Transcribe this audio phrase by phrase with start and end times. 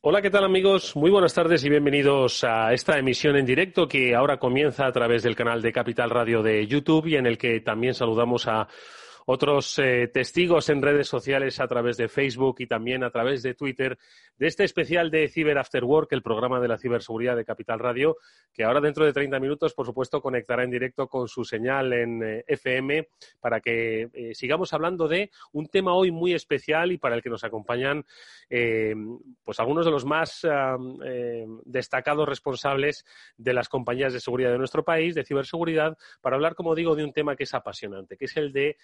[0.00, 0.94] Hola, ¿qué tal amigos?
[0.94, 5.22] Muy buenas tardes y bienvenidos a esta emisión en directo que ahora comienza a través
[5.22, 8.68] del canal de Capital Radio de YouTube y en el que también saludamos a
[9.30, 13.52] otros eh, testigos en redes sociales a través de Facebook y también a través de
[13.52, 13.98] Twitter
[14.38, 18.16] de este especial de Cyber After Work, el programa de la ciberseguridad de Capital Radio,
[18.54, 22.22] que ahora dentro de 30 minutos, por supuesto, conectará en directo con su señal en
[22.22, 23.06] eh, FM
[23.38, 27.28] para que eh, sigamos hablando de un tema hoy muy especial y para el que
[27.28, 28.06] nos acompañan
[28.48, 30.46] pues algunos de los más
[31.66, 33.04] destacados responsables
[33.36, 37.04] de las compañías de seguridad de nuestro país, de ciberseguridad, para hablar, como digo, de
[37.04, 38.78] un tema que es apasionante, que es el de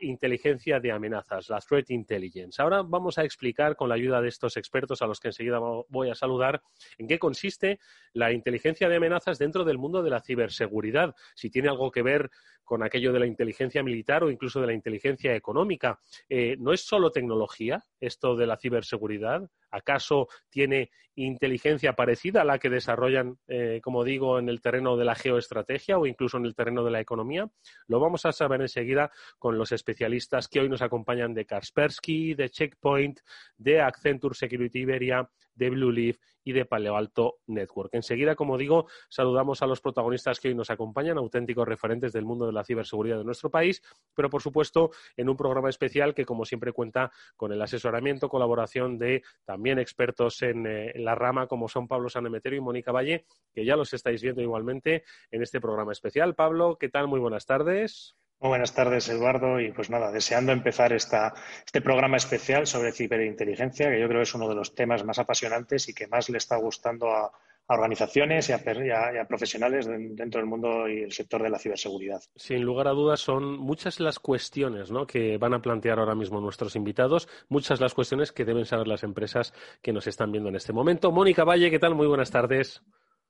[0.00, 2.60] inteligencia de amenazas, la threat intelligence.
[2.60, 6.10] Ahora vamos a explicar con la ayuda de estos expertos a los que enseguida voy
[6.10, 6.62] a saludar,
[6.98, 7.78] en qué consiste
[8.12, 12.30] la inteligencia de amenazas dentro del mundo de la ciberseguridad, si tiene algo que ver
[12.64, 16.00] con aquello de la inteligencia militar o incluso de la inteligencia económica.
[16.28, 19.48] Eh, ¿No es solo tecnología esto de la ciberseguridad?
[19.70, 25.04] ¿Acaso tiene inteligencia parecida a la que desarrollan, eh, como digo, en el terreno de
[25.04, 27.48] la geoestrategia o incluso en el terreno de la economía?
[27.88, 32.50] Lo vamos a saber enseguida con los especialistas que hoy nos acompañan de Kaspersky, de
[32.50, 33.20] Checkpoint,
[33.56, 37.92] de Accenture Security Iberia, de Blue Leaf y de Palo Alto Network.
[37.94, 42.46] Enseguida, como digo, saludamos a los protagonistas que hoy nos acompañan, auténticos referentes del mundo
[42.46, 43.82] de la ciberseguridad de nuestro país,
[44.14, 48.98] pero por supuesto en un programa especial que, como siempre, cuenta con el asesoramiento, colaboración
[48.98, 53.64] de también expertos en, eh, la rama como son Pablo Sanemeterio y Mónica Valle, que
[53.64, 56.34] ya los estáis viendo igualmente en este programa especial.
[56.34, 57.08] Pablo, ¿qué tal?
[57.08, 58.16] Muy buenas tardes.
[58.40, 59.60] Muy buenas tardes, Eduardo.
[59.60, 64.48] Y pues nada, deseando empezar este programa especial sobre ciberinteligencia, que yo creo es uno
[64.48, 67.32] de los temas más apasionantes y que más le está gustando a,
[67.68, 72.20] organizaciones y a, profesionales dentro del mundo y el sector de la ciberseguridad.
[72.36, 76.76] Sin lugar a dudas, son muchas las cuestiones que van a plantear ahora mismo nuestros
[76.76, 80.72] invitados, muchas las cuestiones que deben saber las empresas que nos están viendo en este
[80.72, 81.10] momento.
[81.10, 81.96] Mónica Valle, ¿qué tal?
[81.96, 82.82] Muy buenas tardes.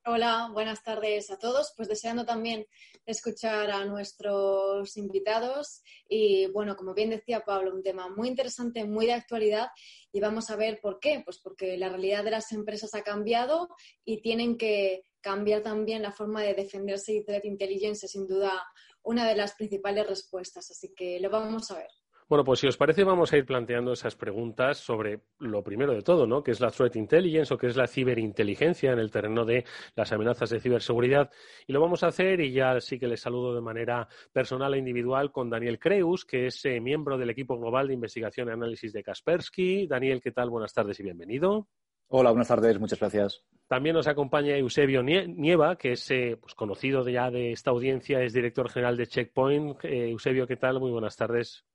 [0.09, 1.73] Hola, buenas tardes a todos.
[1.75, 2.65] Pues deseando también
[3.05, 9.07] escuchar a nuestros invitados y bueno, como bien decía Pablo, un tema muy interesante, muy
[9.07, 9.67] de actualidad
[10.13, 11.23] y vamos a ver por qué.
[11.25, 13.67] Pues porque la realidad de las empresas ha cambiado
[14.05, 18.63] y tienen que cambiar también la forma de defenderse y Threat Intelligence sin duda
[19.03, 20.71] una de las principales respuestas.
[20.71, 21.91] Así que lo vamos a ver.
[22.29, 26.01] Bueno, pues si os parece, vamos a ir planteando esas preguntas sobre lo primero de
[26.01, 26.43] todo, ¿no?
[26.43, 29.63] Que es la threat intelligence o qué es la ciberinteligencia en el terreno de
[29.95, 31.31] las amenazas de ciberseguridad.
[31.67, 34.77] Y lo vamos a hacer, y ya sí que les saludo de manera personal e
[34.77, 38.91] individual, con Daniel Creus, que es eh, miembro del equipo global de investigación y análisis
[38.91, 39.87] de Kaspersky.
[39.87, 40.49] Daniel, ¿qué tal?
[40.49, 41.69] Buenas tardes y bienvenido.
[42.09, 43.45] Hola, buenas tardes, muchas gracias.
[43.69, 48.33] También nos acompaña Eusebio Nieva, que es eh, pues, conocido ya de esta audiencia, es
[48.33, 49.85] director general de Checkpoint.
[49.85, 50.81] Eh, Eusebio, ¿qué tal?
[50.81, 51.65] Muy buenas tardes.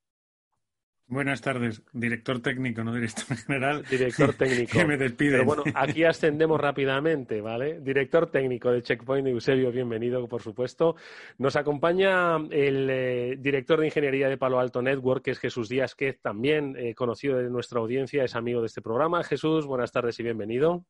[1.12, 3.84] Buenas tardes, director técnico, no director general.
[3.84, 4.73] Director técnico.
[4.73, 5.33] que me despide.
[5.33, 7.81] Pero bueno, aquí ascendemos rápidamente, ¿vale?
[7.81, 10.97] Director técnico de Checkpoint, Eusebio, bienvenido, por supuesto.
[11.37, 15.95] Nos acompaña el eh, director de ingeniería de Palo Alto Network, que es Jesús Díaz,
[15.95, 19.23] que también eh, conocido de nuestra audiencia, es amigo de este programa.
[19.23, 20.87] Jesús, buenas tardes y bienvenido.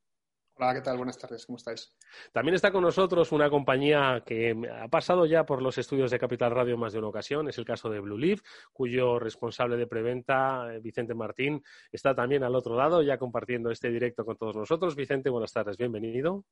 [0.54, 0.98] Hola, ¿qué tal?
[0.98, 1.94] Buenas tardes, ¿cómo estáis?
[2.30, 6.50] También está con nosotros una compañía que ha pasado ya por los estudios de Capital
[6.50, 10.74] Radio más de una ocasión, es el caso de Blue Leaf, cuyo responsable de preventa,
[10.74, 14.94] eh, Vicente Martín, está también al otro lado, ya compartiendo este directo con todos nosotros.
[14.94, 16.44] Vicente, buenas tardes, bienvenido.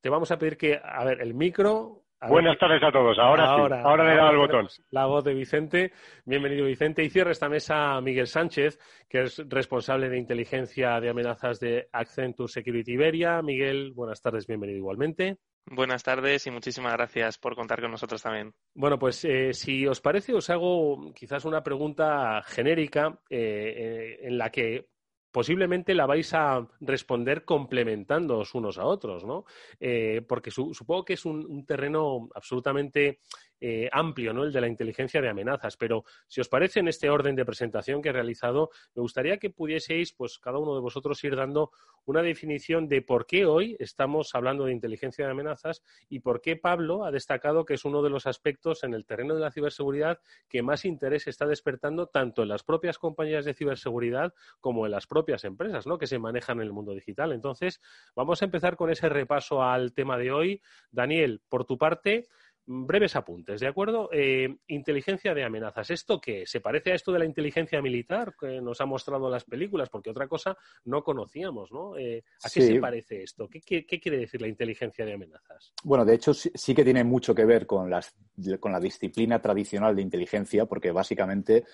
[0.00, 3.18] Te vamos a pedir que, a ver, el micro Buenas tardes a todos.
[3.18, 3.74] Ahora, sí.
[3.84, 4.68] Ahora le he dado el botón.
[4.90, 5.92] La voz de Vicente.
[6.24, 7.02] Bienvenido, Vicente.
[7.02, 8.78] Y cierra esta mesa Miguel Sánchez,
[9.08, 13.42] que es responsable de inteligencia de amenazas de Accenture Security Iberia.
[13.42, 14.46] Miguel, buenas tardes.
[14.46, 15.38] Bienvenido igualmente.
[15.66, 18.52] Buenas tardes y muchísimas gracias por contar con nosotros también.
[18.74, 23.38] Bueno, pues eh, si os parece, os hago quizás una pregunta genérica eh,
[23.76, 24.88] eh, en la que
[25.34, 29.44] posiblemente la vais a responder complementándoos unos a otros, ¿no?
[29.80, 33.18] Eh, porque supongo que es un, terreno absolutamente
[33.66, 34.44] eh, amplio, ¿no?
[34.44, 35.78] El de la inteligencia de amenazas.
[35.78, 39.48] Pero si os parece en este orden de presentación que he realizado, me gustaría que
[39.48, 41.70] pudieseis, pues cada uno de vosotros ir dando
[42.04, 46.56] una definición de por qué hoy estamos hablando de inteligencia de amenazas y por qué
[46.56, 50.18] Pablo ha destacado que es uno de los aspectos en el terreno de la ciberseguridad
[50.50, 55.06] que más interés está despertando tanto en las propias compañías de ciberseguridad como en las
[55.06, 55.96] propias empresas, ¿no?
[55.96, 57.32] Que se manejan en el mundo digital.
[57.32, 57.80] Entonces,
[58.14, 60.60] vamos a empezar con ese repaso al tema de hoy.
[60.90, 62.28] Daniel, por tu parte,
[62.66, 64.08] breves apuntes, ¿de acuerdo?
[64.12, 65.90] Eh, inteligencia de amenazas.
[65.90, 66.44] ¿Esto qué?
[66.46, 69.88] ¿Se parece a esto de la inteligencia militar que nos ha mostrado las películas?
[69.90, 71.96] Porque otra cosa no conocíamos, ¿no?
[71.96, 73.48] Eh, ¿A qué se parece esto?
[73.48, 75.72] ¿Qué, quiere decir la inteligencia de amenazas?
[75.82, 78.14] Bueno, de hecho sí, que tiene mucho que ver con, las,
[78.60, 81.64] con la disciplina tradicional de inteligencia, porque básicamente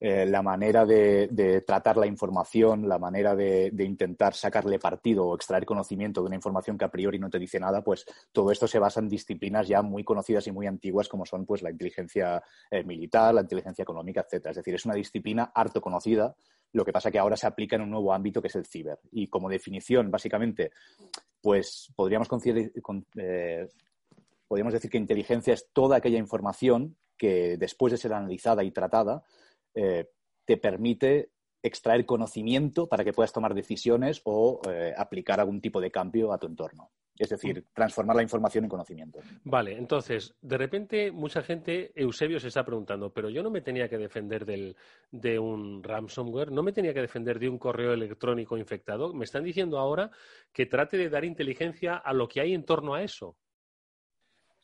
[0.00, 5.64] eh, la manera de, tratar la información, la manera de, intentar sacarle partido o extraer
[5.64, 8.78] conocimiento de una información que a priori no te dice nada, pues todo esto se
[8.78, 12.84] basa en disciplinas ya muy conocidas y muy antiguas como son pues la inteligencia eh,
[12.84, 14.52] militar, la inteligencia económica, etcétera.
[14.52, 16.36] Es decir, es una disciplina harto conocida,
[16.72, 19.00] lo que pasa que ahora se aplica en un nuevo ámbito que es el ciber.
[19.10, 20.70] Y como definición, básicamente,
[21.40, 22.28] pues podríamos,
[23.16, 23.68] eh,
[24.46, 29.24] podríamos decir que inteligencia es toda aquella información que después de ser analizada y tratada,
[29.80, 30.10] eh,
[30.44, 31.30] te permite
[31.62, 36.38] extraer conocimiento para que puedas tomar decisiones o eh, aplicar algún tipo de cambio a
[36.38, 36.90] tu entorno.
[37.16, 39.20] Es decir, transformar la información en conocimiento.
[39.44, 43.88] Vale, entonces, de repente mucha gente, Eusebio se está preguntando, pero yo no me tenía
[43.88, 49.12] que defender de un ransomware, no me tenía que defender de un correo electrónico infectado.
[49.14, 50.10] Me están diciendo ahora
[50.52, 53.36] que trate de dar inteligencia a lo que hay en torno a eso.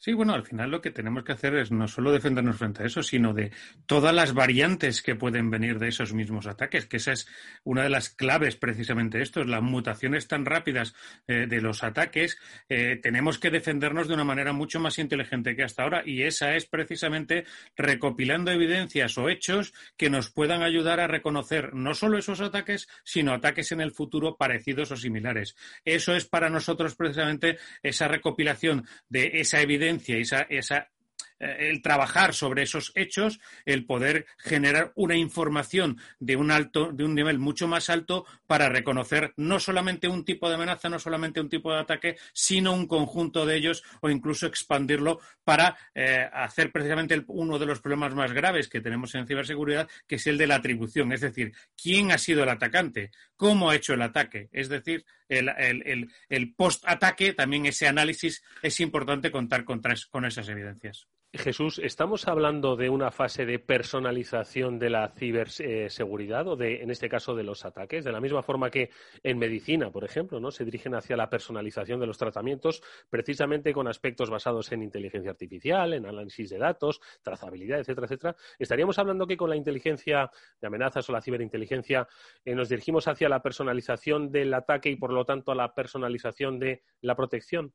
[0.04, 2.86] Sí, bueno, al final lo que tenemos que hacer es no solo defendernos frente a
[2.86, 3.52] eso, sino de
[3.86, 7.26] todas las variantes que pueden venir de esos mismos ataques, que esa es
[7.62, 10.94] una de las claves precisamente esto, las mutaciones tan rápidas
[11.26, 12.36] eh, de los ataques,
[12.68, 16.54] eh, tenemos que defendernos de una manera mucho más inteligente que hasta ahora y esa
[16.54, 22.42] es precisamente recopilando evidencias o hechos que nos puedan ayudar a reconocer no solo esos
[22.42, 25.56] ataques, sino ataques en el futuro parecidos o similares.
[25.82, 30.93] Eso es para nosotros precisamente esa recopilación de esa evidencia esa, eh,
[31.38, 37.14] el trabajar sobre esos hechos, el poder generar una información de un alto, de un
[37.14, 41.48] nivel mucho más alto para reconocer no solamente un tipo de amenaza, no solamente un
[41.48, 47.22] tipo de ataque, sino un conjunto de ellos o incluso expandirlo para eh, hacer precisamente
[47.28, 50.56] uno de los problemas más graves que tenemos en ciberseguridad, que es el de la
[50.56, 55.04] atribución, es decir, quién ha sido el atacante, cómo ha hecho el ataque, es decir,
[55.28, 59.80] el, post-ataque, también ese análisis es importante contar con,
[60.10, 61.06] con esas evidencias.
[61.36, 67.08] Jesús, ¿estamos hablando de una fase de personalización de la ciberseguridad o de, en este
[67.08, 68.04] caso, de los ataques?
[68.04, 68.90] De la misma forma que
[69.22, 70.52] en medicina, por ejemplo, ¿no?
[70.52, 75.94] Se dirigen hacia la personalización de los tratamientos precisamente con aspectos basados en inteligencia artificial,
[75.94, 78.36] en análisis de datos, trazabilidad, etcétera, etcétera.
[78.58, 80.30] ¿Estaríamos hablando que con la inteligencia
[80.60, 82.06] de amenazas o la ciberinteligencia
[82.44, 86.60] eh, nos dirigimos hacia la personalización del ataque y, por lo tanto, a la personalización
[86.60, 87.72] de la protección?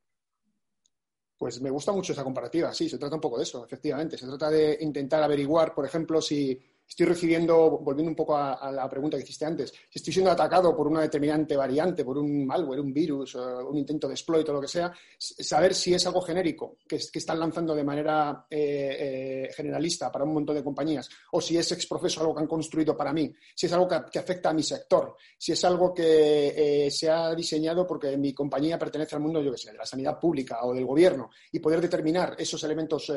[1.40, 4.18] Pues me gusta mucho esa comparativa, sí, se trata un poco de eso, efectivamente.
[4.18, 6.60] Se trata de intentar averiguar, por ejemplo, si
[6.90, 10.76] estoy recibiendo, volviendo un poco a, la pregunta que hiciste antes, si estoy siendo atacado
[10.76, 14.62] por una determinante variante, por un malware, un virus, un intento de exploit o lo
[14.62, 20.12] que sea, saber si es algo genérico que, están lanzando de manera eh, eh, generalista
[20.12, 23.14] para un montón de compañías, o si es ex profeso algo que han construido para
[23.14, 27.10] mí, si es algo que, afecta a mi sector, si es algo que eh, se
[27.10, 30.60] ha diseñado porque mi compañía pertenece al mundo, yo que sé, de la sanidad pública
[30.64, 33.12] o del gobierno, y poder determinar esos elementos,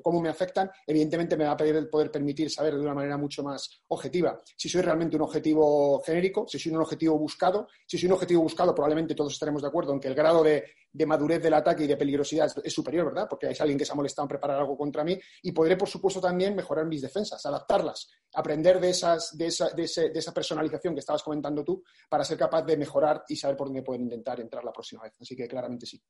[0.00, 3.82] cómo me afectan, evidentemente me va a poder permitir saber de una manera mucho más
[3.88, 7.68] objetiva si soy realmente un objetivo genérico, si soy un objetivo buscado.
[7.86, 10.64] Si soy un objetivo buscado, probablemente todos estaremos de acuerdo en que el grado de,
[11.06, 13.26] madurez del ataque y de peligrosidad es, superior, ¿verdad?
[13.28, 15.88] Porque hay alguien que se ha molestado en preparar algo contra mí y podré, por
[15.88, 21.00] supuesto, también mejorar mis defensas, adaptarlas, aprender de, esas, de, esa, de, esa personalización que
[21.00, 24.64] estabas comentando tú para ser capaz de mejorar y saber por dónde pueden intentar entrar
[24.64, 25.14] la próxima vez.
[25.20, 26.00] Así que claramente sí.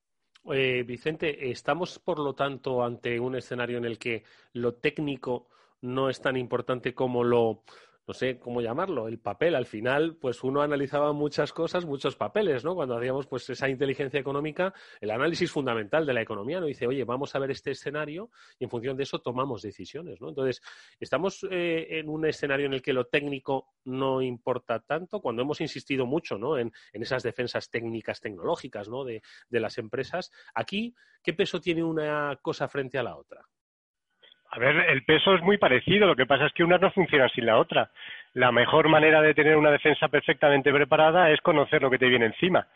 [0.44, 5.48] Vicente, estamos, por lo tanto, ante un escenario en el que lo técnico
[5.82, 7.62] no es tan importante como lo,
[8.06, 9.54] no sé cómo llamarlo, el papel.
[9.54, 12.74] Al final, pues uno analizaba muchas cosas, muchos papeles, ¿no?
[12.74, 16.66] Cuando hacíamos pues esa inteligencia económica, el análisis fundamental de la economía, ¿no?
[16.66, 20.30] Dice, oye, vamos a ver este escenario y en función de eso tomamos decisiones, ¿no?
[20.30, 20.62] Entonces,
[20.98, 25.60] estamos eh, en un escenario en el que lo técnico no importa tanto, cuando hemos
[25.60, 26.58] insistido mucho, ¿no?
[26.58, 29.04] En, esas defensas técnicas, tecnológicas, ¿no?
[29.04, 29.20] de
[29.50, 30.30] las empresas.
[30.54, 33.44] Aquí, ¿qué peso tiene una cosa frente a la otra?
[34.54, 37.26] A ver, el peso es muy parecido, lo que pasa es que una no funciona
[37.30, 37.88] sin la otra.
[38.34, 42.26] La mejor manera de tener una defensa perfectamente preparada es conocer lo que te viene
[42.26, 42.66] encima.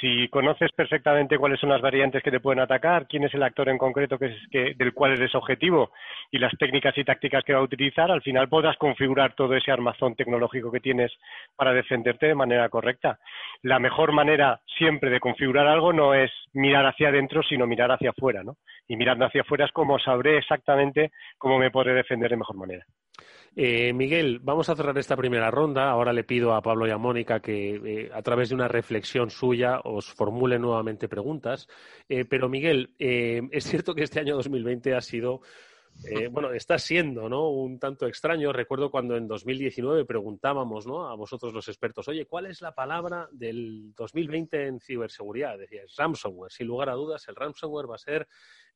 [0.00, 3.68] Si conoces perfectamente cuáles son las variantes que te pueden atacar, quién es el actor
[3.68, 5.92] en concreto es, del cual eres objetivo
[6.30, 9.70] y las técnicas y tácticas que va a utilizar, al final podrás configurar todo ese
[9.70, 11.12] armazón tecnológico que tienes
[11.56, 13.18] para defenderte de manera correcta.
[13.62, 18.10] La mejor manera siempre de configurar algo no es mirar hacia adentro, sino mirar hacia
[18.10, 18.56] afuera, ¿no?
[18.88, 22.84] Y mirando hacia afuera es como sabré exactamente cómo me podré defender de mejor manera.
[23.54, 25.90] Eh, Miguel, vamos a cerrar esta primera ronda.
[25.90, 29.30] Ahora le pido a Pablo y a Mónica que eh, a través de una reflexión
[29.30, 31.68] suya os formule nuevamente preguntas.
[32.08, 35.42] Eh, pero Miguel, es cierto que este año 2020 ha sido,
[36.30, 37.50] bueno, está siendo, ¿no?
[37.50, 38.54] Un tanto extraño.
[38.54, 41.08] Recuerdo cuando en 2019 preguntábamos, ¿no?
[41.08, 45.58] A vosotros los expertos, oye, ¿cuál es la palabra del 2020 en ciberseguridad?
[45.58, 46.50] Decías ransomware.
[46.50, 48.26] Sin lugar a dudas, el ransomware va a ser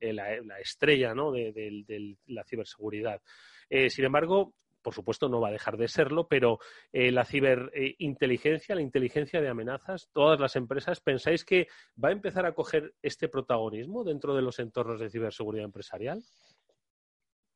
[0.01, 1.33] la, estrella, ¿no?
[1.33, 3.23] de la ciberseguridad.
[3.69, 4.55] Sin embargo,
[4.87, 6.61] por supuesto no va a dejar de serlo, pero
[6.93, 11.67] eh, la ciberinteligencia, la inteligencia de amenazas, todas las empresas, ¿pensáis que
[12.03, 16.23] va a empezar a coger este protagonismo dentro de los entornos de ciberseguridad empresarial?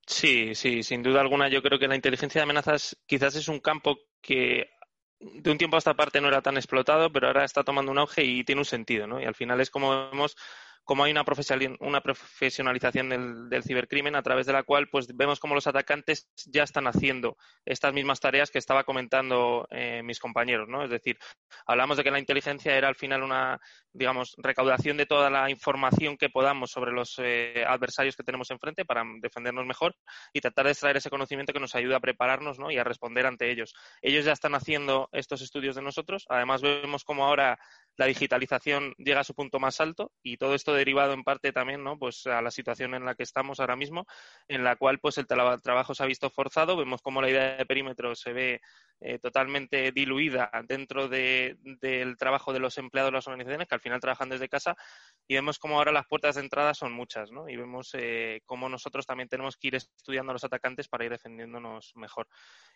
[0.05, 1.49] Sí, sí, sin duda alguna.
[1.49, 4.69] Yo creo que la inteligencia de amenazas quizás es un campo que
[5.21, 7.99] de un tiempo a esta parte no era tan explotado, pero ahora está tomando un
[7.99, 9.21] auge y tiene un sentido, ¿no?
[9.21, 10.37] Y al final es como vemos
[10.85, 15.67] como hay una, profesionalización del, cibercrimen a través de la cual pues vemos cómo los
[15.67, 20.83] atacantes ya están haciendo estas mismas tareas que estaba comentando eh, mis compañeros, ¿no?
[20.83, 21.19] Es decir,
[21.67, 23.61] hablamos de que la inteligencia era al final una,
[23.93, 28.85] digamos, recaudación de toda la información que podamos sobre los eh, adversarios que tenemos enfrente
[28.85, 29.95] para defendernos mejor
[30.33, 32.71] y tratar de extraer ese conocimiento que nos ayude a prepararnos ¿no?
[32.71, 33.75] y a responder ante ellos.
[34.03, 36.27] Ellos ya están haciendo estos estudios de nosotros.
[36.29, 37.59] Además, vemos cómo ahora
[37.97, 41.83] la digitalización llega a su punto más alto y todo esto derivado en parte también
[41.85, 41.99] ¿no?
[41.99, 44.07] pues a la situación en la que estamos ahora mismo,
[44.49, 46.77] en la cual pues el trabajo se ha visto forzado.
[46.77, 48.61] Vemos cómo la idea de perímetro se ve
[49.01, 54.01] eh, totalmente diluida dentro del trabajo de los empleados de las organizaciones que al final
[54.01, 54.77] trabajan desde casa
[55.27, 57.49] y vemos cómo ahora las puertas de entrada son muchas ¿no?
[57.49, 61.11] y vemos eh, cómo nosotros también tenemos que ir estudiando a los atacantes para ir
[61.11, 62.29] defendiéndonos mejor.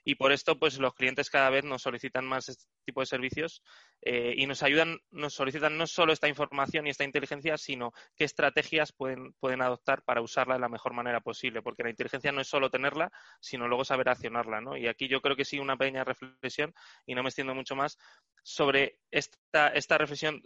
[0.04, 3.62] Y por esto pues los clientes cada vez nos solicitan más este tipo de servicios
[4.02, 8.24] eh, y nos ayudan, nos solicitan no solo esta información y esta inteligencia, sino qué
[8.24, 12.40] estrategias pueden, pueden adoptar para usarla de la mejor manera posible, porque la inteligencia no
[12.40, 14.60] es solo tenerla, sino luego saber accionarla.
[14.60, 14.76] ¿no?
[14.76, 16.74] Y aquí yo creo que sí una pequeña reflexión
[17.06, 17.98] y no me extiendo mucho más
[18.42, 20.42] sobre esta, esta reflexión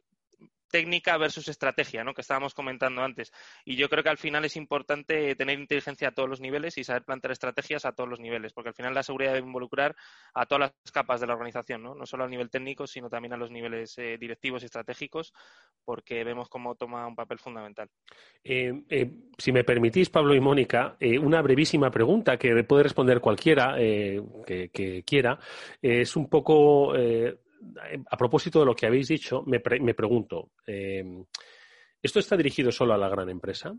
[0.69, 2.15] técnica versus estrategia, ¿no?
[2.15, 3.33] que estábamos comentando antes.
[3.65, 6.85] Y yo creo que al final es importante tener inteligencia a todos los niveles y
[6.85, 9.97] saber plantear estrategias a todos los niveles, porque al final la seguridad debe involucrar
[10.35, 13.33] a todas las capas de la organización, no, no solo al nivel técnico, sino también
[13.33, 15.33] a los niveles eh, directivos y estratégicos,
[15.85, 17.89] porque vemos cómo toma un papel fundamental.
[18.45, 23.77] Eh, eh, si me permitís, Pablo y Mónica, una brevísima pregunta que puede responder cualquiera
[23.77, 25.39] que, que, quiera.
[25.81, 26.93] es un poco
[28.07, 31.05] a propósito de lo que habéis dicho, me, pregunto, eh,
[32.03, 33.75] ¿esto está dirigido solo a la gran empresa?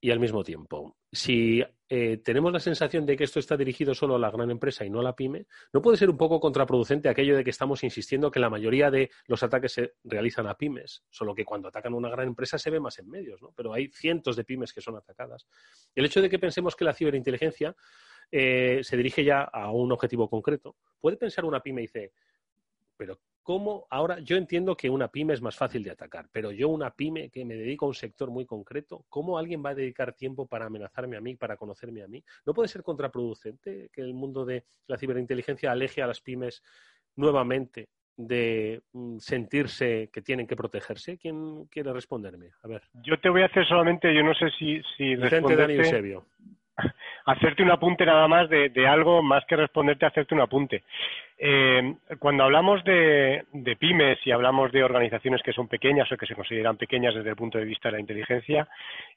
[0.00, 4.16] Y al mismo tiempo, si eh, tenemos la sensación de que esto está dirigido solo
[4.16, 7.08] a la gran empresa y no a la pyme, ¿no puede ser un poco contraproducente
[7.08, 11.04] aquello de que estamos insistiendo que la mayoría de los ataques se realizan a pymes?
[11.08, 13.52] Solo que cuando atacan a una gran empresa se ve más en medios, ¿no?
[13.56, 15.46] Pero hay cientos de pymes que son atacadas.
[15.94, 17.74] El hecho de que pensemos que la ciberinteligencia
[18.30, 22.12] eh, se dirige ya a un objetivo concreto, puede pensar una pyme y dice,
[22.96, 26.68] pero ¿cómo ahora yo entiendo que una pyme es más fácil de atacar, pero yo
[26.68, 30.14] una pyme que me dedico a un sector muy concreto, ¿cómo alguien va a dedicar
[30.14, 32.24] tiempo para amenazarme a mí, para conocerme a mí?
[32.46, 36.62] ¿No puede ser contraproducente que el mundo de la ciberinteligencia aleje a las pymes
[37.16, 41.18] nuevamente de mm, sentirse que tienen que protegerse?
[41.18, 42.50] ¿Quién quiere responderme?
[42.62, 42.82] A ver.
[43.04, 46.26] Yo te voy a hacer solamente, yo no sé si, si Dani Eusebio
[47.24, 50.84] hacerte un apunte nada más de, algo, más que responderte, hacerte un apunte.
[51.38, 53.44] Eh, cuando hablamos de,
[53.78, 57.36] pymes y hablamos de organizaciones que son pequeñas o que se consideran pequeñas desde el
[57.36, 58.68] punto de vista de la inteligencia,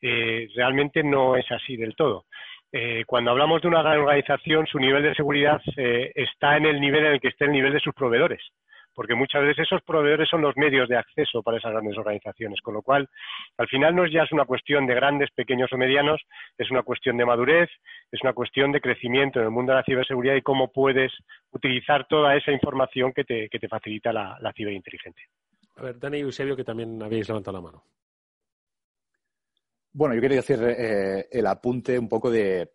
[0.02, 2.26] eh, realmente no es así del todo.
[2.72, 7.06] Eh, cuando hablamos de una gran organización, su nivel de seguridad está en el nivel
[7.06, 8.42] en el que está el nivel de sus proveedores
[8.98, 12.74] porque muchas veces esos proveedores son los medios de acceso para esas grandes organizaciones, con
[12.74, 13.08] lo cual
[13.60, 16.20] al final no es ya es una cuestión de grandes, pequeños o medianos,
[16.58, 17.70] es una cuestión de madurez,
[18.12, 21.12] es una cuestión de crecimiento en el mundo de la ciberseguridad y cómo puedes
[21.52, 25.28] utilizar toda esa información que te, que te facilita la, la ciberinteligencia.
[25.76, 27.84] A ver, Dani y Eusebio, que también habéis levantado la mano.
[29.94, 32.72] Bueno, yo quería hacer eh, el apunte un poco de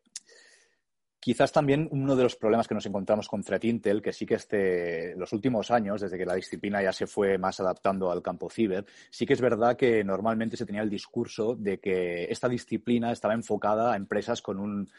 [1.22, 4.34] Quizás también uno de los problemas que nos encontramos con Threat Intel, que sí que
[4.34, 8.50] este, los últimos años, desde que la disciplina ya se fue más adaptando al campo
[8.50, 13.12] ciber, sí que es verdad que normalmente se tenía el discurso de que esta disciplina
[13.12, 14.90] estaba enfocada a empresas con un,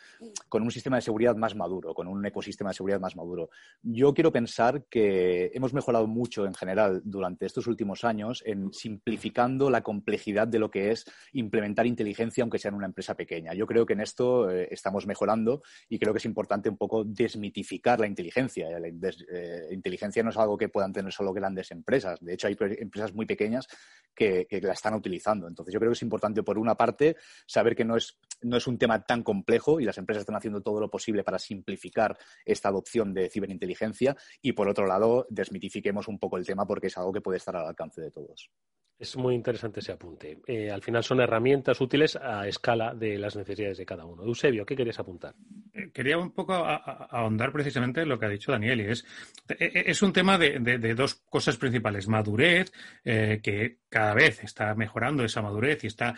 [0.48, 3.50] con un sistema de seguridad más maduro, con un ecosistema de seguridad más maduro.
[3.82, 9.70] Yo quiero pensar que hemos mejorado mucho en general durante estos últimos años en simplificando
[9.70, 11.03] la complejidad de lo que es
[11.34, 13.53] implementar inteligencia, aunque sea en una empresa pequeña.
[13.53, 17.03] Yo creo que en esto eh, estamos mejorando y creo que es importante un poco
[17.03, 18.70] desmitificar la inteligencia.
[18.79, 22.20] La eh, inteligencia no es algo que puedan tener solo grandes empresas.
[22.22, 23.67] De hecho, hay empresas muy pequeñas
[24.15, 25.48] que, la están utilizando.
[25.48, 28.67] Entonces, yo creo que es importante, por una parte, saber que no es, no es
[28.67, 32.70] un tema tan complejo y las empresas están haciendo todo lo posible para simplificar esta
[32.70, 34.15] adopción de ciberinteligencia.
[34.41, 37.55] Y, por otro lado, desmitifiquemos un poco el tema porque es algo que puede estar
[37.55, 38.50] al alcance de todos.
[38.97, 40.39] Es muy interesante ese apunte.
[40.47, 44.23] Eh, al final son herramientas útiles a escala de las necesidades de cada uno.
[44.23, 45.35] Eusebio, ¿qué querías apuntar?
[45.73, 49.05] Eh, quería un poco ahondar precisamente en lo que ha dicho Daniel y es,
[49.50, 52.07] e, es un tema de, dos cosas principales.
[52.07, 52.71] Madurez,
[53.03, 56.15] eh, que cada vez está mejorando esa madurez y está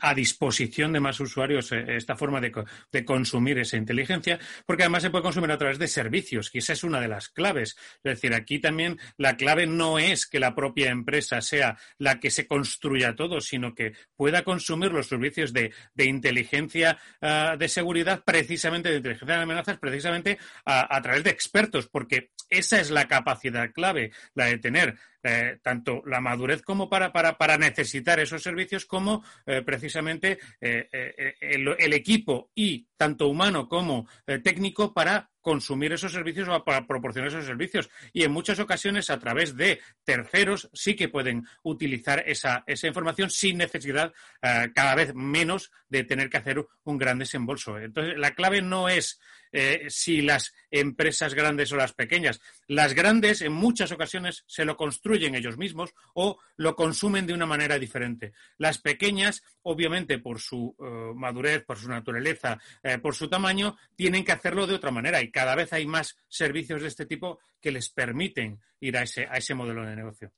[0.00, 2.52] a disposición de más usuarios esta forma de,
[2.92, 6.74] de, consumir esa inteligencia, porque además se puede consumir a través de servicios, y esa
[6.74, 7.76] es una de las claves.
[8.02, 12.30] Es decir, aquí también la clave no es que la propia empresa sea la que
[12.30, 18.90] se construya todo, sino que pueda consumir los servicios de, inteligencia ah, de seguridad, precisamente
[18.90, 24.12] de inteligencia de amenazas, precisamente a, través de expertos, porque esa es la capacidad clave,
[24.34, 29.62] la de tener eh, tanto la madurez como para, para, necesitar esos servicios, como eh,
[29.62, 34.06] precisamente eh, el, equipo y tanto humano como
[34.42, 37.90] técnico para consumir esos servicios o para proporcionar esos servicios.
[38.14, 43.28] Y en muchas ocasiones, a través de terceros, sí que pueden utilizar esa, esa información
[43.28, 47.78] sin necesidad eh, cada vez menos de tener que hacer un gran desembolso.
[47.78, 49.20] Entonces, la clave no es
[49.52, 52.40] eh, si las empresas grandes o las pequeñas.
[52.66, 57.46] Las grandes en muchas ocasiones se lo construyen ellos mismos o lo consumen de una
[57.46, 58.32] manera diferente.
[58.56, 62.58] Las pequeñas, obviamente, por su eh, madurez, por su naturaleza,
[62.94, 66.16] eh, por su tamaño, tienen que hacerlo de otra manera y cada vez hay más
[66.28, 70.32] servicios de este tipo que les permiten ir a ese, a ese modelo de negocio.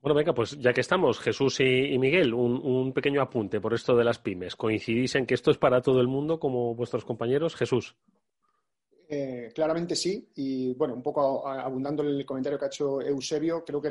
[0.00, 3.94] Bueno, venga, pues ya que estamos, Jesús y, Miguel, un, un, pequeño apunte por esto
[3.94, 4.56] de las pymes.
[4.56, 7.54] ¿Coincidís en que esto es para todo el mundo como vuestros compañeros?
[7.54, 7.96] Jesús.
[9.12, 13.64] Eh, claramente sí, y bueno, un poco abundando en el comentario que ha hecho Eusebio,
[13.64, 13.90] creo que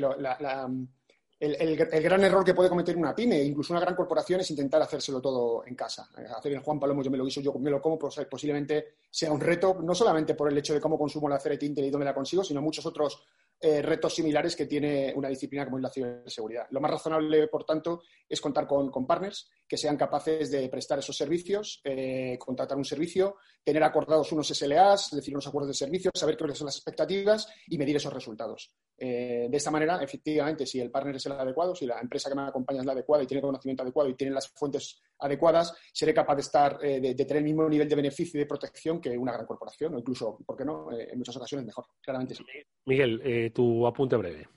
[1.39, 5.22] el, gran error que puede cometer una pyme, incluso una gran corporación, es intentar hacérselo
[5.22, 6.10] todo en casa.
[6.36, 9.31] Hacer el Juan Palomo, yo me lo hizo, yo me lo como, pues, posiblemente sea
[9.31, 12.13] un reto, no solamente por el hecho de cómo consumo la Intel y dónde la
[12.13, 13.24] consigo, sino muchos otros
[13.61, 16.67] eh, retos similares que tiene una disciplina como es la ciberseguridad.
[16.69, 21.17] Lo más razonable, por tanto, es contar con, partners que sean capaces de prestar esos
[21.17, 26.38] servicios, eh, contratar un servicio, tener acordados unos SLAs, decir, unos acuerdos de servicio, saber
[26.38, 28.73] cuáles son las expectativas y medir esos resultados.
[28.97, 32.36] Eh, de esta manera, efectivamente, si el partner es el adecuado, si la empresa que
[32.36, 36.13] me acompaña es la adecuada y tiene conocimiento adecuado y tiene las fuentes adecuadas, seré
[36.13, 39.34] capaz de estar, de, tener el mismo nivel de beneficio y de protección que una
[39.34, 42.43] gran corporación, o incluso, ¿por qué no?, en muchas ocasiones mejor, claramente sí.
[42.86, 44.47] Miguel, tu apunte breve.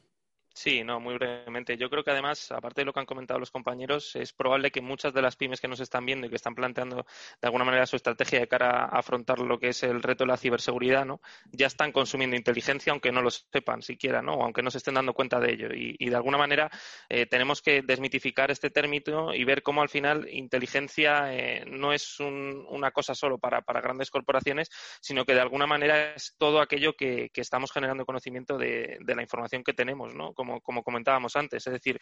[0.55, 1.77] Sí, no, muy brevemente.
[1.77, 4.83] Yo creo que además, aparte de lo que han comentado los compañeros, es probable que
[4.83, 7.87] muchas de las pymes que nos están viendo y que están planteando de alguna manera
[7.87, 11.21] su estrategia de cara a afrontar lo que es el reto de la ciberseguridad, ¿no?
[11.51, 14.35] Ya están consumiendo inteligencia, aunque no lo sepan siquiera, ¿no?
[14.35, 15.69] O aunque no se estén dando cuenta de ello.
[15.73, 16.71] Y, de alguna manera
[17.09, 22.21] eh, tenemos que desmitificar este término y ver cómo al final inteligencia eh, no es
[22.21, 24.69] una cosa solo para, grandes corporaciones,
[25.01, 29.23] sino que de alguna manera es todo aquello que, estamos generando conocimiento de, de la
[29.23, 30.33] información que tenemos, ¿no?
[30.63, 31.67] Como, comentábamos antes.
[31.67, 31.99] Es decir,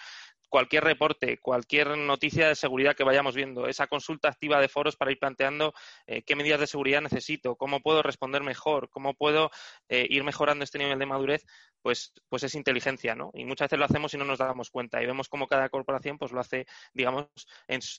[0.49, 5.13] cualquier reporte, cualquier noticia de seguridad que vayamos viendo, esa consulta activa de foros para
[5.13, 5.73] ir planteando
[6.07, 9.51] eh, qué medidas de seguridad necesito, cómo puedo responder mejor, cómo puedo
[9.89, 11.45] eh, ir mejorando este nivel de madurez,
[11.83, 13.31] pues, pues es inteligencia, ¿no?
[13.35, 16.19] Y muchas veces lo hacemos y no nos damos cuenta y vemos cómo cada corporación
[16.19, 17.29] pues lo hace, digamos,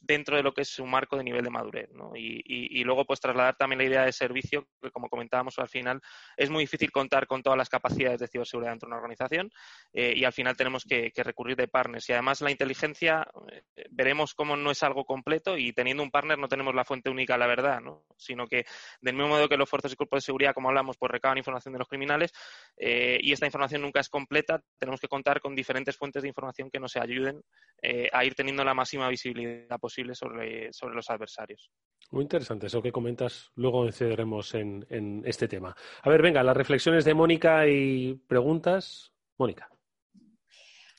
[0.02, 2.12] dentro de lo que es su marco de nivel de madurez, ¿no?
[2.16, 6.02] Y, y, luego pues trasladar también la idea de servicio, que como comentábamos al final,
[6.38, 9.52] es muy difícil contar con todas las capacidades de ciberseguridad dentro de una organización
[9.94, 12.10] eh, y al final tenemos que, recurrir de partners.
[12.10, 16.38] Y además la inteligencia, eh, veremos cómo no es algo completo y teniendo un partner
[16.38, 18.04] no tenemos la fuente única la verdad, ¿no?
[18.18, 18.66] Sino que
[19.02, 21.74] del mismo modo que los fuerzas y cuerpos de seguridad, como hablamos, pues recaban información
[21.74, 22.32] de los criminales
[22.78, 26.70] eh, y esta información nunca es completa, tenemos que contar con diferentes fuentes de información
[26.70, 27.42] que nos ayuden
[27.82, 31.72] eh, a ir teniendo la máxima visibilidad posible sobre, sobre los adversarios.
[32.12, 33.52] Muy interesante eso que comentas.
[33.56, 35.76] Luego incidiremos en, en este tema.
[36.02, 39.14] A ver, venga, las reflexiones de Mónica y preguntas.
[39.38, 39.70] Mónica.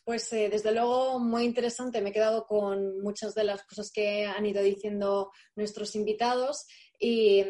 [0.04, 2.00] Pues eh, desde luego muy interesante.
[2.00, 6.66] Me he quedado con muchas de las cosas que han ido diciendo nuestros invitados
[6.98, 7.44] Y,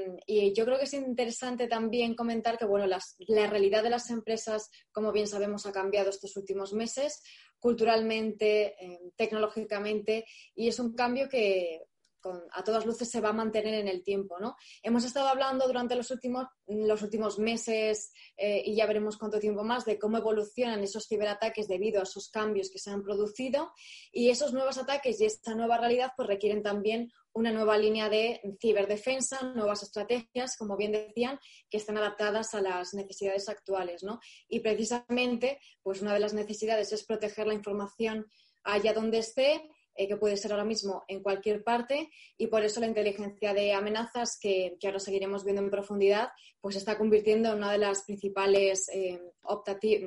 [0.54, 5.12] yo creo que es interesante también comentar que bueno, la realidad de las empresas, como
[5.12, 7.22] bien sabemos, ha cambiado estos últimos meses,
[7.58, 11.82] culturalmente, eh, tecnológicamente, y es un cambio que
[12.52, 14.38] a todas luces se va a mantener en el tiempo.
[14.38, 14.56] ¿no?
[14.82, 19.64] Hemos estado hablando durante los últimos, los últimos meses eh, y ya veremos cuánto tiempo
[19.64, 23.72] más de cómo evolucionan esos ciberataques debido a esos cambios que se han producido
[24.12, 28.40] y esos nuevos ataques y esta nueva realidad pues requieren también una nueva línea de
[28.60, 31.38] ciberdefensa, nuevas estrategias, como bien decían,
[31.70, 34.02] que están adaptadas a las necesidades actuales.
[34.02, 34.20] ¿no?
[34.48, 38.26] Y precisamente, pues una de las necesidades es proteger la información
[38.64, 39.62] allá donde esté
[39.94, 43.74] eh, que puede ser ahora mismo en cualquier parte y por eso la inteligencia de
[43.74, 46.30] amenazas, que, ahora seguiremos viendo en profundidad,
[46.62, 49.20] pues está convirtiendo en una de las principales, eh,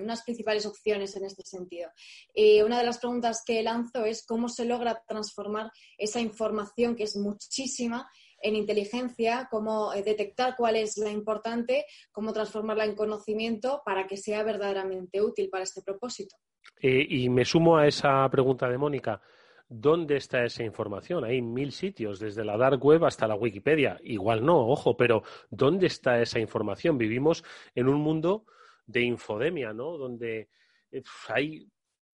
[0.02, 1.92] unas principales opciones en este sentido.
[2.34, 7.04] Y una de las preguntas que lanzo es cómo se logra transformar esa información, que
[7.04, 8.10] es muchísima,
[8.42, 14.18] en inteligencia, cómo eh, detectar cuál es la importante, cómo transformarla en conocimiento para que
[14.18, 16.36] sea verdaderamente útil para este propósito.
[16.82, 19.22] y me sumo a esa pregunta de Mónica.
[19.68, 21.24] ¿Dónde está esa información?
[21.24, 24.00] Hay mil sitios, desde la dark web hasta la Wikipedia.
[24.04, 26.98] Igual no, ojo, pero ¿dónde está esa información?
[26.98, 28.46] Vivimos en un mundo
[28.86, 29.98] de infodemia, ¿no?
[29.98, 30.50] Donde
[30.92, 31.68] eh, hay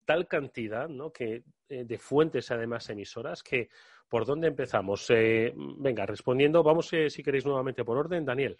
[0.05, 1.11] tal cantidad, ¿no?
[1.11, 3.67] Que eh, de fuentes, además emisoras, que
[4.07, 5.09] ¿por dónde empezamos?
[5.09, 8.57] Eh, venga, respondiendo, vamos si queréis nuevamente por orden, Daniel.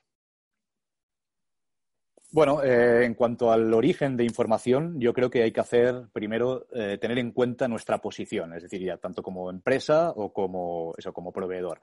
[2.34, 6.66] Bueno, eh, en cuanto al origen de información, yo creo que hay que hacer primero
[6.74, 11.12] eh, tener en cuenta nuestra posición, es decir, ya tanto como empresa o como, eso,
[11.12, 11.82] como proveedor.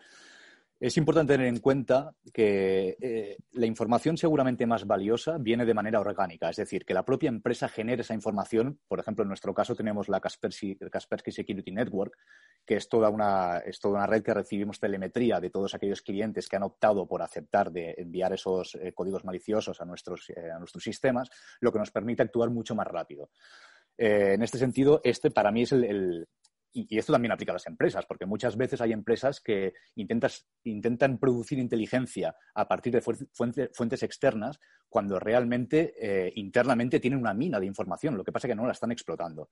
[0.80, 5.98] Es importante tener en cuenta que eh, la información seguramente más valiosa viene de manera
[5.98, 8.78] orgánica, es decir, que la propia empresa genere esa información.
[8.86, 10.76] Por ejemplo, en nuestro caso tenemos la Kaspersky,
[11.32, 12.16] Security Network,
[12.64, 16.48] que es toda, una, es toda una red que recibimos telemetría de todos aquellos clientes
[16.48, 20.60] que han optado por aceptar de enviar esos eh, códigos maliciosos a nuestros, eh, a
[20.60, 23.30] nuestros sistemas, lo que nos permite actuar mucho más rápido.
[23.96, 26.28] en este sentido, este para mí es el,
[26.72, 31.58] y, esto también aplica a las empresas, porque muchas veces hay empresas que intentan producir
[31.58, 38.16] inteligencia a partir de fuentes externas cuando realmente eh, internamente tienen una mina de información.
[38.16, 39.50] Lo que pasa es que no la están explotando.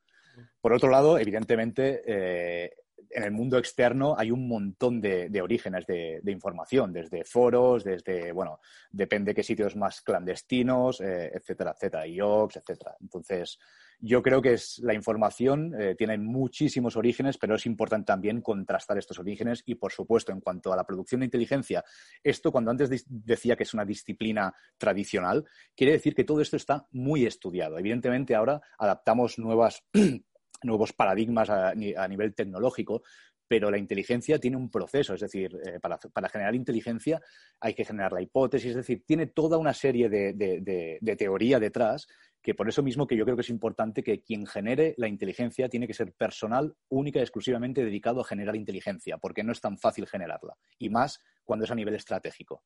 [0.61, 2.70] Por otro lado, evidentemente, eh,
[3.11, 8.61] en el mundo externo hay un montón de, orígenes de, información, desde foros, desde, bueno,
[8.90, 12.96] depende qué sitios más clandestinos, eh, etcétera, etcétera, IOX, etcétera.
[13.00, 13.59] Entonces,
[13.98, 18.98] yo creo que es, la información eh, tiene muchísimos orígenes, pero es importante también contrastar
[18.98, 21.85] estos orígenes y, por supuesto, en cuanto a la producción de inteligencia,
[22.22, 26.87] esto cuando antes decía que es una disciplina tradicional, quiere decir que todo esto está
[26.92, 27.78] muy estudiado.
[27.78, 29.82] Evidentemente, ahora adaptamos nuevas
[30.62, 33.02] nuevos paradigmas a, nivel tecnológico,
[33.48, 37.20] pero la inteligencia tiene un proceso, es decir, eh, para, generar inteligencia
[37.61, 42.09] hay que generar la hipótesis, es decir, tiene toda una serie de, teoría detrás,
[42.46, 45.68] que por eso mismo que yo creo que es importante que quien genere la inteligencia
[45.68, 49.78] tiene que ser personal, única y exclusivamente dedicado a generar inteligencia, porque no es tan
[49.78, 52.62] fácil generarla, y más cuando es a nivel estratégico.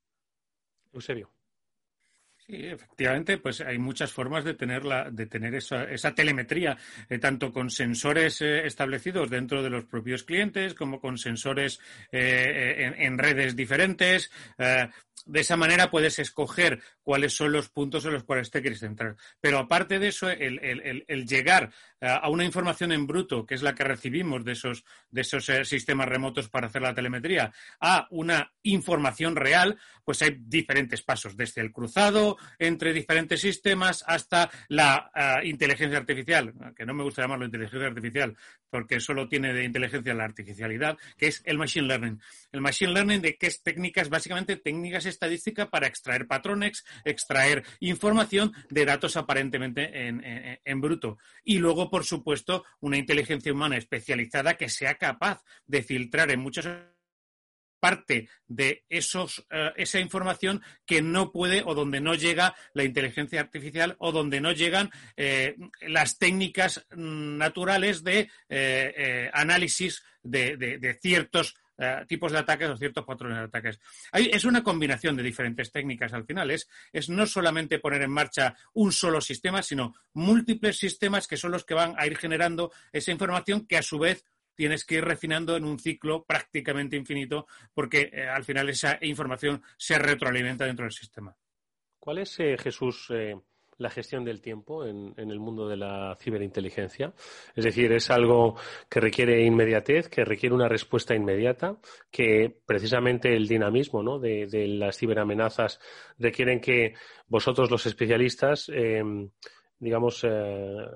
[0.93, 1.33] Eusebio.
[2.51, 4.83] Sí, efectivamente, pues hay muchas formas de tener,
[5.13, 6.77] de tener esa, telemetría,
[7.09, 11.79] eh, tanto con sensores eh, establecidos dentro de los propios clientes como con sensores
[12.11, 14.33] eh, en, redes diferentes.
[14.59, 19.15] de esa manera puedes escoger cuáles son los puntos en los cuales te quieres centrar.
[19.41, 23.85] Pero aparte de eso, el, llegar a una información en bruto, que es la que
[23.85, 29.79] recibimos de esos, de esos sistemas remotos para hacer la telemetría, a una información real,
[30.05, 36.53] pues hay diferentes pasos, desde el cruzado, entre diferentes sistemas hasta la ah, inteligencia artificial,
[36.75, 38.37] que no me gusta llamarlo inteligencia artificial
[38.71, 42.21] porque solo tiene de inteligencia la artificialidad, que es el machine learning.
[42.53, 48.53] El machine learning de qué es técnicas, básicamente técnicas estadísticas para extraer patrones, extraer información
[48.71, 50.23] de datos aparentemente en,
[50.65, 51.19] en bruto.
[51.45, 56.66] Y luego, por supuesto, una inteligencia humana especializada que sea capaz de filtrar en muchos
[57.81, 63.40] parte de esos, eh, esa información que no puede o donde no llega la inteligencia
[63.40, 71.57] artificial o donde no llegan eh, las técnicas mm, naturales de eh, análisis de, ciertos
[72.07, 73.81] tipos de ataques o ciertos patrones de ataques.
[74.12, 76.51] es una combinación de diferentes técnicas al final.
[76.51, 81.53] Es, es no solamente poner en marcha un solo sistema, sino múltiples sistemas que son
[81.53, 85.05] los que van a ir generando esa información que a su vez tienes que ir
[85.05, 90.85] refinando en un ciclo prácticamente infinito porque eh, al final esa información se retroalimenta dentro
[90.85, 91.35] del sistema.
[91.99, 93.37] ¿Cuál es, eh, Jesús, eh,
[93.81, 97.12] la gestión del tiempo en, el mundo de la ciberinteligencia.
[97.57, 98.57] Es decir, es algo
[98.88, 101.77] que requiere inmediatez, que requiere una respuesta inmediata,
[102.11, 104.19] que precisamente el dinamismo ¿no?
[104.19, 105.81] de, las ciberamenazas
[106.19, 106.95] requieren que
[107.27, 109.03] vosotros, los especialistas, eh,
[109.81, 110.87] digamos, eh,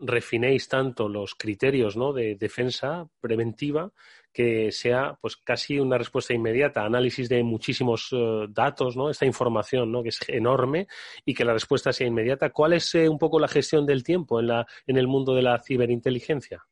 [0.00, 2.12] refinéis tanto los criterios ¿no?
[2.12, 3.90] de defensa preventiva
[4.32, 9.08] que sea pues casi una respuesta inmediata, análisis de muchísimos eh, datos, ¿no?
[9.08, 10.02] Esta información, ¿no?
[10.02, 10.88] Que es enorme
[11.24, 12.50] y que la respuesta sea inmediata.
[12.50, 15.40] ¿Cuál es eh, un poco la gestión del tiempo en, la, en el mundo de
[15.40, 16.66] la ciberinteligencia?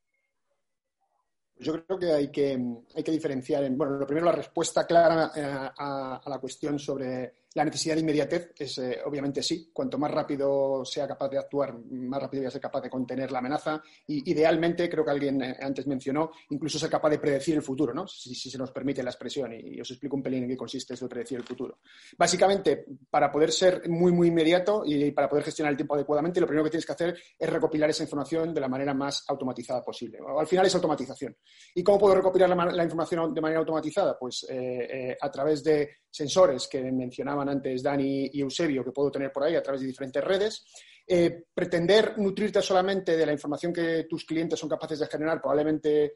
[1.56, 2.58] Yo creo que hay que,
[2.94, 7.64] hay que diferenciar en, bueno, lo primero, la respuesta clara a la cuestión sobre la
[7.64, 9.70] necesidad de inmediatez es, eh, obviamente, sí.
[9.72, 13.30] Cuanto más rápido sea capaz de actuar, más rápido voy a ser capaz de contener
[13.30, 13.80] la amenaza.
[14.08, 17.94] Y, idealmente, creo que alguien eh, antes mencionó, incluso ser capaz de predecir el futuro,
[17.94, 18.08] ¿no?
[18.08, 19.52] Si, se nos permite la expresión.
[19.52, 21.78] Y, os explico un pelín en qué consiste eso de predecir el futuro.
[22.18, 26.46] Básicamente, para poder ser muy, muy inmediato y para poder gestionar el tiempo adecuadamente, lo
[26.48, 30.18] primero que tienes que hacer es recopilar esa información de la manera más automatizada posible.
[30.36, 31.36] Al final es automatización.
[31.72, 34.18] ¿Y cómo puedo recopilar la, información de manera automatizada?
[34.18, 39.32] Pues eh, a través de sensores que mencionaban antes Dani y Eusebio, que puedo tener
[39.32, 40.64] por ahí a través de diferentes redes.
[41.06, 46.14] Eh, pretender nutrirte solamente de la información que tus clientes son capaces de generar, probablemente,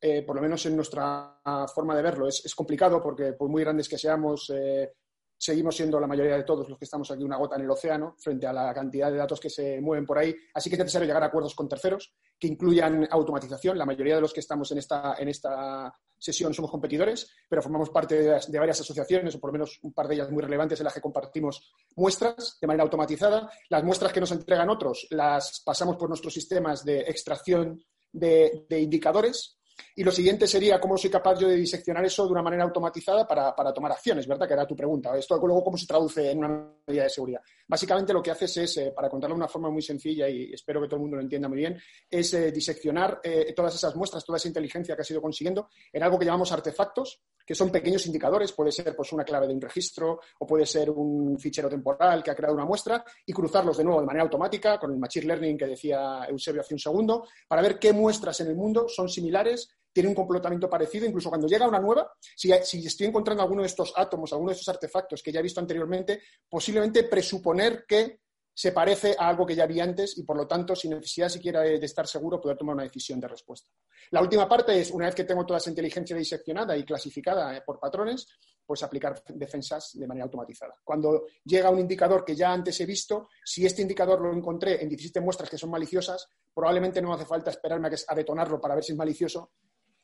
[0.00, 1.40] eh, por lo menos en nuestra
[1.74, 4.92] forma de verlo, es, complicado porque por muy grandes que seamos, eh,
[5.38, 8.16] seguimos siendo la mayoría de todos los que estamos aquí una gota en el océano
[8.18, 10.34] frente a la cantidad de datos que se mueven por ahí.
[10.52, 13.78] Así que es necesario llegar a acuerdos con terceros que incluyan automatización.
[13.78, 17.90] La mayoría de los que estamos en esta, en esta sesión somos competidores, pero formamos
[17.90, 20.84] parte de, varias asociaciones, o por lo menos un par de ellas muy relevantes, en
[20.84, 23.48] las que compartimos muestras de manera automatizada.
[23.68, 29.57] Las muestras que nos entregan otros las pasamos por nuestros sistemas de extracción de indicadores
[29.96, 33.26] y lo siguiente sería cómo soy capaz yo de diseccionar eso de una manera automatizada
[33.26, 34.46] para, tomar acciones, ¿verdad?
[34.46, 35.16] Que era tu pregunta.
[35.16, 37.40] Esto luego cómo se traduce en una medida de seguridad.
[37.66, 40.80] Básicamente lo que haces es, eh, para contarlo de una forma muy sencilla y espero
[40.80, 44.24] que todo el mundo lo entienda muy bien, es eh, diseccionar eh, todas esas muestras,
[44.24, 48.06] toda esa inteligencia que has ido consiguiendo en algo que llamamos artefactos, que son pequeños
[48.06, 52.22] indicadores, puede ser pues, una clave de un registro o puede ser un fichero temporal
[52.22, 55.26] que ha creado una muestra y cruzarlos de nuevo de manera automática con el Machine
[55.26, 59.08] Learning que decía Eusebio hace un segundo, para ver qué muestras en el mundo son
[59.08, 59.67] similares
[59.98, 63.92] tiene un comportamiento parecido, incluso cuando llega una nueva, si, estoy encontrando alguno de estos
[63.96, 68.20] átomos, alguno de estos artefactos que ya he visto anteriormente, posiblemente presuponer que
[68.54, 71.62] se parece a algo que ya vi antes y, por lo tanto, sin necesidad siquiera
[71.62, 73.72] de, estar seguro, poder tomar una decisión de respuesta.
[74.12, 77.62] La última parte es, una vez que tengo toda esa inteligencia diseccionada y clasificada eh,
[77.66, 78.28] por patrones,
[78.64, 80.74] pues aplicar defensas de manera automatizada.
[80.84, 84.88] Cuando llega un indicador que ya antes he visto, si este indicador lo encontré en
[84.88, 88.84] 17 muestras que son maliciosas, probablemente no hace falta esperarme a, a detonarlo para ver
[88.84, 89.50] si es malicioso,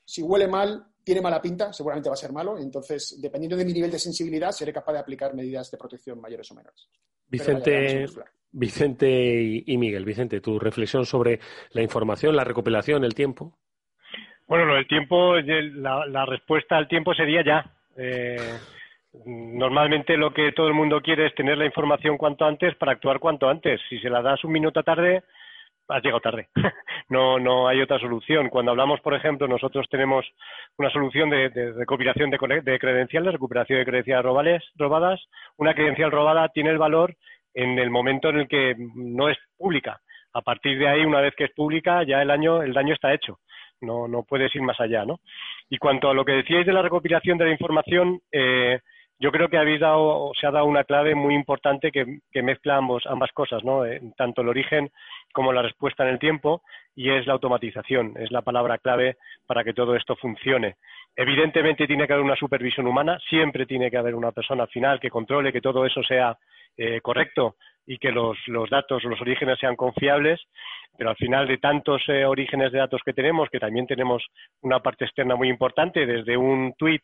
[0.05, 2.59] si huele mal, tiene mala pinta, seguramente va a ser malo.
[2.59, 6.51] Entonces, dependiendo de mi nivel de sensibilidad, seré capaz de aplicar medidas de protección mayores
[6.51, 6.89] o menores.
[7.29, 8.07] Vicente,
[8.53, 11.41] Vicente y, Miguel, Vicente, tu reflexión sobre
[11.73, 13.59] la información, la recopilación, el tiempo.
[14.47, 17.75] Bueno, lo del tiempo, la, respuesta al tiempo sería ya.
[17.97, 18.59] Eh,
[19.25, 23.19] normalmente lo que todo el mundo quiere es tener la información cuanto antes para actuar
[23.19, 23.81] cuanto antes.
[23.89, 25.25] Si se la das un minuto tarde,
[25.89, 26.49] has llegado tarde.
[27.09, 28.49] no, no hay otra solución.
[28.49, 30.25] Cuando hablamos, por ejemplo, nosotros tenemos
[30.79, 34.25] una solución de, recopilación de, credenciales, recuperación de credenciales
[34.77, 35.23] robadas.
[35.57, 37.15] Una credencial robada tiene el valor
[37.55, 40.01] en el momento en el que no es pública.
[40.33, 43.15] A partir de ahí, una vez que es pública, ya el, año, el daño está
[43.15, 43.39] hecho.
[43.81, 45.21] No, no puedes ir más allá, ¿no?
[45.69, 48.81] Y cuanto a lo que decíais de la recopilación de la información, eh,
[49.25, 53.07] yo creo que habéis dado, se ha dado una clave muy importante que, mezcla ambos,
[53.07, 53.87] ambas cosas, ¿no?
[53.87, 54.91] Eh, tanto el origen
[55.33, 56.61] como la respuesta en el tiempo,
[56.95, 60.77] y es la automatización, es la palabra clave para que todo esto funcione.
[61.17, 65.01] Evidentemente tiene que haber una supervisión humana, siempre tiene que haber una persona al final
[65.01, 66.37] que controle que todo eso sea
[66.77, 67.57] eh, correcto
[67.87, 70.39] y que los, los datos, los orígenes sean confiables,
[70.99, 74.23] pero al final de tantos eh, orígenes de datos que tenemos, que también tenemos
[74.61, 77.01] una parte externa muy importante, desde un tweet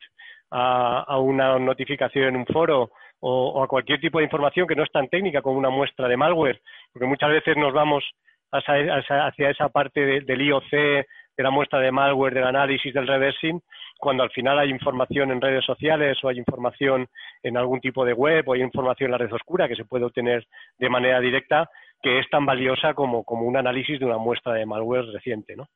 [0.50, 4.90] a, una notificación en un foro o, a cualquier tipo de información que no es
[4.90, 6.60] tan técnica como una muestra de malware,
[6.92, 8.04] porque muchas veces nos vamos
[8.52, 11.06] hacia, esa parte del IOC, de
[11.42, 13.62] la muestra de malware, del análisis, del reversing,
[13.98, 17.08] cuando al final hay información en redes sociales o hay información
[17.42, 20.04] en algún tipo de web o hay información en la red oscura que se puede
[20.04, 20.46] obtener
[20.78, 21.70] de manera directa,
[22.02, 25.68] que es tan valiosa como, como un análisis de una muestra de malware reciente, ¿no?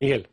[0.00, 0.28] Miguel.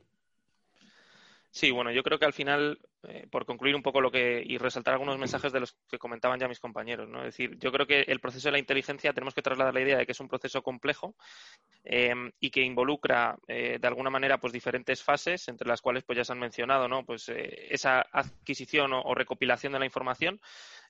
[1.50, 4.58] Sí, bueno, yo creo que al final, eh, por concluir un poco lo que y
[4.58, 7.20] resaltar algunos mensajes de los que comentaban ya mis compañeros, ¿no?
[7.20, 9.98] Es decir, yo creo que el proceso de la inteligencia tenemos que trasladar la idea
[9.98, 11.16] de que es un proceso complejo
[11.84, 16.18] em, y que involucra eh, de alguna manera pues diferentes fases, entre las cuales pues
[16.18, 17.04] ya se han mencionado, ¿no?
[17.04, 20.40] Pues eh, esa adquisición o, recopilación de la información,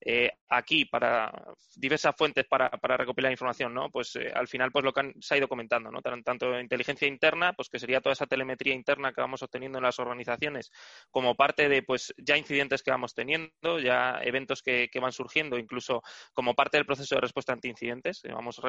[0.03, 1.31] eh, aquí para
[1.75, 3.91] diversas fuentes para, recopilar información, ¿no?
[3.91, 6.01] Pues eh, al final, pues lo que se ha ido comentando, ¿no?
[6.01, 9.99] Tanto inteligencia interna, pues que sería toda esa telemetría interna que vamos obteniendo en las
[9.99, 10.71] organizaciones,
[11.11, 16.03] como parte de, pues, ya incidentes que vamos teniendo, ya eventos que, van surgiendo, incluso
[16.33, 18.23] como parte del proceso de respuesta ante incidentes.
[18.23, 18.59] Eh, vamos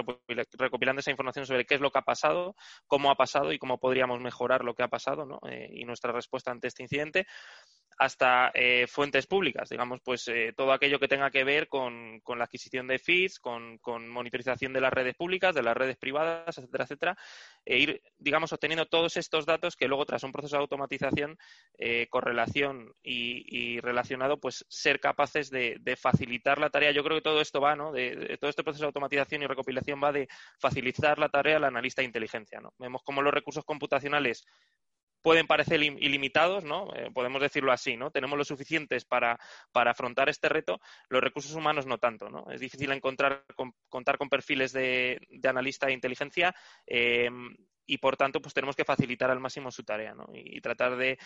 [0.52, 2.54] recopilando esa información sobre qué es lo que ha pasado,
[2.86, 5.40] cómo ha pasado y cómo podríamos mejorar lo que ha pasado, ¿no?
[5.70, 7.26] y nuestra respuesta ante este incidente
[8.02, 12.44] hasta eh, fuentes públicas, digamos, pues eh, todo aquello que tenga que ver con, la
[12.44, 17.16] adquisición de feeds, con, monitorización de las redes públicas, de las redes privadas, etcétera, etcétera,
[17.64, 21.38] e ir, digamos, obteniendo todos estos datos que luego, tras un proceso de automatización,
[21.78, 26.90] eh, correlación y, relacionado, pues ser capaces de, facilitar la tarea.
[26.90, 27.92] Yo creo que todo esto va, ¿no?
[27.92, 30.26] De, todo este proceso de automatización y recopilación va de
[30.58, 32.74] facilitar la tarea al analista de inteligencia, ¿no?
[32.78, 34.44] Vemos cómo los recursos computacionales
[35.22, 36.94] pueden parecer ilimitados, ¿no?
[36.94, 38.10] Eh, podemos decirlo así, ¿no?
[38.10, 39.38] Tenemos lo suficientes para,
[39.72, 42.50] para, afrontar este reto, los recursos humanos no tanto, ¿no?
[42.50, 43.44] Es difícil encontrar,
[43.88, 46.54] contar con perfiles de, de analista de inteligencia
[46.86, 47.30] eh,
[47.86, 50.26] y por tanto pues tenemos que facilitar al máximo su tarea ¿no?
[50.32, 51.18] y, tratar de,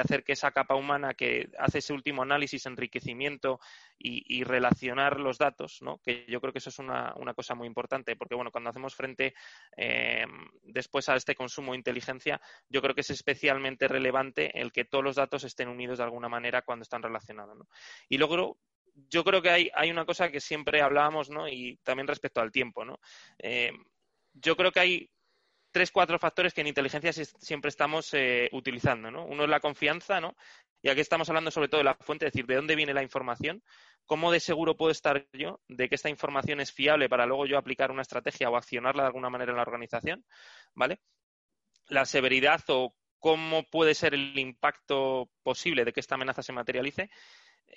[0.00, 3.60] hacer que esa capa humana que hace ese último análisis, enriquecimiento
[3.98, 5.98] y, relacionar los datos, ¿no?
[5.98, 9.34] que yo creo que eso es una, cosa muy importante porque bueno, cuando hacemos frente
[9.76, 10.26] eh,
[10.62, 15.04] después a este consumo de inteligencia, yo creo que es especialmente relevante el que todos
[15.04, 17.56] los datos estén unidos de alguna manera cuando están relacionados.
[17.56, 17.68] ¿no?
[18.08, 18.58] Y luego
[19.08, 21.48] yo creo que hay, hay una cosa que siempre hablábamos, ¿no?
[21.48, 23.00] Y también respecto al tiempo, ¿no?
[23.38, 23.72] Eh,
[24.34, 25.10] yo creo que hay
[25.74, 29.26] tres, cuatro factores que en inteligencia siempre estamos eh, utilizando, ¿no?
[29.26, 30.36] Uno es la confianza, ¿no?
[30.80, 33.02] Y aquí estamos hablando sobre todo de la fuente, es decir, de dónde viene la
[33.02, 33.60] información,
[34.06, 37.58] cómo de seguro puedo estar yo de que esta información es fiable para luego yo
[37.58, 40.24] aplicar una estrategia o accionarla de alguna manera en la organización,
[40.74, 41.00] ¿vale?
[41.88, 47.10] La severidad o cómo puede ser el impacto posible de que esta amenaza se materialice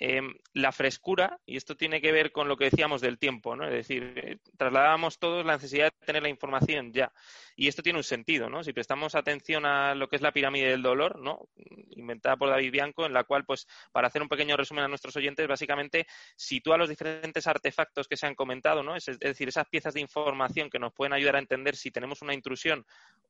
[0.00, 3.64] Em, la frescura, y esto tiene que ver con lo que decíamos del tiempo, ¿no?
[3.64, 7.12] Es decir, eh, trasladábamos todos la necesidad de tener la información ya.
[7.56, 8.62] Y esto tiene un sentido, ¿no?
[8.62, 11.48] Si prestamos atención a lo que es la pirámide del dolor, ¿no?
[11.96, 15.16] Inventada por David Bianco, en la cual, pues, para hacer un pequeño resumen a nuestros
[15.16, 18.94] oyentes, básicamente sitúa los diferentes artefactos que se han comentado, ¿no?
[18.94, 22.34] es decir, esas piezas de información que nos pueden ayudar a entender si tenemos una
[22.34, 22.86] intrusión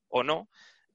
[0.09, 0.49] o no,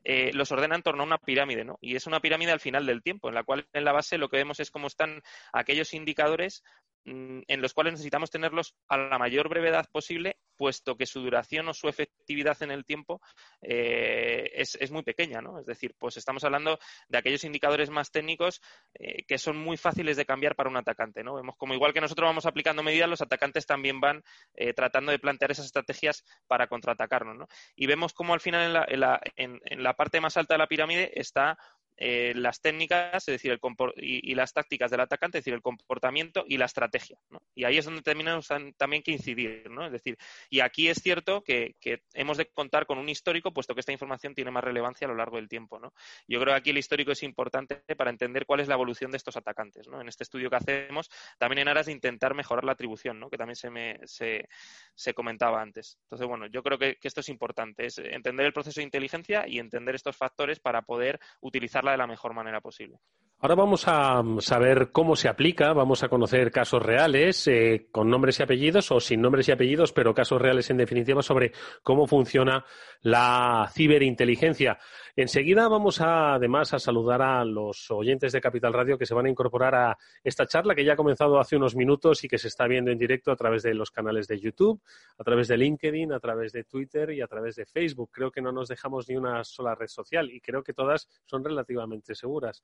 [0.04, 1.78] eh, los ordena en torno a una pirámide, ¿no?
[1.82, 4.30] Y es una pirámide al final del tiempo, en la cual en la base lo
[4.30, 6.64] que vemos es cómo están aquellos indicadores
[7.06, 11.74] en los cuales necesitamos tenerlos a la mayor brevedad posible, puesto que su duración o
[11.74, 13.22] su efectividad en el tiempo
[13.62, 15.60] eh, es, muy pequeña, ¿no?
[15.60, 18.62] Es decir, pues estamos hablando de aquellos indicadores más técnicos
[18.94, 21.36] eh, que son muy fáciles de cambiar para un atacante, ¿no?
[21.36, 25.20] Vemos como igual que nosotros vamos aplicando medidas, los atacantes también van eh, tratando de
[25.20, 27.48] plantear esas estrategias para contraatacarnos, ¿no?
[27.76, 31.58] Y vemos como al final en la parte más alta de la pirámide está
[32.06, 33.62] eh, las técnicas, es decir, el
[33.96, 37.18] y, las tácticas del atacante, es decir, el comportamiento y la estrategia.
[37.56, 39.70] Y ahí es donde tenemos también que incidir.
[39.70, 39.86] ¿no?
[39.86, 40.18] Es decir,
[40.50, 41.76] y aquí es cierto que,
[42.14, 45.16] hemos de contar con un histórico, puesto que esta información tiene más relevancia a lo
[45.16, 45.80] largo del tiempo.
[45.80, 45.94] ¿no?
[46.28, 49.16] Yo creo que aquí el histórico es importante para entender cuál es la evolución de
[49.16, 49.88] estos atacantes.
[49.88, 50.02] ¿no?
[50.02, 53.30] En este estudio que hacemos, también en aras de intentar mejorar la atribución, ¿no?
[53.30, 54.50] que también se, me, se,
[54.94, 55.98] se comentaba antes.
[56.04, 59.48] Entonces, bueno, yo creo que, que esto es importante, es entender el proceso de inteligencia
[59.48, 62.98] y entender estos factores para poder utilizar de la mejor manera posible.
[63.40, 68.40] Ahora vamos a saber cómo se aplica, vamos a conocer casos reales eh, con nombres
[68.40, 71.52] y apellidos o sin nombres y apellidos, pero casos reales en definitiva sobre
[71.82, 72.64] cómo funciona
[73.02, 74.80] la ciberinteligencia.
[75.16, 79.28] Enseguida vamos a, además a saludar a los oyentes de Capital Radio que se van
[79.28, 82.48] a incorporar a esta charla que ya ha comenzado hace unos minutos y que se
[82.48, 84.82] está viendo en directo a través de los canales de YouTube,
[85.20, 88.10] a través de LinkedIn, a través de Twitter y a través de Facebook.
[88.12, 91.44] Creo que no nos dejamos ni una sola red social y creo que todas son
[91.44, 92.64] relativamente seguras.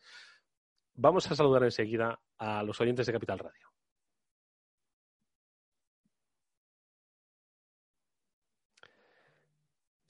[0.95, 3.78] Vamos a saludar enseguida a los oyentes de Capital Radio.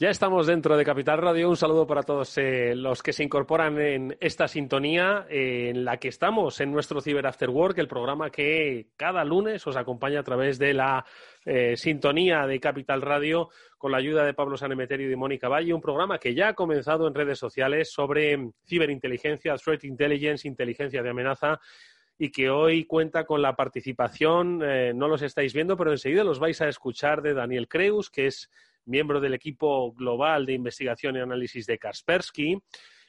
[0.02, 1.50] Ya estamos dentro de Capital Radio.
[1.50, 5.98] Un saludo para todos eh, los que se incorporan en esta sintonía eh, en la
[5.98, 10.24] que estamos en nuestro Cyber After Work, el programa que cada lunes os acompaña a
[10.24, 11.06] través de la
[11.44, 15.74] eh, sintonía de Capital Radio con la ayuda de Pablo Sanemeterio y de Mónica Valle,
[15.74, 21.10] un programa que ya ha comenzado en redes sociales sobre ciberinteligencia, threat intelligence, inteligencia de
[21.10, 21.60] amenaza
[22.18, 26.62] y que hoy cuenta con la participación, no los estáis viendo, pero enseguida los vais
[26.62, 28.50] a escuchar de Daniel Creus, que es
[28.90, 32.58] miembro del equipo global de investigación y análisis de Kaspersky.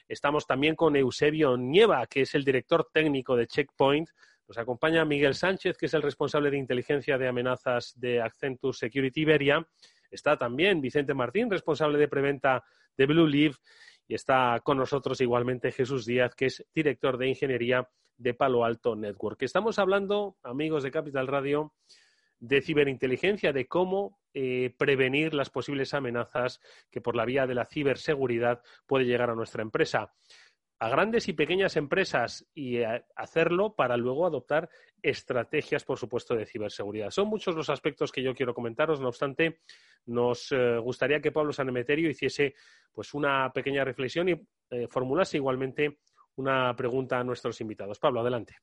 [0.07, 4.09] Estamos también con Eusebio Nieva, que es el director técnico de Checkpoint,
[4.51, 9.21] nos acompaña Miguel Sánchez, que es el responsable de inteligencia de amenazas de Accenture Security
[9.21, 9.65] Iberia.
[10.09, 12.61] Está también Vicente Martín, responsable de preventa
[12.97, 13.55] de Blue Leaf.
[14.09, 18.93] Y está con nosotros igualmente Jesús Díaz, que es director de ingeniería de Palo Alto
[18.93, 19.41] Network.
[19.43, 21.73] Estamos hablando, amigos de Capital Radio,
[22.41, 27.65] de ciberinteligencia, de cómo eh, prevenir las posibles amenazas que por la vía de la
[27.65, 30.11] ciberseguridad puede llegar a nuestra empresa
[30.81, 32.79] a grandes y pequeñas empresas y
[33.15, 34.67] hacerlo para luego adoptar
[35.03, 37.11] estrategias, por supuesto, de ciberseguridad.
[37.11, 39.59] Son muchos los aspectos que yo quiero comentaros, no obstante,
[40.07, 42.55] nos eh, gustaría que Pablo Sanemeterio hiciese
[42.91, 45.99] pues una pequeña reflexión y eh, formulase igualmente
[46.37, 47.99] una pregunta a nuestros invitados.
[47.99, 48.55] Pablo, adelante.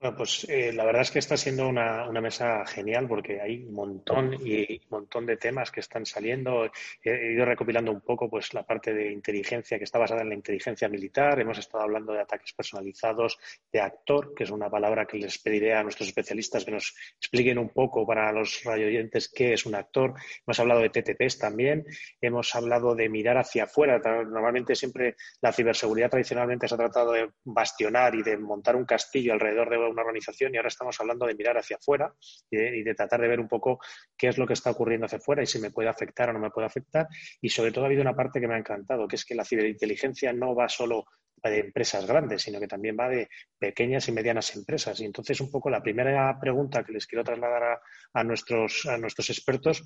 [0.00, 3.74] Bueno, pues eh, la verdad es que está siendo una, mesa genial porque hay un
[3.74, 6.70] montón y un montón de temas que están saliendo.
[7.02, 10.36] He ido recopilando un poco pues la parte de inteligencia que está basada en la
[10.36, 11.40] inteligencia militar.
[11.40, 13.40] Hemos estado hablando de ataques personalizados,
[13.72, 17.58] de actor, que es una palabra que les pediré a nuestros especialistas que nos expliquen
[17.58, 20.14] un poco para los radioyentes qué es un actor.
[20.46, 21.84] Hemos hablado de TTPs también.
[22.20, 23.98] Hemos hablado de mirar hacia afuera.
[23.98, 29.32] Normalmente siempre la ciberseguridad tradicionalmente se ha tratado de bastionar y de montar un castillo
[29.32, 32.12] alrededor de una organización y ahora estamos hablando de mirar hacia afuera
[32.50, 33.78] y de, tratar de ver un poco
[34.16, 36.38] qué es lo que está ocurriendo hacia afuera y si me puede afectar o no
[36.38, 37.06] me puede afectar.
[37.40, 39.44] Y sobre todo ha habido una parte que me ha encantado, que es que la
[39.44, 41.04] ciberinteligencia no va solo
[41.42, 43.28] de empresas grandes, sino que también va de
[43.58, 44.98] pequeñas y medianas empresas.
[45.00, 47.80] Y entonces, un poco la primera pregunta que les quiero trasladar
[48.12, 49.84] a, nuestros, a nuestros expertos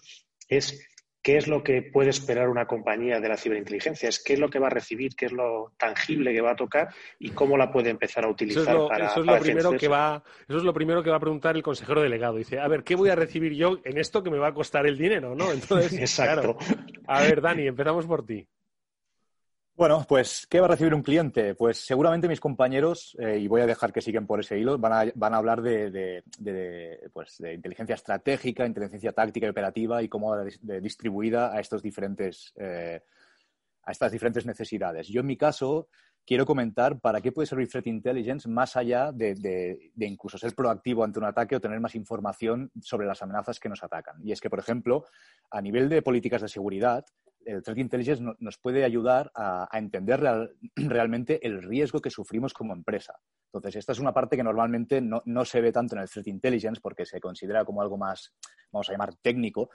[0.48, 0.86] es
[1.22, 4.08] ¿Qué es lo que puede esperar una compañía de la ciberinteligencia?
[4.08, 6.56] Es qué es lo que va a recibir, qué es lo tangible que va a
[6.56, 6.88] tocar
[7.20, 9.70] y cómo la puede empezar a utilizar eso es lo, para, eso es lo primero
[9.76, 12.36] que va Eso es lo primero que va a preguntar el consejero delegado.
[12.36, 14.84] Dice, a ver, ¿qué voy a recibir yo en esto que me va a costar
[14.86, 15.36] el dinero?
[15.36, 15.52] ¿no?
[15.52, 16.56] Entonces, Exacto.
[17.06, 18.48] A ver, Dani, empezamos por ti.
[19.74, 21.54] Bueno, pues, ¿qué va a recibir un cliente?
[21.54, 24.92] Pues seguramente mis compañeros, eh, y voy a dejar que siguen por ese hilo, van
[24.92, 26.22] a, van a hablar de,
[27.12, 30.36] pues, de, inteligencia estratégica, inteligencia táctica y operativa y cómo
[30.80, 33.02] distribuida a, estos diferentes, eh,
[33.82, 35.08] a estas diferentes necesidades.
[35.08, 35.88] Yo, en mi caso,
[36.26, 41.18] quiero comentar para qué puede servir Threat Intelligence más allá de, incluso ser proactivo ante
[41.18, 44.16] un ataque o tener más información sobre las amenazas que nos atacan.
[44.22, 45.06] Y es que, por ejemplo,
[45.50, 47.04] a nivel de políticas de seguridad,
[47.46, 50.20] el Threat Intelligence nos puede ayudar a, entender
[50.76, 53.14] realmente el riesgo que sufrimos como empresa.
[53.52, 56.26] Entonces, esta es una parte que normalmente no, no, se ve tanto en el Threat
[56.28, 58.34] Intelligence porque se considera como algo más,
[58.70, 59.70] vamos a llamar, técnico,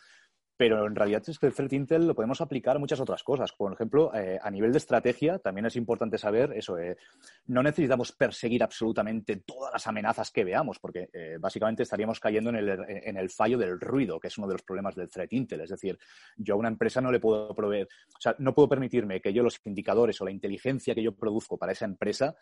[0.58, 3.54] pero en realidad es que el Threat Intel lo podemos aplicar a muchas otras cosas.
[3.54, 6.80] Por ejemplo, eh, a nivel de estrategia, también es importante saber eso.
[6.80, 6.98] Eh,
[7.46, 12.56] no necesitamos perseguir absolutamente todas las amenazas que veamos, porque eh, básicamente estaríamos cayendo en
[12.56, 15.62] el, en el, fallo del ruido, que es uno de los problemas del Threat Intel.
[15.62, 16.00] Es decir,
[16.38, 19.44] yo a una empresa no le puedo proveer, o sea, no puedo permitirme que yo
[19.44, 22.36] los indicadores o la inteligencia que yo produzco para esa empresa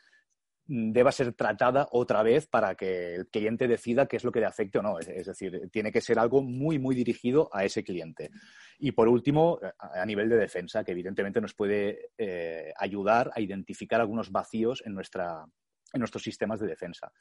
[0.68, 4.48] deba ser tratada otra vez para que el cliente decida qué es lo que le
[4.48, 5.00] afecte o no.
[5.00, 8.32] Es, decir, tiene que ser algo muy, muy dirigido a ese cliente.
[8.80, 14.02] Y por último, a, nivel de defensa, que evidentemente nos puede eh, ayudar a identificar
[14.02, 15.46] algunos vacíos en, nuestra,
[15.94, 17.12] en nuestros sistemas de defensa.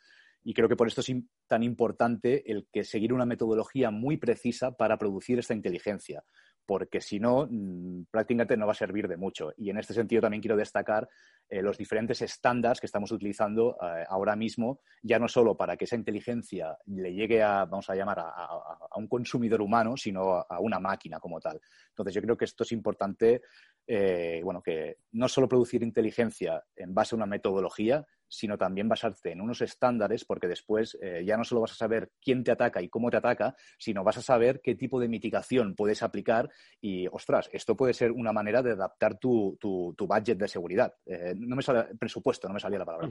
[0.43, 1.13] Y creo que por esto es
[1.47, 6.23] tan importante el que seguir una metodología muy precisa para producir esta inteligencia,
[6.67, 9.53] porque si no, mm, prácticamente no va a servir de mucho.
[9.57, 11.09] Y en este sentido también quiero destacar
[11.49, 15.85] eh, los diferentes estándares que estamos utilizando eh, ahora mismo, ya no solo para que
[15.85, 20.81] esa inteligencia le llegue a, vamos a llamar, a, un consumidor humano, sino a, una
[20.81, 21.61] máquina como tal.
[21.91, 23.43] Entonces, yo creo que esto es importante,
[23.87, 28.07] eh, bueno, que no solo producir inteligencia en base a una metodología,
[28.37, 32.45] sino también basarte en unos estándares, porque después ya no solo vas a saber quién
[32.45, 36.03] te ataca y cómo te ataca, sino vas a saber qué tipo de mitigación puedes
[36.03, 40.95] aplicar y, ostras, esto puede ser una manera de adaptar tu, tu, budget de seguridad.
[41.37, 43.09] No me sale presupuesto, no me salía la palabra,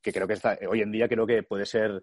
[0.00, 2.02] que creo que está, hoy en día creo que puede ser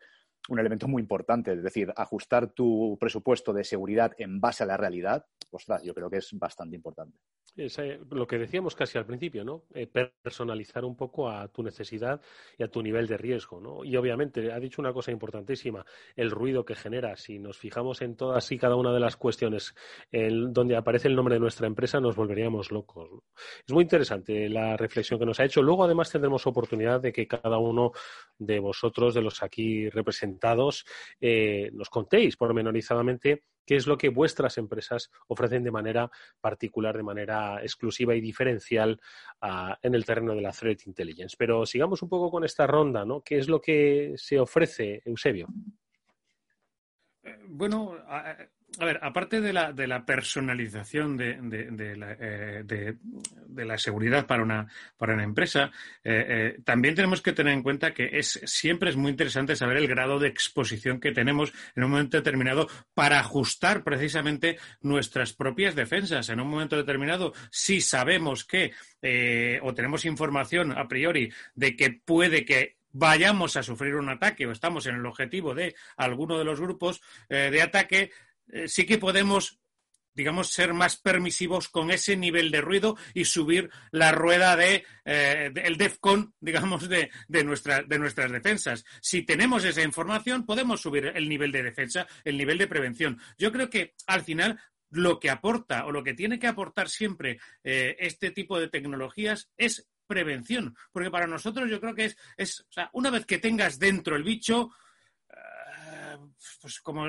[0.49, 4.77] un elemento muy importante, es decir, ajustar tu presupuesto de seguridad en base a la
[4.77, 7.17] realidad, ostras, yo creo que es bastante importante.
[7.55, 7.77] Es,
[8.09, 9.65] lo que decíamos casi al principio, ¿no?
[9.73, 12.21] Eh, personalizar un poco a tu necesidad
[12.57, 13.83] y a tu nivel de riesgo, ¿no?
[13.83, 15.85] Y obviamente ha dicho una cosa importantísima,
[16.15, 17.17] el ruido que genera.
[17.17, 19.75] Si nos fijamos en todas y cada una de las cuestiones
[20.11, 23.09] donde aparece el nombre de nuestra empresa, nos volveríamos locos.
[23.67, 25.61] Es muy interesante la reflexión que nos ha hecho.
[25.61, 27.91] Luego, además, tendremos oportunidad de que cada uno
[28.37, 30.30] de vosotros, de los aquí representados,
[31.19, 36.09] eh, nos contéis pormenorizadamente qué es lo que vuestras empresas ofrecen de manera
[36.39, 38.99] particular, de manera exclusiva y diferencial
[39.41, 41.35] ah, en el terreno de la Threat Intelligence.
[41.37, 43.21] Pero sigamos un poco con esta ronda, ¿no?
[43.21, 45.47] ¿Qué es lo que se ofrece, Eusebio?
[47.23, 47.95] Eh, bueno,
[48.79, 51.37] a ver, aparte de la, de la personalización de,
[52.29, 52.95] eh,
[53.55, 54.67] la, seguridad para una,
[54.97, 55.71] para una empresa,
[56.03, 59.77] eh, eh, también tenemos que tener en cuenta que es, siempre es muy interesante saber
[59.77, 65.75] el grado de exposición que tenemos en un momento determinado para ajustar precisamente nuestras propias
[65.75, 66.29] defensas.
[66.29, 68.71] En un momento determinado, si sabemos que
[69.61, 74.51] o tenemos información a priori de que puede que vayamos a sufrir un ataque o
[74.51, 78.11] estamos en el objetivo de alguno de los grupos de ataque,
[78.51, 79.57] eh, sí que podemos
[80.13, 85.53] digamos, ser más permisivos con ese nivel de ruido y subir la rueda de, eh,
[85.77, 88.83] DEFCON, digamos, de, de, de nuestras defensas.
[89.01, 93.21] Si tenemos esa información, podemos subir el nivel de defensa, el nivel de prevención.
[93.37, 97.39] Yo creo que al final lo que aporta o lo que tiene que aportar siempre
[97.63, 102.71] este tipo de tecnologías es prevención, porque para nosotros yo creo que es, es o
[102.73, 104.80] sea, una vez que tengas dentro el bicho, eh,
[106.61, 107.07] pues como,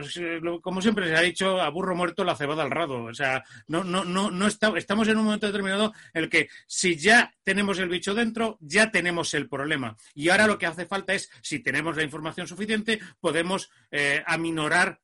[0.60, 3.04] como, siempre se ha dicho, a burro muerto la cebada al rado.
[3.04, 6.96] O sea, no, no, no, no estamos en un momento determinado en el que si
[6.96, 9.96] ya tenemos el bicho dentro, ya tenemos el problema.
[10.14, 15.00] Y ahora lo que hace falta es, si tenemos la información suficiente, podemos eh, aminorar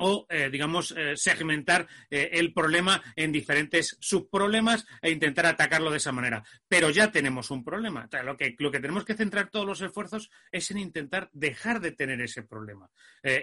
[0.00, 5.98] o, eh, digamos, eh, segmentar eh, el problema en diferentes subproblemas e intentar atacarlo de
[5.98, 6.42] esa manera.
[6.68, 8.08] Pero ya tenemos un problema.
[8.24, 11.92] lo, que, lo que tenemos que centrar todos los esfuerzos es en intentar dejar de
[11.92, 12.90] tener ese problema.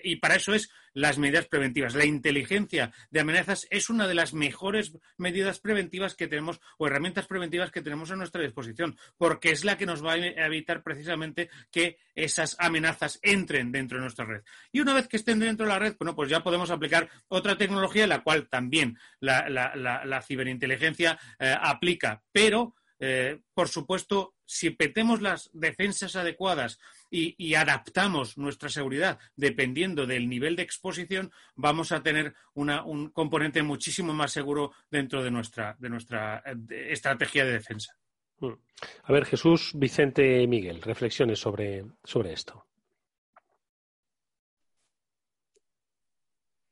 [0.04, 1.94] y para eso es las medidas preventivas.
[1.94, 7.28] La inteligencia de amenazas es una de las mejores medidas preventivas que tenemos o herramientas
[7.28, 11.50] preventivas que tenemos a nuestra disposición, porque es la que nos va a evitar precisamente
[11.70, 14.42] que esas amenazas entren dentro de nuestra red.
[14.72, 17.56] Y una vez que estén dentro de la red, bueno, pues ya podemos aplicar otra
[17.60, 25.50] tecnología la cual también la, ciberinteligencia eh, aplica, pero eh, por supuesto, si petemos las
[25.54, 26.80] defensas adecuadas
[27.12, 34.14] y, adaptamos nuestra seguridad dependiendo del nivel de exposición, vamos a tener un componente muchísimo
[34.14, 37.96] más seguro dentro de nuestra, de nuestra estrategia de defensa.
[38.40, 38.54] Mm.
[39.04, 42.66] A ver, Jesús, Vicente Miguel, reflexiones sobre, sobre esto.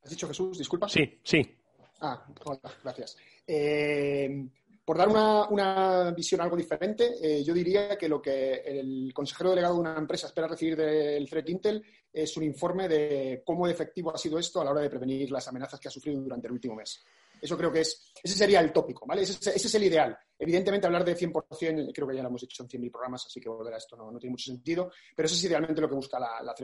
[0.02, 0.58] ¿Has dicho Jesús?
[0.58, 0.88] Disculpa.
[0.88, 1.56] Sí, sí.
[2.00, 3.16] Ah, hola, gracias.
[3.46, 4.46] Eh,
[4.86, 9.74] por dar una, visión algo diferente, eh, yo diría que lo que el consejero delegado
[9.74, 11.82] de una empresa espera recibir del Threat Intel
[12.12, 15.48] es un informe de cómo efectivo ha sido esto a la hora de prevenir las
[15.48, 17.04] amenazas que ha sufrido durante el último mes.
[17.40, 19.22] Eso creo que es, ese sería el tópico, ¿vale?
[19.22, 20.16] Ese, es el ideal.
[20.38, 23.48] Evidentemente, hablar de 100%, creo que ya lo hemos dicho en 100.000 programas, así que
[23.48, 26.42] volver a esto no, tiene mucho sentido, pero eso es idealmente lo que busca la,
[26.42, 26.54] la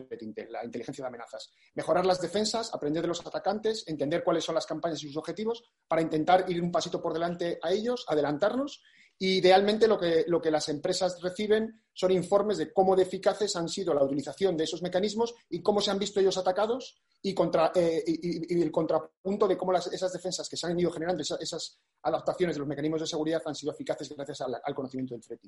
[0.50, 1.52] la inteligencia de amenazas.
[1.74, 5.62] Mejorar las defensas, aprender de los atacantes, entender cuáles son las campañas y sus objetivos
[5.88, 8.82] para intentar ir un pasito por delante a ellos, adelantarnos
[9.24, 13.68] idealmente lo que, lo que las empresas reciben son informes de cómo de eficaces han
[13.68, 18.04] sido la utilización de esos mecanismos y cómo se han visto ellos atacados y, eh,
[18.04, 22.60] y, el contrapunto de cómo esas defensas que se han ido generando, esas, adaptaciones de
[22.60, 25.40] los mecanismos de seguridad han sido eficaces gracias al, conocimiento del threat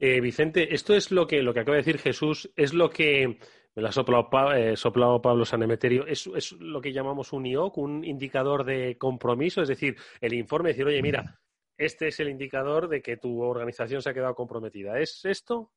[0.00, 3.38] eh, Vicente, esto es lo que, lo que acaba de decir Jesús, es lo que
[3.76, 4.74] me lo ha soplado, eh,
[5.22, 9.96] Pablo Sanemeterio, es, es lo que llamamos un IOC, un indicador de compromiso, es decir,
[10.20, 11.40] el informe, decir, oye, mira,
[11.76, 14.98] este es el indicador de que tu organización se ha quedado comprometida.
[14.98, 15.70] ¿Es esto?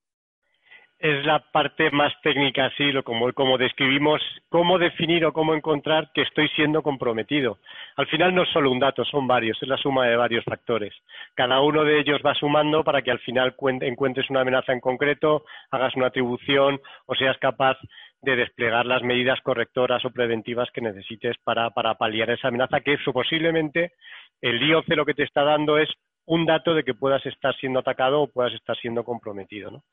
[1.00, 4.20] Es la parte más técnica, sí, lo como, como describimos,
[4.50, 7.60] cómo definir o cómo encontrar que estoy siendo comprometido.
[7.98, 10.96] Al final no es solo un dato, son varios, es la suma de varios factores.
[11.36, 15.46] Cada uno de ellos va sumando para que al final encuentres una amenaza en concreto,
[15.70, 17.78] hagas una atribución o seas capaz
[18.22, 22.94] de desplegar las medidas correctoras o preventivas que necesites para, para paliar esa amenaza, que
[22.94, 23.94] eso posiblemente
[24.42, 25.90] el IOC lo que te está dando es
[26.26, 29.72] un dato de que puedas estar siendo atacado o puedas estar siendo comprometido.
[29.72, 29.84] ¿no?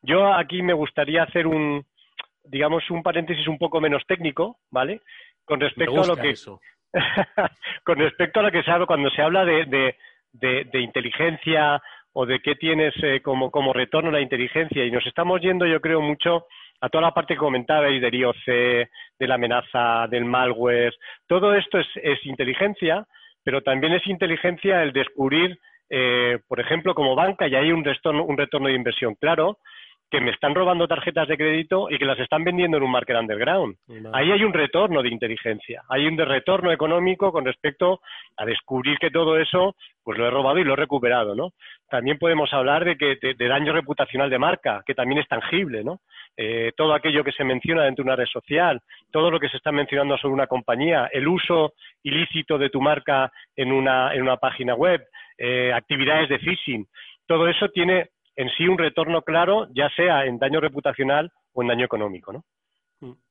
[0.00, 1.84] Yo aquí me gustaría hacer un,
[2.44, 5.00] digamos, un paréntesis un poco menos técnico, ¿vale?
[5.44, 6.34] Con respecto a lo que
[7.84, 9.96] con respecto a lo que se habla cuando se habla de,
[10.32, 15.40] de, inteligencia o de qué tienes eh, como, como retorno la inteligencia y nos estamos
[15.40, 16.46] yendo, yo creo, mucho
[16.82, 18.88] a toda la parte que comentabais del IOC, de
[19.20, 20.92] la amenaza, del malware.
[21.28, 23.06] Todo esto es, es inteligencia,
[23.44, 25.56] pero también es inteligencia el descubrir,
[25.88, 29.58] eh, por ejemplo, como banca, y hay un retorno, un retorno de inversión claro,
[30.12, 33.16] que me están robando tarjetas de crédito y que las están vendiendo en un market
[33.16, 33.76] underground.
[34.12, 38.02] Ahí hay un retorno de inteligencia, hay un retorno económico con respecto
[38.36, 41.52] a descubrir que todo eso, pues lo he robado y lo he recuperado, ¿no?
[41.88, 46.00] También podemos hablar de que de, daño reputacional de marca, que también es tangible, ¿no?
[46.36, 49.56] Eh, todo aquello que se menciona dentro de una red social, todo lo que se
[49.56, 54.36] está mencionando sobre una compañía, el uso ilícito de tu marca en una, en una
[54.36, 55.02] página web,
[55.38, 56.86] eh, actividades de phishing,
[57.26, 61.68] todo eso tiene en sí un retorno claro, ya sea en daño reputacional o en
[61.68, 62.44] daño económico, ¿no?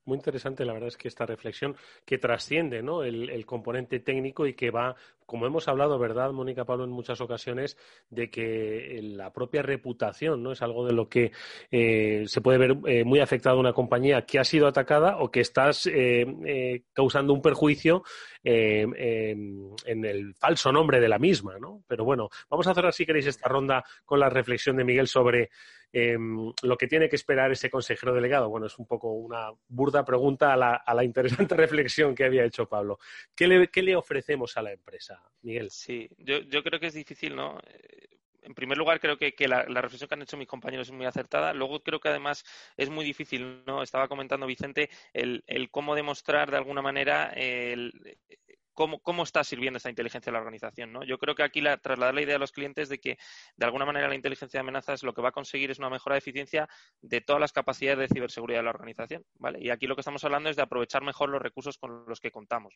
[0.04, 1.76] Muy interesante, la verdad es que esta reflexión
[2.06, 3.04] que trasciende ¿no?
[3.04, 4.96] el, componente técnico y que va,
[5.28, 7.78] como hemos hablado, ¿verdad, Mónica Pablo, en muchas ocasiones,
[8.10, 10.54] de que la propia reputación ¿no?
[10.54, 11.32] es algo de lo que
[11.70, 15.42] eh, se puede ver eh, muy afectado una compañía que ha sido atacada o que
[15.42, 18.04] estás eh, causando un perjuicio
[18.44, 21.60] en el falso nombre de la misma.
[21.60, 21.84] ¿no?
[21.88, 25.52] Pero bueno, vamos a cerrar, si queréis, esta ronda con la reflexión de Miguel sobre
[25.94, 28.50] em, lo que tiene que esperar ese consejero delegado.
[28.50, 33.00] Bueno, es un poco una burda pregunta a la, interesante reflexión que había hecho Pablo.
[33.36, 35.70] ¿Qué le, ofrecemos a la empresa, Miguel?
[35.72, 37.60] Sí, yo, creo que es difícil, ¿no?
[38.44, 41.54] en primer lugar, creo que, la, reflexión que han hecho mis compañeros es muy acertada.
[41.54, 42.44] Luego, creo que además
[42.76, 43.84] es muy difícil, ¿no?
[43.84, 48.18] Estaba comentando Vicente el, el cómo demostrar de alguna manera el,
[49.02, 50.92] cómo, está sirviendo esta inteligencia a la organización.
[50.92, 51.04] ¿no?
[51.04, 53.18] Yo creo que aquí la, trasladar la idea a los clientes de que,
[53.56, 56.16] de alguna manera, la inteligencia de amenazas lo que va a conseguir es una mejora
[56.16, 56.68] de eficiencia
[57.02, 59.26] de todas las capacidades de ciberseguridad de la organización.
[59.40, 59.60] ¿vale?
[59.62, 62.32] Y aquí lo que estamos hablando es de aprovechar mejor los recursos con los que
[62.32, 62.74] contamos.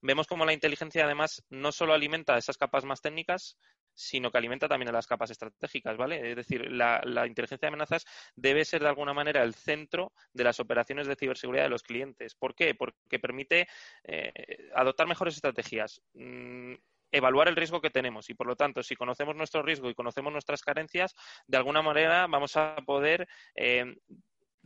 [0.00, 3.58] Vemos cómo la inteligencia, además, no solo alimenta esas capas más técnicas,
[3.96, 6.30] sino que alimenta también a las capas estratégicas, ¿vale?
[6.30, 8.04] Es decir, la, inteligencia de amenazas
[8.36, 12.34] debe ser de alguna manera el centro de las operaciones de ciberseguridad de los clientes.
[12.34, 12.74] ¿Por qué?
[12.74, 13.66] Porque permite
[14.04, 14.32] eh,
[14.74, 16.02] adoptar mejores estrategias.
[16.12, 16.74] Mm,
[17.10, 20.32] evaluar el riesgo que tenemos y por lo tanto si conocemos nuestro riesgo y conocemos
[20.32, 21.14] nuestras carencias
[21.46, 23.94] de alguna manera vamos a poder eh,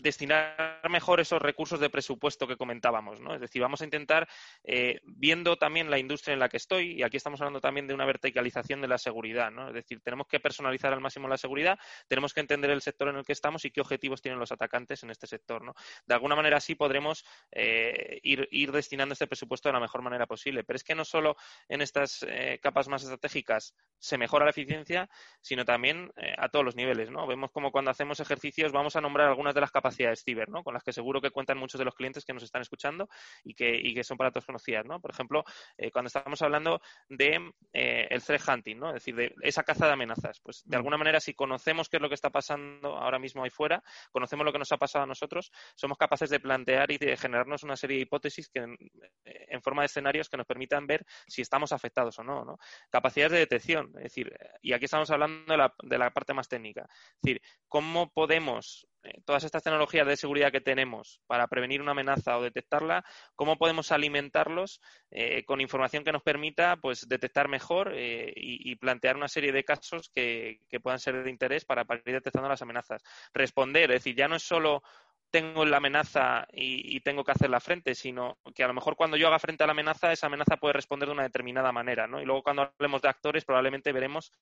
[0.00, 3.34] destinar mejor esos recursos de presupuesto que comentábamos, ¿no?
[3.34, 4.28] Es decir, vamos a intentar,
[4.64, 7.94] eh, viendo también la industria en la que estoy, y aquí estamos hablando también de
[7.94, 9.68] una verticalización de la seguridad, ¿no?
[9.68, 11.78] Es decir, tenemos que personalizar al máximo la seguridad,
[12.08, 15.02] tenemos que entender el sector en el que estamos y qué objetivos tienen los atacantes
[15.02, 15.62] en este sector.
[16.06, 20.26] De alguna manera así podremos eh, ir, ir, destinando este presupuesto de la mejor manera
[20.26, 20.64] posible.
[20.64, 21.36] Pero es que no solo
[21.68, 25.10] en estas eh, capas más estratégicas se mejora la eficiencia,
[25.42, 27.26] sino también a todos los niveles, ¿no?
[27.26, 30.62] Vemos como cuando hacemos ejercicios vamos a nombrar algunas de las capacidades capacidades ciber, ¿no?
[30.62, 33.08] Con las que seguro que cuentan muchos de los clientes que nos están escuchando
[33.44, 35.00] y que, y que son para todos conocidas, ¿no?
[35.00, 35.44] Por ejemplo,
[35.76, 38.88] eh, cuando estamos hablando de eh, el threat hunting, ¿no?
[38.88, 40.40] Es decir, de esa caza de amenazas.
[40.40, 40.78] Pues de mm.
[40.78, 44.44] alguna manera, si conocemos qué es lo que está pasando ahora mismo ahí fuera, conocemos
[44.44, 47.76] lo que nos ha pasado a nosotros, somos capaces de plantear y de generarnos una
[47.76, 51.72] serie de hipótesis que eh, en, forma de escenarios que nos permitan ver si estamos
[51.72, 52.58] afectados o no, ¿no?
[52.90, 54.32] Capacidades de detección, es decir,
[54.62, 56.86] y aquí estamos hablando de la, de la parte más técnica.
[56.90, 61.92] Es decir, cómo podemos eh, todas estas tecnologías de seguridad que tenemos para prevenir una
[61.92, 64.80] amenaza o detectarla, cómo podemos alimentarlos
[65.10, 69.64] eh, con información que nos permita pues detectar mejor eh, y, plantear una serie de
[69.64, 73.02] casos que, que, puedan ser de interés para, para ir detectando las amenazas.
[73.34, 74.82] Responder, es decir, ya no es solo
[75.30, 79.16] tengo la amenaza y, tengo que hacer la frente, sino que a lo mejor cuando
[79.16, 82.20] yo haga frente a la amenaza, esa amenaza puede responder de una determinada manera, ¿no?
[82.20, 84.32] Y luego cuando hablemos de actores, probablemente veremos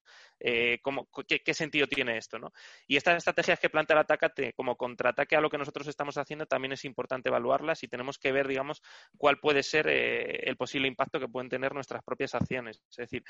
[0.41, 2.53] eh, cómo, qué, sentido tiene esto, ¿no?
[2.86, 6.47] Y estas estrategias que plantea el ataque como contraataque a lo que nosotros estamos haciendo
[6.47, 8.82] también es importante evaluarlas y tenemos que ver, digamos,
[9.16, 12.82] cuál puede ser eh, el posible impacto que pueden tener nuestras propias acciones.
[12.91, 13.24] Es decir,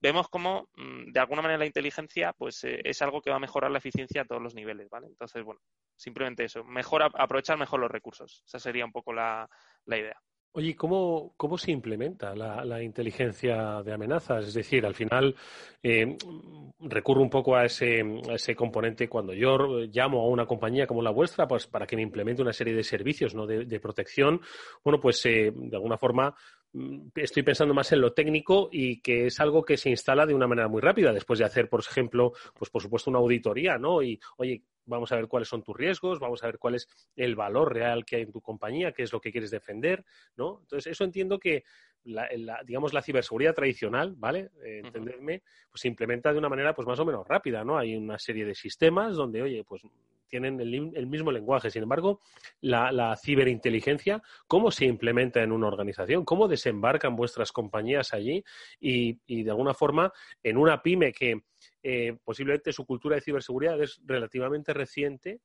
[0.00, 3.40] vemos cómo, mm, de alguna manera, la inteligencia, pues, eh, es algo que va a
[3.40, 5.06] mejorar la eficiencia a todos los niveles, ¿vale?
[5.06, 5.60] Entonces, bueno,
[5.96, 6.64] simplemente eso,
[7.04, 8.42] aprovechar mejor los recursos.
[8.46, 9.48] Esa sería un poco la,
[9.86, 10.16] idea.
[10.54, 14.48] Oye, ¿cómo, ¿cómo se implementa la, inteligencia de amenazas?
[14.48, 15.34] Es decir, al final
[15.82, 16.16] eh,
[16.78, 21.10] recurro un poco a ese, ese componente cuando yo llamo a una compañía como la
[21.10, 23.46] vuestra pues para que me implemente una serie de servicios ¿no?
[23.46, 24.42] de, protección.
[24.84, 26.34] Bueno, pues eh, de alguna forma
[26.74, 30.34] mm, estoy pensando más en lo técnico y que es algo que se instala de
[30.34, 34.02] una manera muy rápida después de hacer, por ejemplo, pues por supuesto una auditoría, ¿no?
[34.02, 37.34] Y, oye, vamos a ver cuáles son tus riesgos, vamos a ver cuál es el
[37.36, 40.04] valor real que hay en tu compañía, qué es lo que quieres defender,
[40.36, 40.60] ¿no?
[40.62, 41.64] Entonces, eso entiendo que,
[42.04, 42.28] la,
[42.64, 44.50] digamos, la ciberseguridad tradicional, ¿vale?
[44.64, 47.78] Eh, entenderme, pues se implementa de una manera, pues más o menos rápida, ¿no?
[47.78, 49.82] Hay una serie de sistemas donde, oye, pues
[50.32, 51.70] tienen el, mismo lenguaje.
[51.70, 52.20] Sin embargo,
[52.62, 56.24] la, ciberinteligencia, ¿cómo se implementa en una organización?
[56.24, 58.42] ¿Cómo desembarcan vuestras compañías allí?
[58.80, 60.10] Y, y de alguna forma,
[60.42, 61.42] en una pyme que
[61.82, 65.40] eh, posiblemente su cultura de ciberseguridad es relativamente reciente.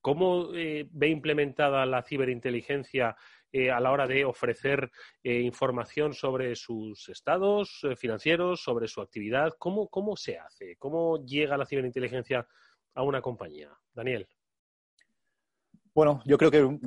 [0.00, 3.16] ¿Cómo eh, ve implementada la ciberinteligencia
[3.50, 4.90] eh, a la hora de ofrecer
[5.22, 9.54] información sobre sus estados financieros, sobre su actividad?
[9.58, 10.76] ¿Cómo, ¿Cómo se hace?
[10.76, 12.46] ¿Cómo llega la ciberinteligencia
[12.94, 13.70] a una compañía?
[13.92, 14.28] Daniel.
[15.94, 16.78] Bueno, yo creo que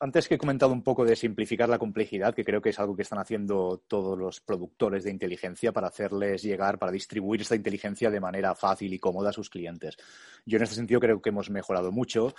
[0.00, 2.96] antes que he comentado un poco de simplificar la complejidad, que creo que es algo
[2.96, 8.10] que están haciendo todos los productores de inteligencia para hacerles llegar, para distribuir esta inteligencia
[8.10, 9.96] de manera fácil y cómoda a sus clientes.
[10.44, 12.34] Yo en este sentido creo que hemos mejorado mucho.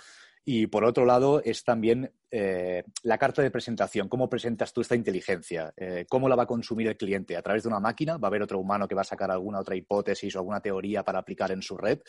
[0.50, 4.08] Y por otro lado es también eh, la carta de presentación.
[4.08, 5.74] ¿Cómo presentas tú esta inteligencia?
[5.76, 7.36] Eh, ¿Cómo la va a consumir el cliente?
[7.36, 8.16] ¿A través de una máquina?
[8.16, 11.02] ¿Va a haber otro humano que va a sacar alguna otra hipótesis o alguna teoría
[11.02, 12.00] para aplicar en su red?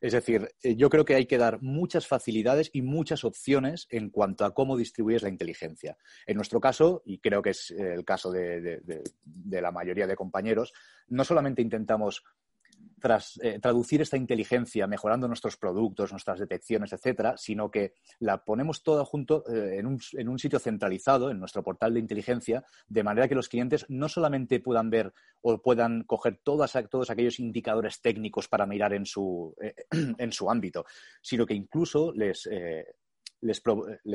[0.00, 4.10] Es decir, eh, yo creo que hay que dar muchas facilidades y muchas opciones en
[4.10, 5.96] cuanto a cómo distribuyes la inteligencia.
[6.26, 8.82] En nuestro caso, y creo que es el caso de,
[9.50, 10.72] la mayoría de compañeros,
[11.08, 12.24] no solamente intentamos
[13.00, 18.82] tras eh, traducir esta inteligencia mejorando nuestros productos, nuestras detecciones, etcétera, sino que la ponemos
[18.82, 23.02] toda junto eh, en, un, en, un, sitio centralizado, en nuestro portal de inteligencia, de
[23.02, 25.12] manera que los clientes no solamente puedan ver
[25.42, 29.54] o puedan coger todas, todos aquellos indicadores técnicos para mirar en su,
[30.18, 30.84] en su ámbito,
[31.20, 32.48] sino que incluso les
[33.40, 33.60] les,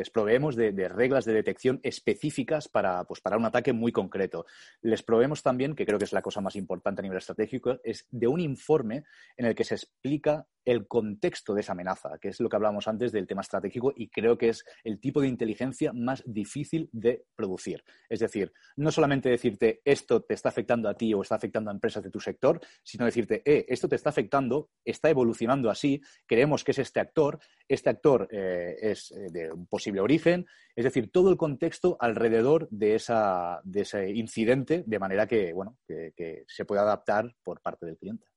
[0.10, 4.46] proveemos de, reglas de detección específicas para, pues, para un ataque muy concreto.
[4.82, 8.08] Les proveemos también, que creo que es la cosa más importante a nivel estratégico, es
[8.12, 9.04] de un informe
[9.38, 12.88] en el que se explica el contexto de esa amenaza, que es lo que hablábamos
[12.88, 17.26] antes del tema estratégico y creo que es el tipo de inteligencia más difícil de
[17.36, 17.84] producir.
[18.10, 21.74] Es decir, no solamente decirte esto te está afectando a ti o está afectando a
[21.74, 26.64] empresas de tu sector, sino decirte, eh, esto te está afectando, está evolucionando así, creemos
[26.64, 30.46] que es este actor, este actor eh, es eh, de un posible origen,
[30.76, 35.78] es decir, todo el contexto alrededor de, esa, de ese incidente, de manera que, bueno,
[35.88, 38.31] que se pueda adaptar por parte del cliente.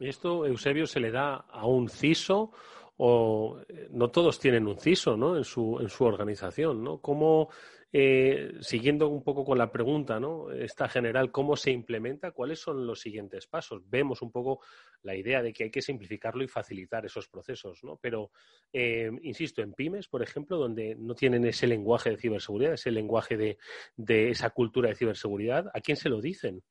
[0.00, 2.52] ¿Y esto, Eusebio, se le da a un CISO
[2.96, 5.36] o eh, no todos tienen un CISO ¿no?
[5.36, 6.82] en, su, en su organización?
[6.82, 7.02] ¿no?
[7.02, 7.50] ¿Cómo,
[7.92, 10.50] eh, siguiendo un poco con la pregunta, ¿no?
[10.52, 12.30] esta general, ¿cómo se implementa?
[12.30, 13.82] ¿Cuáles son los siguientes pasos?
[13.90, 14.60] Vemos un poco
[15.02, 17.98] la idea de que hay que simplificarlo y facilitar esos procesos, ¿no?
[18.00, 18.30] Pero,
[18.72, 23.36] eh, insisto, en pymes, por ejemplo, donde no tienen ese lenguaje de ciberseguridad, ese lenguaje
[23.36, 23.58] de,
[23.96, 26.62] de esa cultura de ciberseguridad, ¿a quién se lo dicen?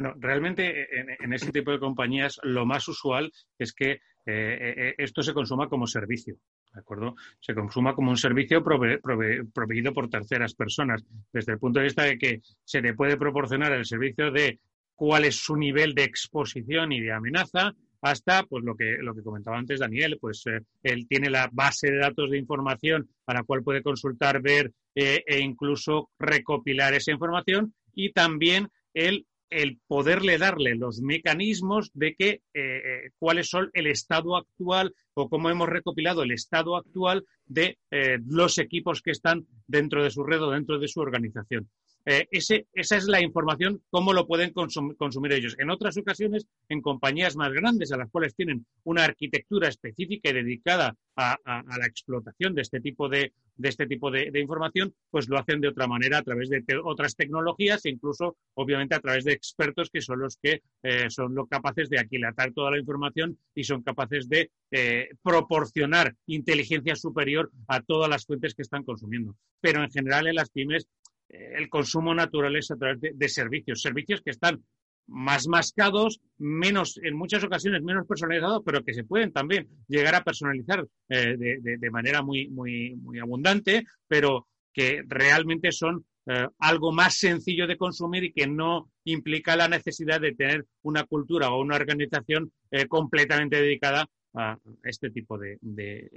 [0.00, 5.22] Bueno, realmente en, ese tipo de compañías lo más usual es que eh, eh, esto
[5.22, 6.36] se consuma como servicio.
[6.72, 7.16] ¿De acuerdo?
[7.38, 12.16] Se consuma como un servicio proveído por terceras personas, desde el punto de vista de
[12.16, 14.58] que se le puede proporcionar el servicio de
[14.94, 19.22] cuál es su nivel de exposición y de amenaza, hasta pues lo que lo que
[19.22, 23.42] comentaba antes Daniel, pues eh, él tiene la base de datos de información a la
[23.42, 30.76] cual puede consultar, ver e incluso recopilar esa información y también él el poderle darle
[30.76, 36.22] los mecanismos de que eh, eh, cuáles son el estado actual o cómo hemos recopilado
[36.22, 40.78] el estado actual de eh, los equipos que están dentro de su red o dentro
[40.78, 41.68] de su organización.
[42.06, 45.54] Esa es la información, cómo lo pueden consumir ellos.
[45.58, 50.32] En otras ocasiones, en compañías más grandes, a las cuales tienen una arquitectura específica y
[50.32, 53.34] dedicada a, la explotación de este tipo de,
[53.68, 57.84] este tipo de, información, pues lo hacen de otra manera a través de otras tecnologías
[57.84, 61.90] e incluso, obviamente, a través de expertos que son los que eh, son los capaces
[61.90, 68.08] de aquilatar toda la información y son capaces de eh, proporcionar inteligencia superior a todas
[68.08, 69.36] las fuentes que están consumiendo.
[69.60, 70.88] Pero en general en las pymes
[71.30, 74.64] el consumo natural es a través de, servicios, servicios que están
[75.10, 80.24] más mascados, menos, en muchas ocasiones menos personalizados, pero que se pueden también llegar a
[80.24, 87.18] personalizar eh, de, manera muy, muy, muy abundante, pero que realmente son eh, algo más
[87.18, 91.76] sencillo de consumir y que no implica la necesidad de tener una cultura o una
[91.76, 96.08] organización eh, completamente dedicada a este tipo de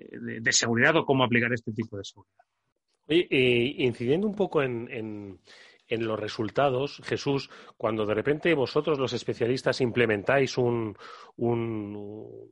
[0.51, 2.45] seguridad o cómo aplicar este tipo de seguridad.
[3.07, 3.27] Oye,
[3.79, 5.39] incidiendo un poco en,
[5.89, 10.97] los resultados, Jesús, cuando de repente vosotros, los especialistas, implementáis un,
[11.37, 12.51] un,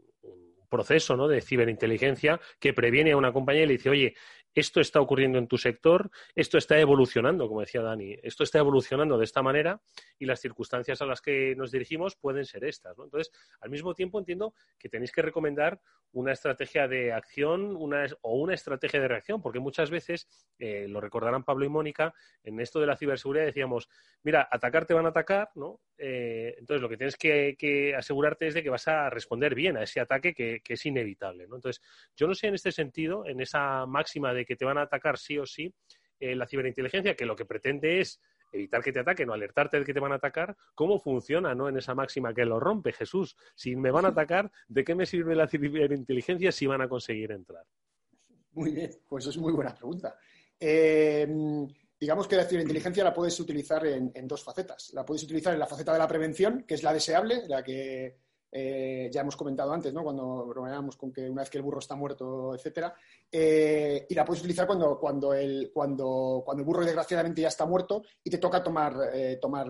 [0.71, 1.27] proceso ¿no?
[1.27, 4.15] de ciberinteligencia que previene a una compañía y le dice, oye,
[4.53, 9.17] esto está ocurriendo en tu sector, esto está evolucionando, como decía Dani, esto está evolucionando
[9.17, 9.81] de esta manera
[10.19, 12.97] y las circunstancias a las que nos dirigimos pueden ser estas.
[12.97, 13.31] Entonces,
[13.61, 15.79] al mismo tiempo entiendo que tenéis que recomendar
[16.13, 17.77] una estrategia de acción
[18.21, 20.27] o una estrategia de reacción, porque muchas veces,
[20.59, 23.89] eh, lo recordarán Pablo y Mónica, en esto de la ciberseguridad decíamos,
[24.23, 25.79] mira, atacar te van a atacar, ¿no?
[25.97, 29.83] Eh, entonces, lo que tienes que, asegurarte es de que vas a responder bien a
[29.83, 31.43] ese ataque que, es inevitable.
[31.43, 31.81] Entonces,
[32.15, 35.17] yo no sé en este sentido, en esa máxima de que te van a atacar
[35.17, 35.73] sí o sí,
[36.19, 38.21] eh, la ciberinteligencia, que lo que pretende es
[38.51, 41.69] evitar que te ataquen o alertarte de que te van a atacar, ¿cómo funciona ¿no?
[41.69, 43.35] en esa máxima que lo rompe Jesús?
[43.55, 47.31] Si me van a atacar, ¿de qué me sirve la ciberinteligencia si van a conseguir
[47.31, 47.65] entrar?
[48.53, 50.17] Muy bien, pues es muy buena pregunta.
[50.59, 51.27] Eh,
[51.99, 54.91] digamos que la ciberinteligencia la puedes utilizar en, dos facetas.
[54.93, 58.17] La puedes utilizar en la faceta de la prevención, que es la deseable, la que
[58.51, 60.03] eh, ya hemos comentado antes, ¿no?
[60.03, 62.93] cuando bromeábamos con que una vez que el burro está muerto, etcétera,
[63.31, 67.65] eh, y la puedes utilizar cuando, cuando, el, cuando, cuando el burro desgraciadamente ya está
[67.65, 69.67] muerto y te toca tomar, eh, tomar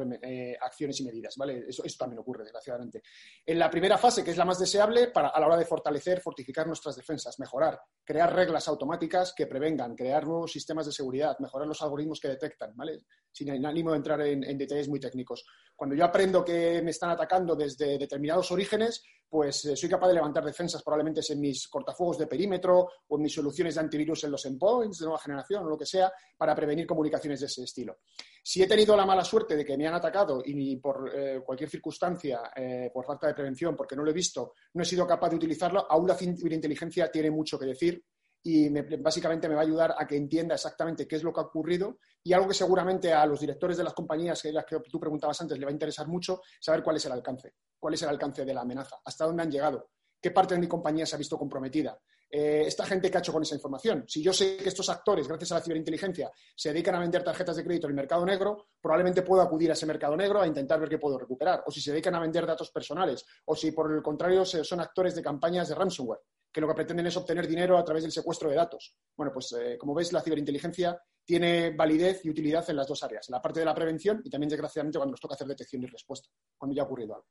[0.61, 1.65] acciones y medidas, ¿vale?
[1.67, 3.03] Eso, eso, también ocurre, desgraciadamente.
[3.45, 6.21] En la primera fase, que es la más deseable, para, a la hora de fortalecer,
[6.21, 11.67] fortificar nuestras defensas, mejorar, crear reglas automáticas que prevengan, crear nuevos sistemas de seguridad, mejorar
[11.67, 13.03] los algoritmos que detectan, ¿vale?
[13.31, 15.45] sin ánimo de entrar en, detalles muy técnicos.
[15.81, 20.13] Cuando yo aprendo que me están atacando desde determinados orígenes, pues eh, soy capaz de
[20.13, 24.29] levantar defensas probablemente en mis cortafuegos de perímetro o en mis soluciones de antivirus en
[24.29, 27.97] los endpoints de nueva generación o lo que sea, para prevenir comunicaciones de ese estilo.
[28.43, 31.71] Si he tenido la mala suerte de que me han atacado y por eh, cualquier
[31.71, 35.29] circunstancia, eh, por falta de prevención, porque no lo he visto, no he sido capaz
[35.29, 38.05] de utilizarlo, aún la ciberinteligencia tiene mucho que decir
[38.43, 41.43] y básicamente me va a ayudar a que entienda exactamente qué es lo que ha
[41.43, 44.99] ocurrido y algo que seguramente a los directores de las compañías que, las que tú
[44.99, 48.09] preguntabas antes le va a interesar mucho, saber cuál es el alcance, cuál es el
[48.09, 51.19] alcance de la amenaza, hasta dónde han llegado, qué parte de mi compañía se ha
[51.19, 51.99] visto comprometida.
[52.33, 54.05] Eh, esta gente que ha hecho con esa información.
[54.07, 57.57] Si yo sé que estos actores, gracias a la ciberinteligencia, se dedican a vender tarjetas
[57.57, 60.79] de crédito en el mercado negro, probablemente puedo acudir a ese mercado negro a intentar
[60.79, 61.63] ver qué puedo recuperar.
[61.67, 65.13] O si se dedican a vender datos personales, o si por el contrario son actores
[65.13, 66.21] de campañas de ransomware
[66.51, 68.95] que lo que pretenden es obtener dinero a través del secuestro de datos.
[69.15, 73.29] Bueno, pues eh, como veis, la ciberinteligencia tiene validez y utilidad en las dos áreas,
[73.29, 75.87] en la parte de la prevención y también, desgraciadamente, cuando nos toca hacer detección y
[75.87, 77.27] respuesta, cuando ya ha ocurrido algo.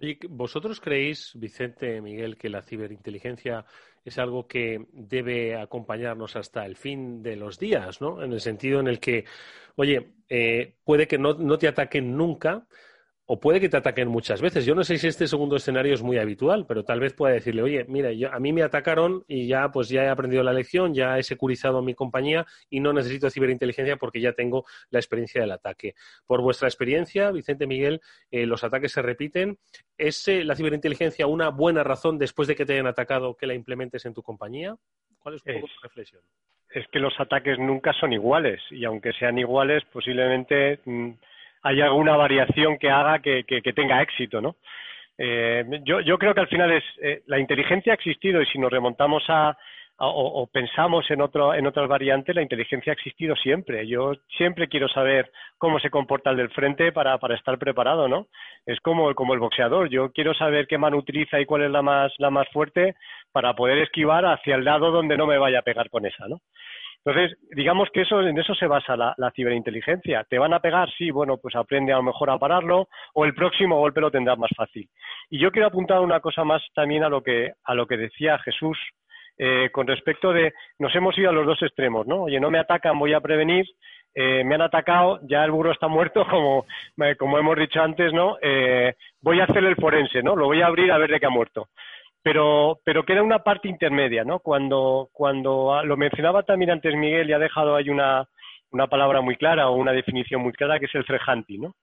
[0.00, 3.64] ¿Y vosotros creéis, Vicente, Miguel, que la ciberinteligencia
[4.04, 8.22] es algo que debe acompañarnos hasta el fin de los días, ¿no?
[8.22, 9.24] En el sentido en el que,
[9.74, 12.68] oye, eh, puede que no te ataquen nunca,
[13.30, 14.64] o puede que te ataquen muchas veces.
[14.64, 17.60] Yo no sé si este segundo escenario es muy habitual, pero tal vez pueda decirle,
[17.60, 20.94] oye, mira, yo, a mí me atacaron y ya pues ya he aprendido la lección,
[20.94, 25.50] ya he securizado mi compañía y no necesito ciberinteligencia porque ya tengo la experiencia del
[25.50, 25.94] ataque.
[26.26, 28.00] Por vuestra experiencia, Vicente Miguel,
[28.30, 29.58] eh, los ataques se repiten.
[29.98, 33.52] ¿Es eh, la ciberinteligencia una buena razón después de que te hayan atacado que la
[33.52, 34.74] implementes en tu compañía?
[35.18, 35.52] ¿Cuál es tu
[35.82, 36.22] reflexión?
[36.70, 40.80] Es que los ataques nunca son iguales y aunque sean iguales, posiblemente...
[40.86, 41.10] Mm,
[41.62, 43.44] hay alguna variación que haga que,
[43.74, 44.56] tenga éxito, ¿no?
[45.16, 48.58] Eh, yo, yo, creo que al final es eh, la inteligencia ha existido y si
[48.58, 49.56] nos remontamos a,
[50.00, 53.86] o, pensamos en otro en otras variantes la inteligencia ha existido siempre.
[53.86, 58.28] Yo siempre quiero saber cómo se comporta el del frente para, para estar preparado no
[58.64, 59.88] es como como el boxeador.
[59.88, 62.94] Yo quiero saber qué mano utiliza y cuál es la más la más fuerte
[63.32, 66.40] para poder esquivar hacia el lado donde no me vaya a pegar con esa no
[67.08, 70.24] entonces, digamos que eso, en eso se basa la, ciberinteligencia.
[70.28, 70.90] ¿Te van a pegar?
[70.90, 74.36] Sí, bueno, pues aprende a lo mejor a pararlo o el próximo golpe lo tendrás
[74.36, 74.86] más fácil.
[75.30, 78.38] Y yo quiero apuntar una cosa más también a lo que, a lo que decía
[78.40, 78.78] Jesús
[79.38, 82.24] eh, con respecto de nos hemos ido a los dos extremos, ¿no?
[82.24, 83.64] Oye, no me atacan, voy a prevenir,
[84.14, 86.66] eh, me han atacado, ya el burro está muerto, como,
[87.04, 88.36] eh, como hemos dicho antes, ¿no?
[89.22, 90.36] voy a hacer el forense, ¿no?
[90.36, 91.68] Lo voy a abrir a ver de qué ha muerto
[92.22, 94.40] pero, pero queda una parte intermedia, ¿no?
[94.40, 98.26] Cuando, cuando lo mencionaba también antes Miguel y ha dejado ahí una,
[98.70, 101.74] una palabra muy clara o una definición muy clara que es el hunting, ¿no?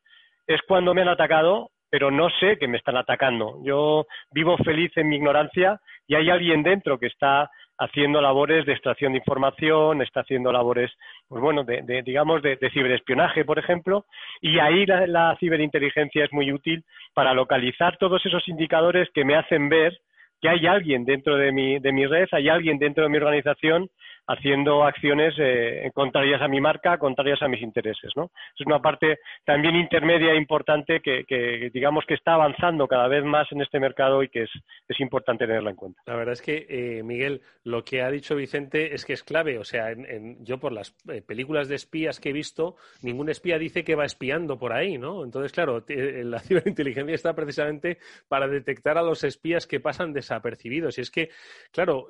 [0.47, 3.59] Es cuando me han atacado, pero no sé que me están atacando.
[3.63, 8.73] Yo vivo feliz en mi ignorancia y hay alguien dentro que está haciendo labores de
[8.73, 10.91] extracción de información, está haciendo labores,
[11.27, 14.05] pues bueno, de, digamos, de, ciberespionaje, por ejemplo,
[14.39, 19.35] y ahí la, la, ciberinteligencia es muy útil para localizar todos esos indicadores que me
[19.35, 19.97] hacen ver
[20.45, 23.89] que hay alguien dentro de mi, de mi red, hay alguien dentro de mi organización
[24.27, 28.11] haciendo acciones eh, contrarias a mi marca, contrarias a mis intereses.
[28.15, 28.31] ¿no?
[28.57, 33.51] Es una parte también intermedia e importante que, digamos que está avanzando cada vez más
[33.51, 34.49] en este mercado y que es,
[34.97, 36.01] importante tenerla en cuenta.
[36.05, 39.59] La verdad es que, eh, Miguel, lo que ha dicho Vicente es que es clave.
[39.59, 43.59] O sea, en, yo por las eh, películas de espías que he visto, ningún espía
[43.59, 45.23] dice que va espiando por ahí, ¿no?
[45.23, 47.97] Entonces, claro, la ciberinteligencia está precisamente
[48.29, 50.97] para detectar a los espías que pasan desapercibidos.
[50.97, 51.29] Y es que,
[51.71, 52.07] claro,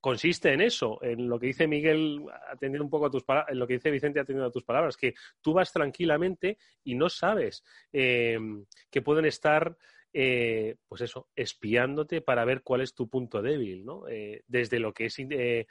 [0.00, 3.58] consiste en eso, en lo que dice Miguel, atendiendo un poco a tus palabras, en
[3.58, 7.64] lo que dice Vicente atendiendo a tus palabras, que tú vas tranquilamente y no sabes
[7.92, 9.76] em, que pueden estar,
[10.12, 14.08] eh, pues eso, espiándote para ver cuál es tu punto débil, ¿no?
[14.08, 15.66] Eh, desde lo que es eh,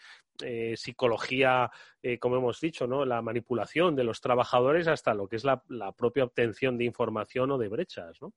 [0.76, 1.72] psicología,
[2.20, 3.06] como hemos dicho, ¿no?
[3.06, 7.52] La manipulación de los trabajadores hasta lo que es la, la propia obtención de información
[7.52, 8.34] o de brechas, ¿no?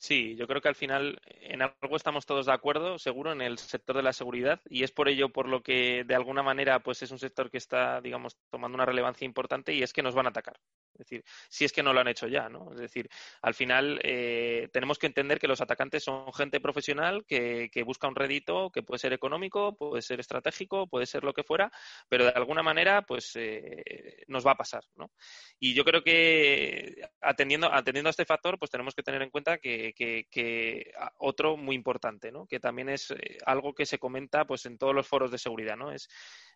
[0.00, 3.58] Sí, yo creo que al final en algo estamos todos de acuerdo, seguro, en el
[3.58, 7.02] sector de la seguridad y es por ello por lo que de alguna manera pues
[7.02, 10.26] es un sector que está, digamos, tomando una relevancia importante y es que nos van
[10.26, 10.60] a atacar.
[10.94, 12.72] Es decir, si es que no lo han hecho ya, ¿no?
[12.72, 13.08] Es decir,
[13.42, 18.16] al final eh, tenemos que entender que los atacantes son gente profesional que, busca un
[18.16, 21.72] rédito que puede ser económico, puede ser estratégico, puede ser lo que fuera,
[22.08, 25.12] pero de alguna manera, pues eh, nos va a pasar, ¿no?
[25.58, 29.58] Y yo creo que atendiendo, atendiendo a este factor, pues tenemos que tener en cuenta
[29.58, 32.46] que, que, otro muy importante, ¿no?
[32.46, 35.76] Que también es eh, algo que se comenta, pues en todos los foros de seguridad,
[35.76, 35.92] ¿no?
[35.92, 36.08] Es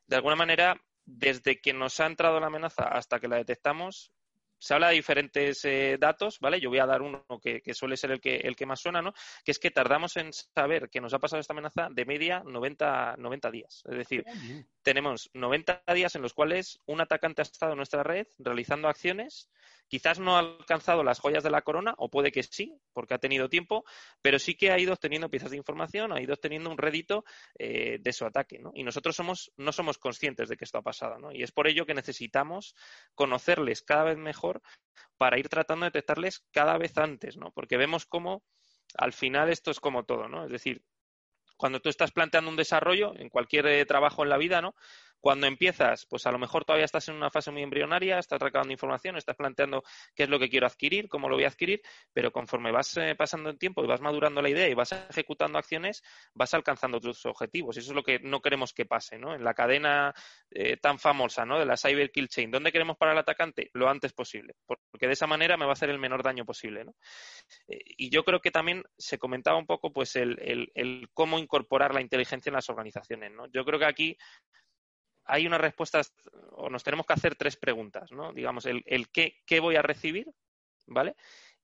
[0.07, 4.12] de alguna manera desde que nos ha entrado la amenaza hasta que la detectamos,
[4.62, 6.60] se habla de diferentes eh, datos, ¿vale?
[6.60, 9.12] Yo voy a dar uno que, suele ser el que, el que más suena, ¿no?
[9.44, 13.16] Que es que tardamos en saber que nos ha pasado esta amenaza de media 90,
[13.18, 13.82] 90 días.
[13.90, 14.24] Es decir,
[14.82, 19.50] tenemos 90 días en los cuales un atacante ha estado en nuestra red realizando acciones
[19.89, 23.18] Quizás no ha alcanzado las joyas de la corona, o puede que sí, porque ha
[23.18, 23.85] tenido tiempo,
[24.22, 27.24] pero sí que ha ido obteniendo piezas de información, ha ido obteniendo un rédito
[27.59, 28.59] eh, de su ataque.
[28.59, 28.72] ¿no?
[28.74, 29.16] Y nosotros
[29.57, 31.18] no somos conscientes de que esto ha pasado.
[31.18, 31.33] ¿no?
[31.33, 32.74] Y es por ello que necesitamos
[33.14, 34.62] conocerles cada vez mejor
[35.18, 37.51] para ir tratando de detectarles cada vez antes, ¿no?
[37.53, 38.43] porque vemos cómo
[38.97, 40.45] al final esto es como todo, ¿no?
[40.45, 40.83] Es decir,
[41.57, 44.74] cuando tú estás planteando un desarrollo en cualquier eh, trabajo en la vida, ¿no?
[45.23, 48.73] Cuando empiezas, pues a lo mejor todavía estás en una fase muy embrionaria, estás recabando
[48.73, 49.85] información, estás planteando
[50.16, 51.81] qué es lo que quiero adquirir, cómo lo voy a adquirir,
[52.12, 55.59] pero conforme vas eh, pasando el tiempo y vas madurando la idea y vas ejecutando
[55.59, 56.03] acciones,
[56.35, 57.77] vas alcanzando tus objetivos.
[57.77, 59.33] Y eso es lo que no queremos que pase, ¿no?
[59.33, 60.12] En la cadena
[60.51, 61.57] eh, tan famosa, ¿no?
[61.57, 63.70] De la Cyber Kill Chain, ¿dónde queremos parar al atacante?
[63.75, 66.85] Lo antes posible, porque de esa manera me va a hacer el menor daño posible,
[66.85, 66.97] ¿no?
[67.68, 71.39] Eh, y yo creo que también se comentaba un poco, pues, el, el, el cómo
[71.39, 73.47] incorporar la inteligencia en las organizaciones, ¿no?
[73.53, 74.16] Yo creo que aquí
[75.25, 76.01] hay una respuesta,
[76.53, 78.33] o nos tenemos que hacer tres preguntas, ¿no?
[78.33, 80.31] Digamos, el, qué, qué, voy a recibir,
[80.87, 81.16] ¿vale?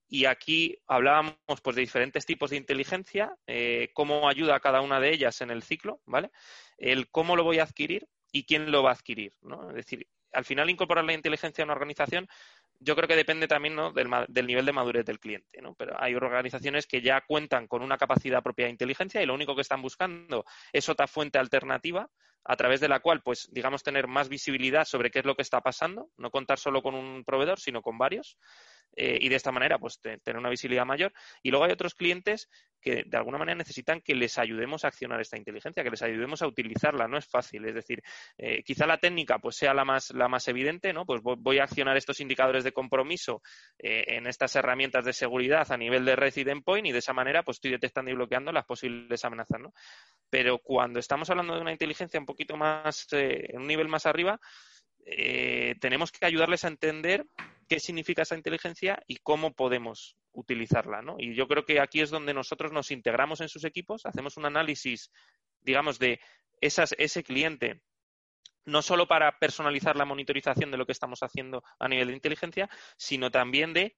[0.09, 5.01] Y aquí hablábamos pues, de diferentes tipos de inteligencia, eh, cómo ayuda a cada una
[5.01, 6.31] de ellas en el ciclo, ¿vale?
[6.79, 9.71] El cómo lo voy a adquirir y quién lo va a adquirir, ¿no?
[9.71, 12.29] Es decir, al final incorporar la inteligencia a una organización
[12.81, 15.75] yo creo que depende también del, nivel de madurez del cliente, ¿no?
[15.75, 19.55] Pero hay organizaciones que ya cuentan con una capacidad propia de inteligencia y lo único
[19.55, 22.09] que están buscando es otra fuente alternativa
[22.45, 25.43] a través de la cual, pues, digamos, tener más visibilidad sobre qué es lo que
[25.43, 28.39] está pasando, no contar solo con un proveedor, sino con varios,
[28.97, 31.13] eh, y de esta manera, pues, tener una visibilidad mayor.
[31.43, 32.49] Y luego hay otros clientes
[32.81, 36.43] que, de alguna manera, necesitan que les ayudemos a accionar esta inteligencia, que les ayudemos
[36.43, 37.09] a utilizarla.
[37.09, 38.03] No es fácil, es decir,
[38.37, 41.05] eh, quizá la técnica, pues, sea la más, la más evidente, ¿no?
[41.05, 43.43] Pues voy a accionar estos indicadores de compromiso
[43.79, 46.99] eh, en estas herramientas de seguridad a nivel de red y de endpoint y de
[46.99, 49.73] esa manera, pues, estoy detectando y bloqueando las posibles amenazas, ¿no?
[50.31, 54.39] Pero cuando estamos hablando de una inteligencia un poquito más, eh, un nivel más arriba,
[55.81, 57.25] tenemos que ayudarles a entender
[57.69, 61.17] qué significa esa inteligencia y cómo podemos utilizarla, ¿no?
[61.19, 64.47] Y yo creo que aquí es donde nosotros nos integramos en sus equipos, hacemos un
[64.47, 65.11] análisis,
[65.61, 66.21] digamos, de
[66.61, 67.83] esas, ese cliente
[68.65, 72.69] no solo para personalizar la monitorización de lo que estamos haciendo a nivel de inteligencia,
[72.99, 73.97] sino también de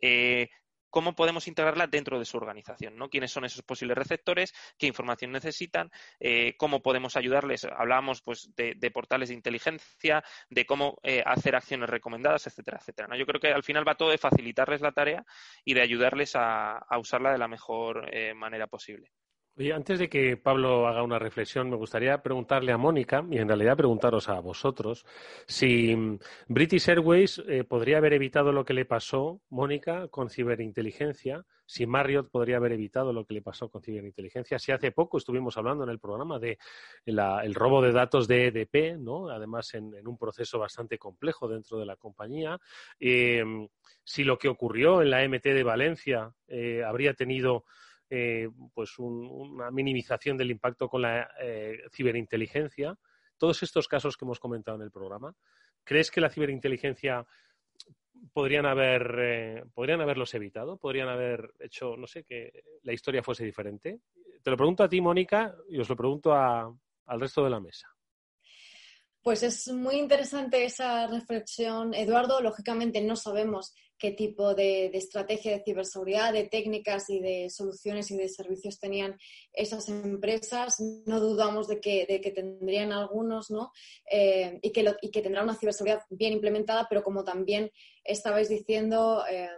[0.00, 0.48] eh,
[0.92, 3.08] cómo podemos integrarla dentro de su organización, ¿no?
[3.08, 4.54] ¿Quiénes son esos posibles receptores?
[4.78, 5.90] ¿Qué información necesitan?
[6.20, 7.64] Eh, ¿Cómo podemos ayudarles?
[7.64, 13.16] Hablábamos pues de, portales de inteligencia, de cómo eh, hacer acciones recomendadas, etcétera, etcétera.
[13.16, 15.24] Yo creo que al final va todo de facilitarles la tarea
[15.64, 19.10] y de ayudarles a, usarla de la mejor eh, manera posible.
[19.74, 23.76] Antes de que Pablo haga una reflexión, me gustaría preguntarle a Mónica, y en realidad
[23.76, 25.04] preguntaros a vosotros,
[25.46, 31.44] si mm, British Airways eh, podría haber evitado lo que le pasó, Mónica, con ciberinteligencia,
[31.66, 35.58] si Marriott podría haber evitado lo que le pasó con ciberinteligencia, si hace poco estuvimos
[35.58, 36.58] hablando en el programa de
[37.04, 39.28] el robo de datos de EDP, ¿no?
[39.28, 42.58] además en, un proceso bastante complejo dentro de la compañía,
[42.98, 43.44] eh,
[44.02, 47.64] si lo que ocurrió en la MT de Valencia eh, habría tenido
[48.14, 52.94] eh, pues una minimización del impacto con la eh, ciberinteligencia.
[53.38, 55.34] Todos estos casos que hemos comentado en el programa,
[55.82, 57.26] ¿crees que la ciberinteligencia
[58.34, 60.76] podrían haber eh, podrían haberlos evitado?
[60.76, 64.00] ¿Podrían haber hecho, no sé, que la historia fuese diferente?
[64.42, 67.88] Te lo pregunto a ti, Mónica, y os lo pregunto al resto de la mesa.
[69.22, 72.40] Pues es muy interesante esa reflexión, Eduardo.
[72.40, 78.16] Lógicamente no sabemos qué tipo de, estrategia de ciberseguridad, de técnicas y de soluciones y
[78.16, 79.16] de servicios tenían
[79.52, 80.80] esas empresas.
[81.06, 83.70] No dudamos de que, tendrían algunos, ¿no?
[84.10, 87.70] Eh, y, que tendrán una ciberseguridad bien implementada, pero como también
[88.02, 89.48] estabais diciendo, eh,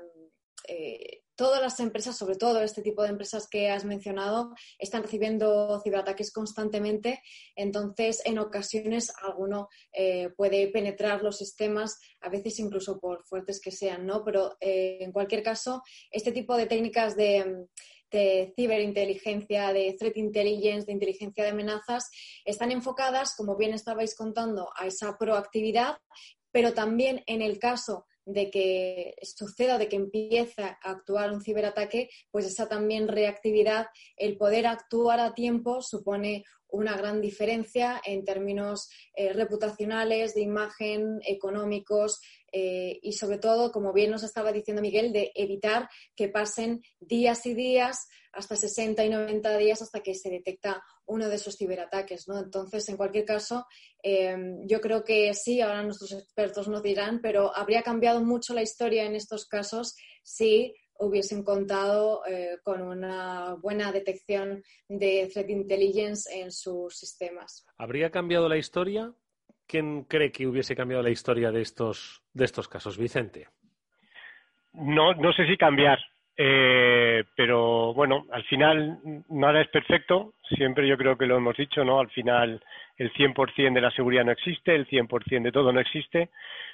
[0.69, 5.81] eh, todas las empresas, sobre todo este tipo de empresas que has mencionado, están recibiendo
[5.83, 7.23] ciberataques constantemente.
[7.57, 13.71] Entonces, en ocasiones, alguno eh, puede penetrar los sistemas, a veces incluso por fuertes que
[13.71, 14.25] sean, ¿no?
[14.25, 17.67] Pero eh, en cualquier caso, este tipo de técnicas de,
[18.11, 22.11] de ciberinteligencia, de threat intelligence, de inteligencia de amenazas,
[22.45, 25.99] están enfocadas, como bien estabais contando, a esa proactividad,
[26.53, 32.09] pero también en el caso de que suceda, de que empiece a actuar un ciberataque,
[32.31, 38.89] pues esa también reactividad, el poder actuar a tiempo supone una gran diferencia en términos
[39.15, 42.21] eh, reputacionales, de imagen, económicos
[42.53, 47.47] eh, y sobre todo, como bien nos estaba diciendo Miguel, de evitar que pasen días
[47.47, 52.29] y días, hasta 60 y 90 días hasta que se detecta uno de esos ciberataques.
[52.29, 52.39] ¿no?
[52.39, 53.67] Entonces, en cualquier caso,
[54.03, 58.63] em, yo creo que sí, ahora nuestros expertos nos dirán, pero habría cambiado mucho la
[58.63, 66.31] historia en estos casos si hubiesen contado eh, con una buena detección de threat intelligence
[66.33, 67.67] en sus sistemas.
[67.79, 69.13] ¿Habría cambiado la historia?
[69.67, 73.49] ¿Quién cree que hubiese cambiado la historia de estos, de estos casos, Vicente?
[74.73, 75.99] No, no sé si cambiar,
[76.37, 81.85] eh, pero bueno, al final nada es perfecto, siempre yo creo que lo hemos dicho,
[81.85, 82.01] ¿no?
[82.01, 82.61] Al final
[82.97, 86.31] el 100% de la seguridad no existe, el 100% de todo no existe,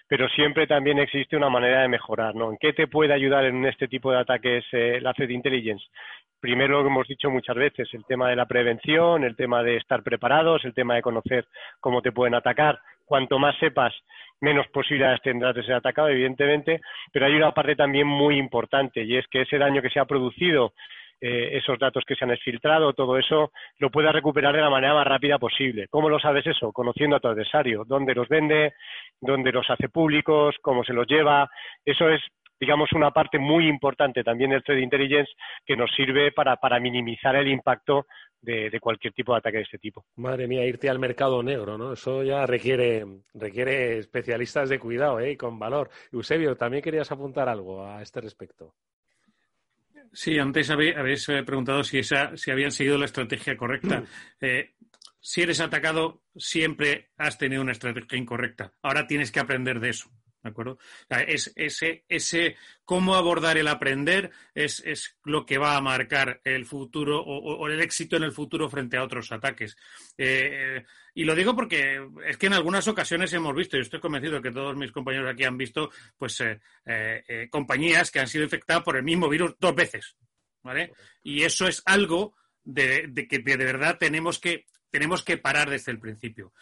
[0.09, 2.51] pero siempre también existe una manera de mejorar, ¿no?
[2.51, 5.85] ¿En qué te puede ayudar en este tipo de ataques eh, la Threat Intelligence?
[6.41, 9.77] Primero lo que hemos dicho muchas veces, el tema de la prevención, el tema de
[9.77, 11.47] estar preparados, el tema de conocer
[11.81, 12.79] cómo te pueden atacar.
[13.05, 13.93] Cuanto más sepas,
[14.41, 16.81] menos posibilidades tendrás de ser atacado, evidentemente,
[17.13, 20.05] pero hay una parte también muy importante y es que ese daño que se ha
[20.05, 20.73] producido
[21.23, 24.95] eh, esos datos que se han exfiltrado, todo eso, lo puedas recuperar de la manera
[24.95, 25.87] más rápida posible.
[25.91, 26.73] ¿Cómo lo sabes eso?
[26.73, 28.73] Conociendo a tu adversario, dónde los vende,
[29.21, 31.51] dónde los hace públicos, cómo se los lleva.
[31.85, 32.23] Eso es,
[32.61, 35.33] digamos, una parte muy importante también del Trade Intelligence
[35.65, 38.07] que nos sirve para, para minimizar el impacto
[38.41, 40.05] de, de, cualquier tipo de ataque de este tipo.
[40.17, 41.93] Madre mía, irte al mercado negro, ¿no?
[41.93, 43.05] Eso ya requiere,
[43.35, 45.37] requiere especialistas de cuidado, ¿eh?
[45.37, 45.91] con valor.
[46.13, 48.75] Eusebio, ¿también querías apuntar algo a este respecto?
[50.13, 54.03] Sí, antes habéis eh, preguntado si, esa, si habían seguido la estrategia correcta.
[54.43, 54.75] Eh,
[55.23, 58.73] si eres atacado, siempre has tenido una estrategia incorrecta.
[58.81, 60.11] Ahora tienes que aprender de eso.
[60.43, 60.79] ¿De acuerdo?
[61.27, 66.65] es, ese, ese cómo abordar el aprender es, es, lo que va a marcar el
[66.65, 69.77] futuro o, el éxito en el futuro frente a otros ataques.
[70.17, 70.83] Eh,
[71.15, 74.51] y lo digo porque es que en algunas ocasiones hemos visto, y estoy convencido que
[74.51, 78.97] todos mis compañeros aquí han visto, pues eh, eh, compañías que han sido infectadas por
[78.97, 80.17] el mismo virus dos veces.
[80.63, 80.93] ¿Vale?
[81.23, 82.35] Y eso es algo
[82.65, 86.53] de, que de verdad tenemos que, tenemos que parar desde el principio.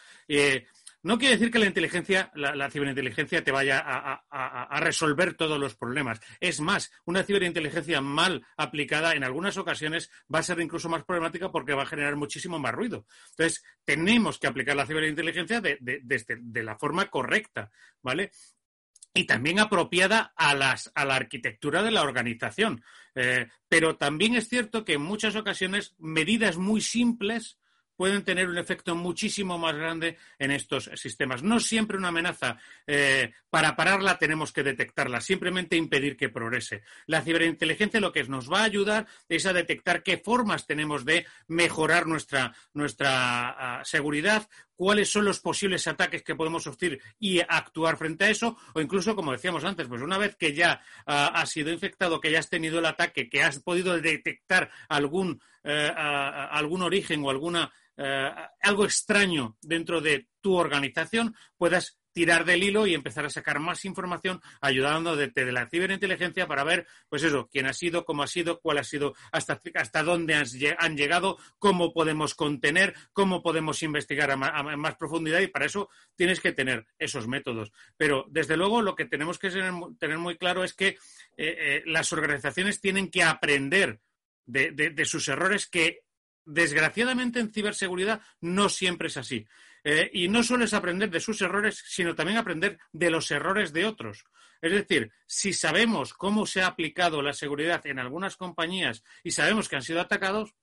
[1.02, 6.20] No quiere decir que la inteligencia, la, ciberinteligencia te vaya a, resolver todos los problemas.
[6.40, 11.50] Es más, una ciberinteligencia mal aplicada en algunas ocasiones va a ser incluso más problemática
[11.50, 13.06] porque va a generar muchísimo más ruido.
[13.30, 17.70] Entonces, tenemos que aplicar la ciberinteligencia de, de la forma correcta,
[18.02, 18.30] ¿vale?
[19.14, 22.84] y también apropiada a, las, a la arquitectura de la organización.
[23.14, 27.58] Eh, pero también es cierto que en muchas ocasiones medidas muy simples
[27.98, 31.42] pueden tener un efecto muchísimo más grande en estos sistemas.
[31.42, 36.84] No siempre una amenaza, eh, para pararla tenemos que detectarla, simplemente impedir que progrese.
[37.06, 41.26] La ciberinteligencia lo que nos va a ayudar es a detectar qué formas tenemos de
[41.48, 44.48] mejorar nuestra, nuestra uh, seguridad,
[44.78, 49.16] cuáles son los posibles ataques que podemos sufrir y actuar frente a eso, o incluso,
[49.16, 52.48] como decíamos antes, pues una vez que ya uh, has sido infectado, que ya has
[52.48, 55.68] tenido el ataque, que has podido detectar algún, uh,
[56.52, 62.84] algún origen o alguna eh, algo extraño dentro de tu organización, puedas tirar del hilo
[62.84, 67.48] y empezar a sacar más información ayudando de, de, la ciberinteligencia para ver, pues eso,
[67.48, 71.92] quién ha sido, cómo ha sido, cuál ha sido, hasta, hasta dónde han, llegado, cómo
[71.92, 76.50] podemos contener, cómo podemos investigar a, a, a, más profundidad y para eso tienes que
[76.50, 77.70] tener esos métodos.
[77.96, 80.96] Pero desde luego lo que tenemos que tener, muy claro es que eh,
[81.36, 84.00] eh, las organizaciones tienen que aprender
[84.44, 86.00] de, de, de sus errores que
[86.44, 89.46] desgraciadamente en ciberseguridad no siempre es así.
[89.84, 93.72] Eh, y no solo es aprender de sus errores, sino también aprender de los errores
[93.72, 94.24] de otros.
[94.60, 99.68] Es decir, si sabemos cómo se ha aplicado la seguridad en algunas compañías y sabemos
[99.68, 100.54] que han sido atacados,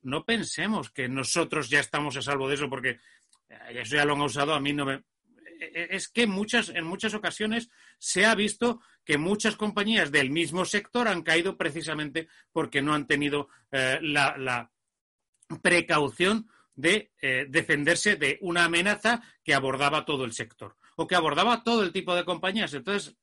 [0.00, 2.98] no pensemos que nosotros ya estamos a salvo de eso, porque
[3.48, 5.04] eh, eso ya lo han usado, a mí no me...
[5.60, 7.68] Eh, es que muchas, en muchas ocasiones
[7.98, 13.06] se ha visto que muchas compañías del mismo sector han caído precisamente porque no han
[13.06, 14.70] tenido la
[15.60, 21.62] precaución de eh, defenderse de una amenaza que abordaba todo el sector o que abordaba
[21.62, 22.72] todo el tipo de compañías.
[22.74, 23.16] Entonces,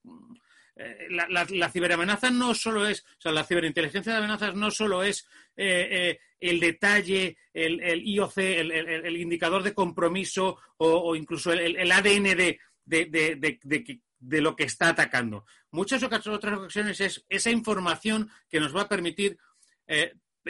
[0.76, 4.72] eh, la, la, la, ciberamenaza no solo es, o sea, la ciberinteligencia de amenazas no
[4.72, 11.16] solo es eh, el detalle, el, el IOC, el, el, el, indicador de compromiso o,
[11.16, 15.45] incluso el, ADN de, de, de, de, lo que está atacando.
[15.72, 19.38] Muchas otras ocasiones es esa información que nos va a permitir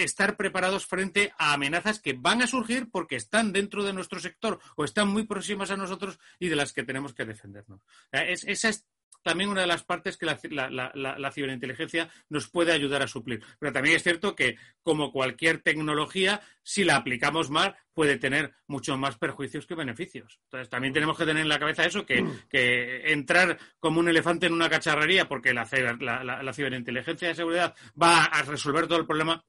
[0.03, 4.59] estar preparados frente a amenazas que van a surgir porque están dentro de nuestro sector
[4.75, 7.81] o están muy próximas a nosotros y de las que tenemos que defendernos.
[8.11, 8.85] Es, esa es
[9.23, 13.43] también una de las partes que la, ciberinteligencia nos puede ayudar a suplir.
[13.59, 18.97] Pero también es cierto que, como cualquier tecnología, si la aplicamos mal, puede tener muchos
[18.97, 20.39] más perjuicios que beneficios.
[20.45, 24.45] Entonces, también tenemos que tener en la cabeza eso, que, que entrar como un elefante
[24.45, 29.43] en una cacharrería porque la, la ciberinteligencia de seguridad va a resolver todo el problema,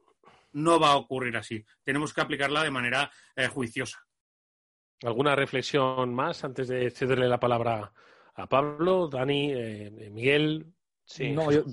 [0.52, 1.64] no va a ocurrir así.
[1.82, 4.06] Tenemos que aplicarla de manera eh, juiciosa.
[5.02, 7.92] ¿Alguna reflexión más antes de cederle la palabra
[8.34, 10.74] a Pablo, Dani, eh, Miguel,
[11.10, 11.32] Sí.
[11.32, 11.64] No, yo...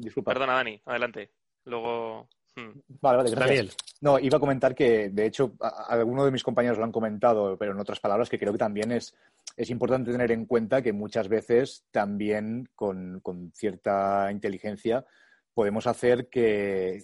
[0.00, 0.32] Disculpa.
[0.32, 1.30] Perdona, Dani, adelante.
[1.64, 2.28] Luego.
[2.56, 2.80] Hmm.
[3.00, 3.76] Vale, vale, gracias.
[4.00, 5.54] No, iba a comentar que, de hecho,
[5.88, 8.90] algunos de mis compañeros lo han comentado, pero en otras palabras, que creo que también
[8.90, 9.14] es,
[9.56, 15.06] es importante tener en cuenta que muchas veces también con, con cierta inteligencia
[15.54, 17.02] podemos hacer que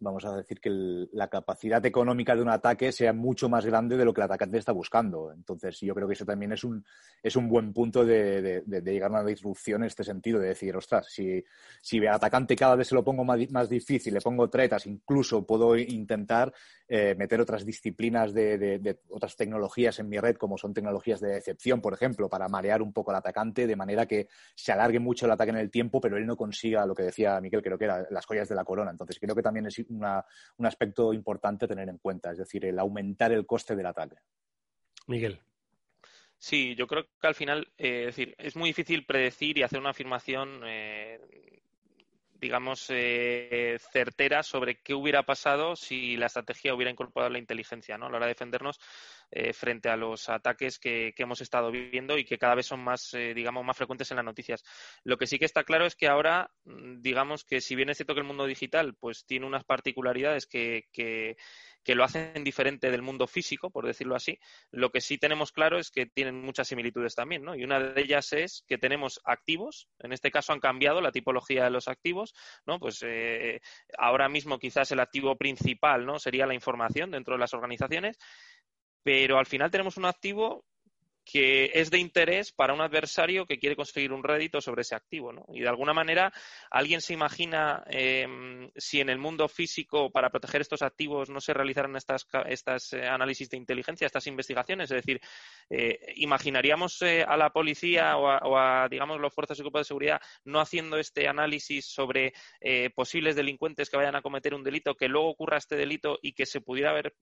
[0.00, 0.70] vamos a decir que
[1.12, 4.58] la capacidad económica de un ataque sea mucho más grande de lo que el atacante
[4.58, 5.32] está buscando.
[5.32, 6.84] Entonces, yo creo que eso también es un,
[7.22, 11.06] es un buen punto de, llegar a una disrupción en este sentido, de decir, ostras,
[11.08, 11.44] si,
[11.80, 15.44] si el atacante cada vez se lo pongo más, más difícil, le pongo tretas, incluso
[15.46, 16.52] puedo intentar
[16.88, 21.80] eh, meter otras disciplinas de, otras tecnologías en mi red, como son tecnologías de decepción,
[21.80, 25.32] por ejemplo, para marear un poco al atacante, de manera que se alargue mucho el
[25.32, 28.06] ataque en el tiempo, pero él no consiga lo que decía Miquel, creo que era
[28.10, 28.90] las joyas de la corona.
[28.90, 32.78] Entonces, creo que también es un aspecto importante a tener en cuenta, es decir, el
[32.78, 34.16] aumentar el coste del ataque.
[35.06, 35.40] Miguel.
[36.38, 39.80] Sí, yo creo que al final, eh, es decir, es muy difícil predecir y hacer
[39.80, 41.18] una afirmación, eh,
[42.34, 48.06] digamos, eh, certera sobre qué hubiera pasado si la estrategia hubiera incorporado la inteligencia, ¿no?
[48.06, 48.78] A la hora de defendernos
[49.52, 53.64] frente a los ataques que, hemos estado viviendo y que cada vez son más, digamos,
[53.64, 54.64] más frecuentes en las noticias.
[55.04, 57.98] Lo que sí que está claro es que ahora, mm, digamos, que si bien es
[57.98, 61.36] cierto que el mundo digital, pues tiene unas particularidades que, que
[61.88, 64.38] que lo hacen diferente del mundo físico, por decirlo así.
[64.70, 67.54] Lo que sí tenemos claro es que tienen muchas similitudes también, ¿no?
[67.54, 71.64] Y una de ellas es que tenemos activos, en este caso han cambiado la tipología
[71.64, 72.34] de los activos,
[72.66, 72.78] ¿no?
[72.78, 73.62] Pues eh,
[73.96, 76.18] ahora mismo quizás el activo principal, ¿no?
[76.18, 78.18] Sería la información dentro de las organizaciones,
[79.02, 80.64] pero al final tenemos un activo
[81.30, 85.30] que es de interés para un adversario que quiere conseguir un rédito sobre ese activo.
[85.30, 85.44] ¿no?
[85.52, 86.32] Y de alguna manera,
[86.70, 91.52] ¿alguien se imagina em, si en el mundo físico, para proteger estos activos, no se
[91.52, 94.90] realizaran estas, estas eh, análisis de inteligencia, estas investigaciones?
[94.90, 95.20] Es decir,
[95.68, 99.82] eh, ¿imaginaríamos eh, a la policía o a, o a, digamos, las fuerzas y cuerpos
[99.82, 102.32] de seguridad no haciendo este análisis sobre
[102.94, 106.46] posibles delincuentes que vayan a cometer un delito, que luego ocurra este delito y que
[106.46, 107.14] se pudiera haber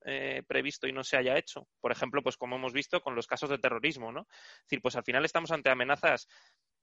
[0.47, 1.67] previsto y no se haya hecho?
[1.81, 5.05] Por ejemplo, pues como hemos visto con los casos de terrorismo Es decir, pues al
[5.05, 6.29] final estamos ante amenazas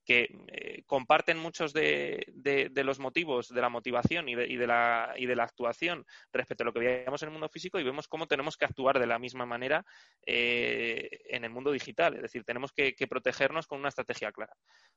[0.05, 2.33] que eh, comparten muchos de,
[2.75, 6.73] los motivos, de la motivación y de, la, y de la actuación respecto a lo
[6.73, 9.45] que veíamos en el mundo físico y vemos cómo tenemos que actuar de la misma
[9.45, 9.85] manera
[10.25, 12.15] eh, en el mundo digital.
[12.15, 14.55] Es decir, tenemos que, protegernos con una estrategia clara.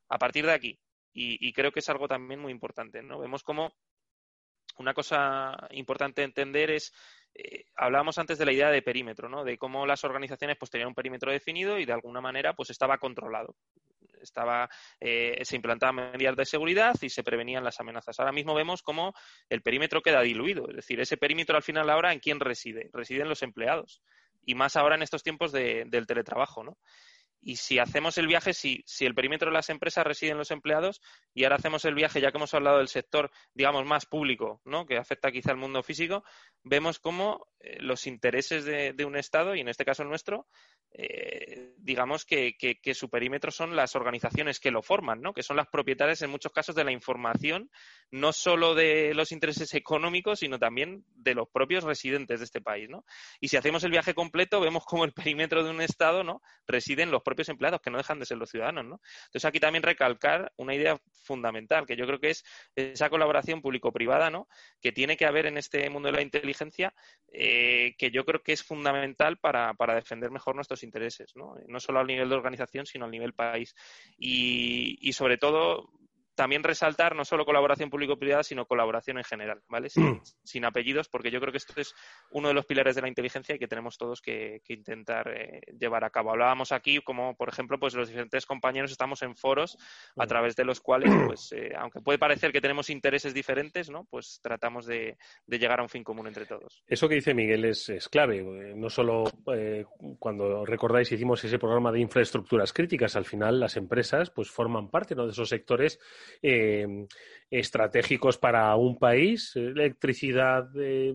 [0.08, 0.78] A partir de aquí,
[1.12, 3.18] y, y, creo que es algo también muy importante, ¿no?
[3.18, 3.74] Vemos cómo
[4.78, 6.92] una cosa importante entender es
[7.38, 9.44] eh, hablábamos antes de la idea de perímetro, ¿no?
[9.44, 12.98] De cómo las organizaciones pues tenían un perímetro definido y de alguna manera pues estaba
[12.98, 13.56] controlado.
[14.20, 14.68] Estaba,
[14.98, 18.18] eh, se implantaban medidas de seguridad y se prevenían las amenazas.
[18.18, 19.12] Ahora mismo vemos cómo
[19.48, 20.68] el perímetro queda diluido.
[20.68, 22.88] Es decir, ese perímetro al final ahora en quién reside.
[22.92, 24.02] Residen los empleados.
[24.44, 26.78] Y más ahora en estos tiempos del teletrabajo, ¿no?
[27.46, 30.50] Y si hacemos el viaje, si, si el perímetro de las empresas reside en los
[30.50, 31.00] empleados,
[31.32, 34.84] y ahora hacemos el viaje, ya que hemos hablado del sector, digamos, más público, ¿no?
[34.84, 36.24] que afecta quizá al mundo físico,
[36.64, 40.48] vemos cómo eh, los intereses de, de, un Estado, y en este caso el nuestro,
[40.98, 45.34] eh, digamos que, que, su perímetro son las organizaciones que lo forman, ¿no?
[45.34, 47.70] que son las propietarias en muchos casos de la información,
[48.10, 52.88] no solo de los intereses económicos, sino también de los propios residentes de este país.
[52.88, 53.04] ¿no?
[53.40, 56.40] Y si hacemos el viaje completo, vemos cómo el perímetro de un Estado ¿no?
[56.66, 58.86] residen los propios empleados, que no dejan de ser los ciudadanos.
[58.86, 59.00] ¿no?
[59.26, 62.44] Entonces aquí también recalcar una idea fundamental, que yo creo que es
[62.74, 64.48] esa colaboración público-privada, ¿no?
[64.80, 66.94] que tiene que haber en este mundo de la inteligencia,
[67.30, 71.54] eh, que yo creo que es fundamental para, para defender mejor nuestros intereses, ¿no?
[71.66, 73.74] no solo a nivel de organización, sino a nivel país.
[74.16, 75.90] Y, y sobre todo,
[76.36, 79.88] también resaltar no solo colaboración público-privada, sino colaboración en general, ¿vale?
[80.44, 81.94] Sin, apellidos, porque yo creo que esto es
[82.30, 86.04] uno de los pilares de la inteligencia y que tenemos todos que, intentar eh, llevar
[86.04, 86.30] a cabo.
[86.30, 89.78] Hablábamos aquí como, por ejemplo, pues los diferentes compañeros estamos en foros
[90.16, 94.04] a través de los cuales, pues, eh, aunque puede parecer que tenemos intereses diferentes, ¿no?
[94.10, 96.82] Pues tratamos de, llegar a un fin común entre todos.
[96.86, 98.38] Eso que dice Miguel es, clave.
[98.38, 99.24] Eh, no solo
[100.18, 105.14] cuando recordáis hicimos ese programa de infraestructuras críticas, al final las empresas pues forman parte
[105.14, 105.98] de esos sectores
[106.42, 107.06] eh,
[107.50, 111.14] estratégicos para un país, electricidad, eh,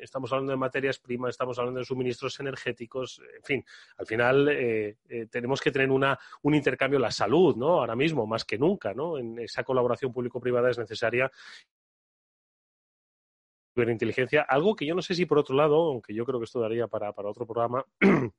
[0.00, 3.64] estamos hablando de materias primas, estamos hablando de suministros energéticos, en fin,
[3.98, 4.96] al final eh,
[5.30, 7.80] tenemos que tener una, un intercambio, la salud, ¿no?
[7.80, 9.18] Ahora mismo, más que nunca, ¿no?
[9.18, 11.30] En esa colaboración público-privada es necesaria
[13.88, 16.60] inteligencia, algo que yo no sé si por otro lado, aunque yo creo que esto
[16.60, 17.84] daría para, para otro programa,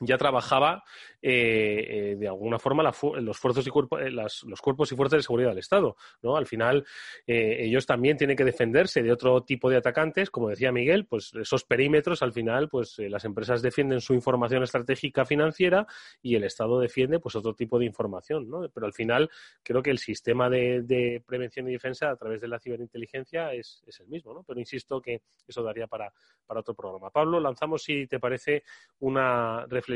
[0.00, 0.82] ya trabajaba
[1.22, 5.50] eh, eh, de alguna forma los, fuerzos y eh, los cuerpos y fuerzas de seguridad
[5.50, 5.96] del Estado.
[6.22, 6.36] ¿no?
[6.36, 6.86] Al final,
[7.26, 11.64] ellos también tienen que defenderse de otro tipo de atacantes, como decía Miguel, pues esos
[11.64, 15.86] perímetros, al final, pues las empresas defienden su información estratégica financiera
[16.22, 18.48] y el Estado defiende pues otro tipo de información.
[18.48, 18.66] ¿no?
[18.72, 19.30] Pero al final,
[19.62, 24.00] creo que el sistema de, prevención y defensa a través de la ciberinteligencia es, es
[24.00, 24.32] el mismo.
[24.32, 24.42] ¿no?
[24.42, 26.10] Pero insisto que eso daría para,
[26.46, 27.10] para otro programa.
[27.10, 28.62] Pablo, lanzamos, si te parece,
[29.00, 29.89] una reflexión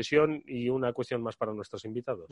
[0.45, 2.29] y una cuestión más para nuestros invitados.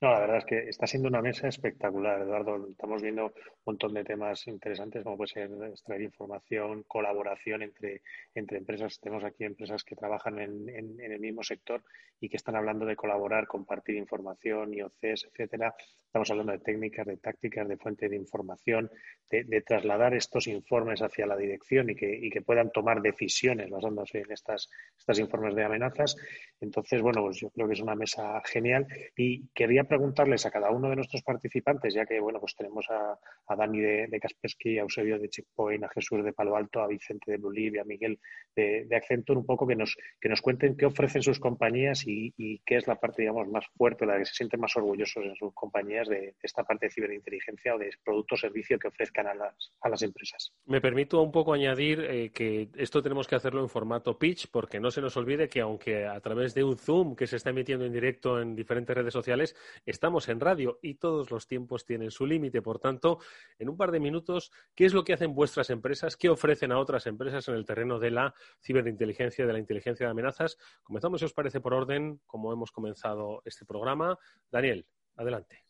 [0.00, 2.68] No, la verdad es que está siendo una mesa espectacular, Eduardo.
[2.68, 3.32] Estamos viendo un
[3.64, 8.02] montón de temas interesantes, como puede ser extraer información, colaboración entre,
[8.34, 8.98] entre empresas.
[9.00, 11.82] Tenemos aquí empresas que trabajan en, en, el mismo sector
[12.20, 15.74] y que están hablando de colaborar, compartir información, IOCs, etcétera.
[16.06, 18.90] Estamos hablando de técnicas, de tácticas, de fuente de información,
[19.30, 24.18] de, trasladar estos informes hacia la dirección y que, y que puedan tomar decisiones basándose
[24.18, 26.16] en estas, estas informes de amenazas.
[26.60, 28.86] Entonces, bueno, pues yo creo que es una mesa genial
[29.16, 33.18] y quería preguntarles a cada uno de nuestros participantes, ya que, bueno, pues tenemos a,
[33.54, 37.38] Dani de, Kaspersky, a Eusebio de Checkpoint, a Jesús de Palo Alto, a Vicente de
[37.38, 38.18] Bolivia, a Miguel
[38.54, 42.32] de, de, Accenture, un poco que nos, que nos cuenten qué ofrecen sus compañías y,
[42.64, 45.52] qué es la parte, digamos, más fuerte, la que se sienten más orgullosos en sus
[45.54, 49.72] compañías de, esta parte de ciberinteligencia o de producto o servicio que ofrezcan a las,
[49.80, 50.52] a las empresas.
[50.66, 54.80] Me permito un poco añadir eh, que esto tenemos que hacerlo en formato pitch, porque
[54.80, 57.84] no se nos olvide que aunque a través de un Zoom que se está emitiendo
[57.84, 59.54] en directo en diferentes redes sociales,
[59.86, 62.62] estamos en radio y todos los tiempos tienen su límite.
[62.62, 63.18] Por tanto,
[63.58, 66.16] en un par de minutos, ¿qué es lo que hacen vuestras empresas?
[66.16, 70.10] ¿Qué ofrecen a otras empresas en el terreno de la ciberinteligencia, de la inteligencia de
[70.10, 70.58] amenazas?
[70.82, 74.18] Comenzamos, si os parece, por orden, como hemos comenzado este programa.
[74.50, 74.86] Daniel,
[75.16, 75.63] adelante.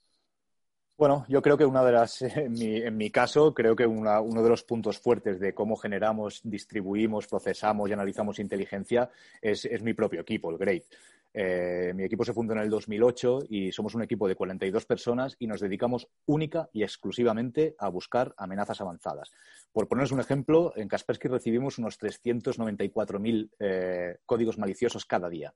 [0.96, 4.62] Bueno, yo creo que una de las, en mi, caso, creo que uno de los
[4.62, 9.10] puntos fuertes de cómo generamos, distribuimos, procesamos y analizamos inteligencia
[9.42, 10.84] es, es mi propio equipo, el GREAT.
[11.36, 15.36] Eh, mi equipo se fundó en el 2008 y somos un equipo de 42 personas
[15.40, 19.32] y nos dedicamos única y exclusivamente a buscar amenazas avanzadas.
[19.72, 25.52] Por poneros un ejemplo, en Kaspersky recibimos unos 394.000 eh, códigos maliciosos cada día.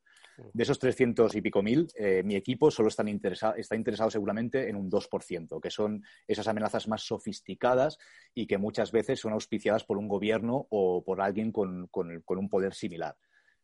[0.52, 4.88] De esos 300 y pico mil, eh, mi equipo solo está interesado seguramente en un
[4.88, 7.98] 2%, que son esas amenazas más sofisticadas
[8.34, 12.74] y que muchas veces son auspiciadas por un gobierno o por alguien con un poder
[12.74, 13.16] similar.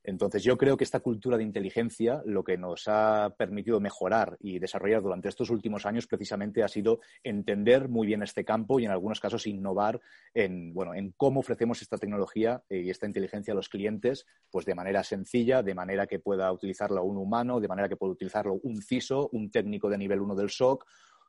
[0.06, 4.58] Entonces, yo creo que esta cultura de inteligencia lo que nos ha permitido mejorar y
[4.58, 8.90] desarrollar durante estos últimos años precisamente ha sido entender muy bien este campo y en
[8.90, 10.02] algunos casos innovar
[10.34, 14.74] en, bueno, en cómo ofrecemos esta tecnología y esta inteligencia a los clientes pues de
[14.74, 18.82] manera sencilla, de manera que pueda utilizarlo un humano, de manera que pueda utilizarlo un
[18.82, 20.84] CISO, un técnico de nivel 1 del SOC.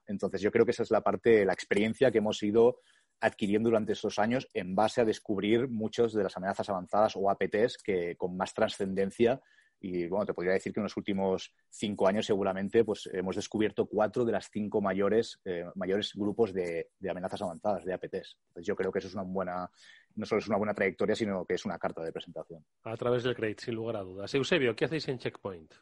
[0.07, 2.79] Entonces, yo creo que esa es la parte, la experiencia que hemos ido
[3.19, 7.77] adquiriendo durante esos años en base a descubrir muchas de las amenazas avanzadas o APTs
[7.83, 9.41] que con más trascendencia
[9.79, 13.85] y bueno, te podría decir que en los últimos cinco años seguramente pues hemos descubierto
[13.85, 18.37] cuatro de las cinco mayores, eh, mayores grupos de, amenazas avanzadas, de APTs.
[18.55, 19.69] Yo creo que eso es una buena,
[20.15, 22.65] no solo es una buena trayectoria, sino que es una carta de presentación.
[22.83, 24.33] A través del CREDIT, sin lugar a dudas.
[24.33, 25.73] Eusebio, ¿qué hacéis en Checkpoint?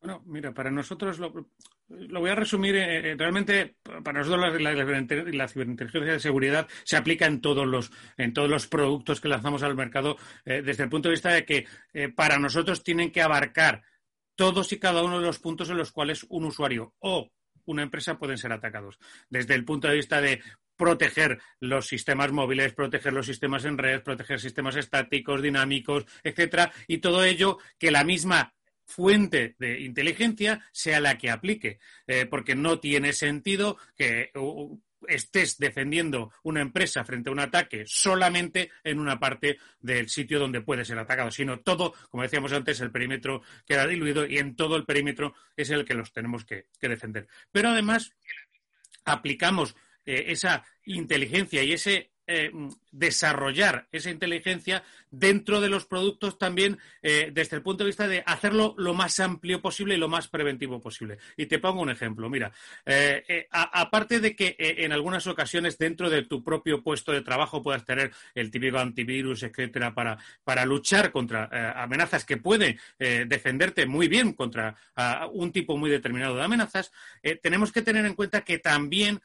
[0.00, 1.30] Bueno, mira, para nosotros lo,
[1.88, 2.74] voy a resumir.
[2.74, 7.92] Eh, eh, realmente, para nosotros la, la, ciberinteligencia de seguridad se aplica en todos los,
[8.16, 10.16] en todos los productos que lanzamos al mercado
[10.46, 11.66] eh, desde el punto de vista de que
[12.14, 13.82] para nosotros tienen que abarcar
[14.36, 17.30] todos y cada uno de los puntos en los cuales un usuario o
[17.66, 18.98] una empresa pueden ser atacados.
[19.28, 20.40] Desde el punto de vista de
[20.76, 26.98] proteger los sistemas móviles, proteger los sistemas en red, proteger sistemas estáticos, dinámicos, etcétera, y
[26.98, 28.54] todo ello que la misma
[28.90, 34.30] fuente de inteligencia sea la que aplique, eh, porque no tiene sentido que
[35.08, 40.60] estés defendiendo una empresa frente a un ataque solamente en una parte del sitio donde
[40.60, 44.76] puede ser atacado, sino todo, como decíamos antes, el perímetro queda diluido y en todo
[44.76, 47.28] el perímetro es el que los tenemos que, defender.
[47.52, 48.12] Pero además
[49.04, 52.52] aplicamos eh, esa inteligencia y ese eh,
[52.92, 58.22] desarrollar esa inteligencia dentro de los productos también eh, desde el punto de vista de
[58.24, 61.18] hacerlo lo más amplio posible y lo más preventivo posible.
[61.36, 62.30] Y te pongo un ejemplo.
[62.30, 62.52] Mira,
[62.86, 67.84] eh, aparte de que en algunas ocasiones dentro de tu propio puesto de trabajo puedas
[67.84, 71.48] tener el típico antivirus, etcétera, para, para luchar contra
[71.82, 74.76] amenazas que pueden defenderte muy bien contra
[75.32, 76.92] un tipo muy determinado de amenazas,
[77.42, 79.20] tenemos que tener en cuenta que también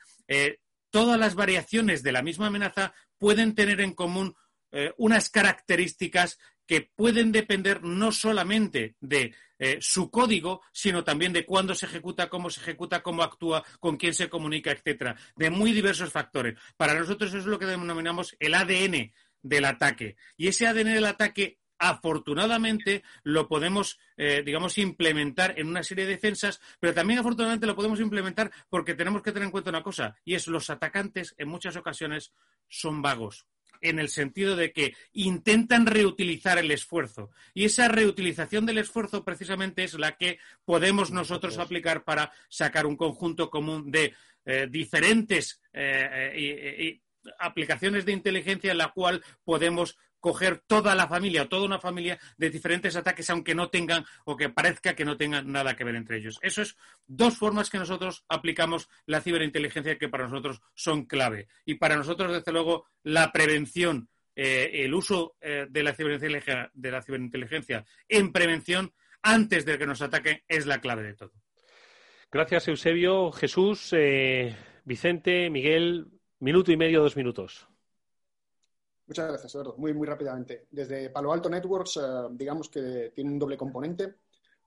[0.95, 4.33] todas las variaciones de la misma amenaza pueden tener en común
[4.71, 11.45] eh, unas características que pueden depender no solamente de eh, su código, sino también de
[11.45, 15.73] cuándo se ejecuta, cómo se ejecuta, cómo actúa, con quién se comunica, etcétera, de muy
[15.73, 16.57] diversos factores.
[16.77, 19.11] Para nosotros eso es lo que denominamos el ADN
[19.41, 20.15] del ataque.
[20.37, 26.11] Y ese ADN del ataque afortunadamente lo podemos, eh, digamos, implementar en una serie de
[26.11, 30.15] defensas, pero también afortunadamente lo podemos implementar porque tenemos que tener en cuenta una cosa,
[30.23, 32.33] y es los atacantes en muchas ocasiones
[32.67, 33.45] son vagos
[33.81, 37.29] en el sentido de que intentan reutilizar el esfuerzo.
[37.53, 42.95] Y esa reutilización del esfuerzo precisamente es la que podemos nosotros aplicar para sacar un
[42.95, 44.13] conjunto común de
[44.45, 47.01] eh, diferentes eh,
[47.39, 52.17] aplicaciones de inteligencia en la cual podemos coger toda la familia o toda una familia
[52.35, 55.93] de diferentes ataques, aunque no tengan o que parezca que no tengan nada que ver
[55.95, 56.39] entre ellos.
[56.41, 56.75] Eso es
[57.05, 61.47] dos formas que nosotros aplicamos la ciberinteligencia que para nosotros son clave.
[61.63, 66.89] Y para nosotros, desde luego, la prevención, eh, el uso eh, de, la ciberinteligencia, de
[66.89, 71.33] la ciberinteligencia en prevención antes de que nos ataquen es la clave de todo.
[72.31, 73.31] Gracias, Eusebio.
[73.31, 76.07] Jesús, eh, Vicente, Miguel,
[76.39, 77.67] minuto y medio, dos minutos.
[79.07, 79.75] Muchas gracias, Eduardo.
[79.77, 80.67] Muy, muy rápidamente.
[80.71, 82.01] Desde Palo Alto Networks, eh,
[82.31, 84.15] digamos que tiene un doble componente.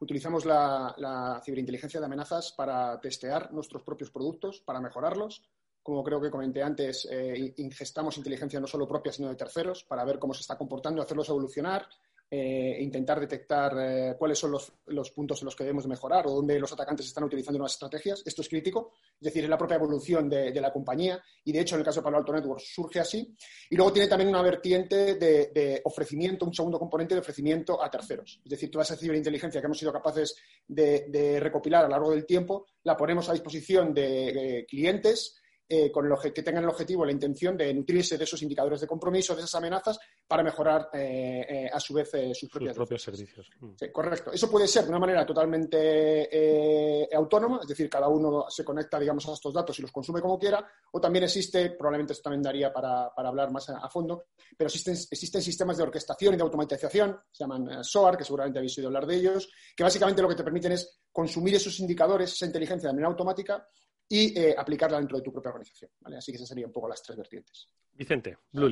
[0.01, 5.43] Utilizamos la, ciberinteligencia de amenazas para testear nuestros propios productos, para mejorarlos.
[5.82, 10.05] Como creo que comenté antes, eh, ingestamos inteligencia no solo propia, sino de terceros, para
[10.05, 11.89] ver cómo se está comportando, hacerlos evolucionar
[12.30, 16.60] eh, intentar detectar eh, cuáles son los, puntos en los que debemos mejorar o dónde
[16.60, 18.22] los atacantes están utilizando nuevas estrategias.
[18.26, 21.76] Esto es crítico, es decir, es la propia evolución de, la compañía y, de hecho,
[21.76, 23.34] en el caso de Palo Alto Networks surge así.
[23.70, 28.42] Y luego tiene también una vertiente de, ofrecimiento, un segundo componente de ofrecimiento a terceros.
[28.44, 30.36] Es decir, toda esa ciberinteligencia que hemos sido capaces
[30.66, 35.40] de, recopilar a lo largo del tiempo la ponemos a disposición de clientes
[35.70, 38.86] eh, con el que tengan el objetivo, la intención de nutrirse de esos indicadores de
[38.86, 43.51] compromiso, de esas amenazas, para mejorar eh, eh, a su vez sus, propios servicios.
[43.61, 43.74] Mm.
[43.93, 44.32] correcto.
[44.32, 49.28] Eso puede ser de una manera totalmente autónoma, es decir, cada uno se conecta, digamos,
[49.28, 52.73] a estos datos y los consume como quiera, o también existe, probablemente esto también daría
[52.73, 57.45] para, hablar más a, fondo, pero existen, existen sistemas de orquestación y de automatización, se
[57.45, 60.73] llaman SOAR, que seguramente habéis oído hablar de ellos, que básicamente lo que te permiten
[60.73, 63.69] es consumir esos indicadores, esa inteligencia de manera automática
[64.09, 65.90] y eh, aplicarla dentro de tu propia organización.
[66.16, 67.68] Así que esas serían un poco las tres vertientes.
[67.93, 68.70] Vicente, Blue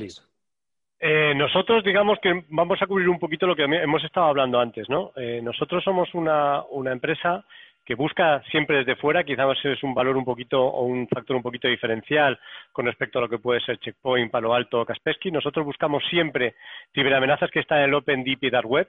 [0.99, 4.89] eh, nosotros, digamos que vamos a cubrir un poquito lo que hemos estado hablando antes,
[4.89, 5.13] ¿no?
[5.15, 7.45] Eh, nosotros somos una, empresa
[7.85, 11.43] que busca siempre desde fuera, quizás es un valor un poquito o un factor un
[11.43, 12.39] poquito diferencial
[12.73, 15.31] con respecto a lo que puede ser Checkpoint, Palo Alto o Kaspersky.
[15.31, 16.55] Nosotros buscamos siempre
[16.95, 18.89] ciberamenazas que están en el Open Deep y Dark Web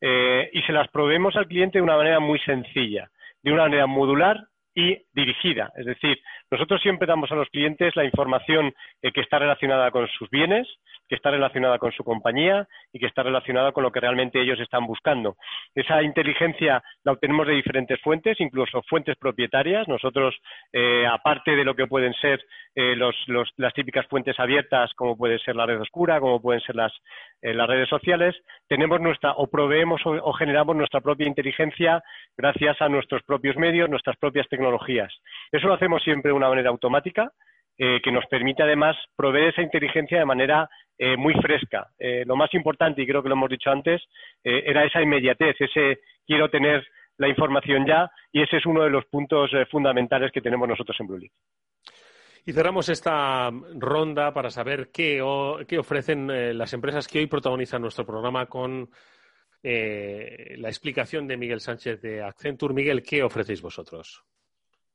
[0.00, 3.10] y se las proveemos al cliente de una manera muy sencilla,
[3.42, 4.46] de una manera modular
[4.78, 5.72] y dirigida.
[5.76, 6.20] Es decir,
[6.52, 8.72] nosotros siempre damos a los clientes la información
[9.02, 10.68] eh, que está relacionada con sus bienes,
[11.08, 14.60] que está relacionada con su compañía y que está relacionada con lo que realmente ellos
[14.60, 15.36] están buscando.
[15.74, 19.88] Esa inteligencia la obtenemos de diferentes fuentes, incluso fuentes propietarias.
[19.88, 20.36] Nosotros,
[20.72, 22.44] eh, aparte de lo que pueden ser
[22.74, 22.96] eh,
[23.56, 26.92] las típicas fuentes abiertas, como puede ser la red oscura, como pueden ser las,
[27.42, 28.36] eh, las redes sociales,
[28.68, 32.02] tenemos nuestra, o proveemos o generamos nuestra propia inteligencia
[32.36, 35.12] gracias a nuestros propios medios, nuestras propias tecnologías.
[35.50, 37.32] Eso lo hacemos siempre de una manera automática
[37.80, 40.68] eh, que nos permite además proveer esa inteligencia de manera
[40.98, 41.86] eh, muy fresca.
[41.96, 44.02] Eh, lo más importante, y creo que lo hemos dicho antes,
[44.42, 46.84] era esa inmediatez, ese quiero tener
[47.18, 51.06] la información ya, y ese es uno de los puntos fundamentales que tenemos nosotros en
[51.06, 51.20] Blue
[52.46, 55.22] Y cerramos esta ronda para saber qué,
[55.68, 58.90] qué ofrecen las empresas que hoy protagonizan nuestro programa con
[59.62, 62.74] la explicación de Miguel Sánchez de Accenture.
[62.74, 64.24] Miguel, ¿qué ofrecéis vosotros?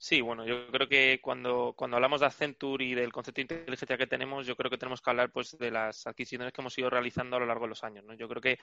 [0.05, 3.97] Sí, bueno, yo creo que cuando, cuando hablamos de Accenture y del concepto de inteligencia
[3.97, 6.89] que tenemos, yo creo que tenemos que hablar pues de las adquisiciones que hemos ido
[6.89, 8.03] realizando a lo largo de los años.
[8.03, 8.13] ¿no?
[8.13, 8.59] Yo creo que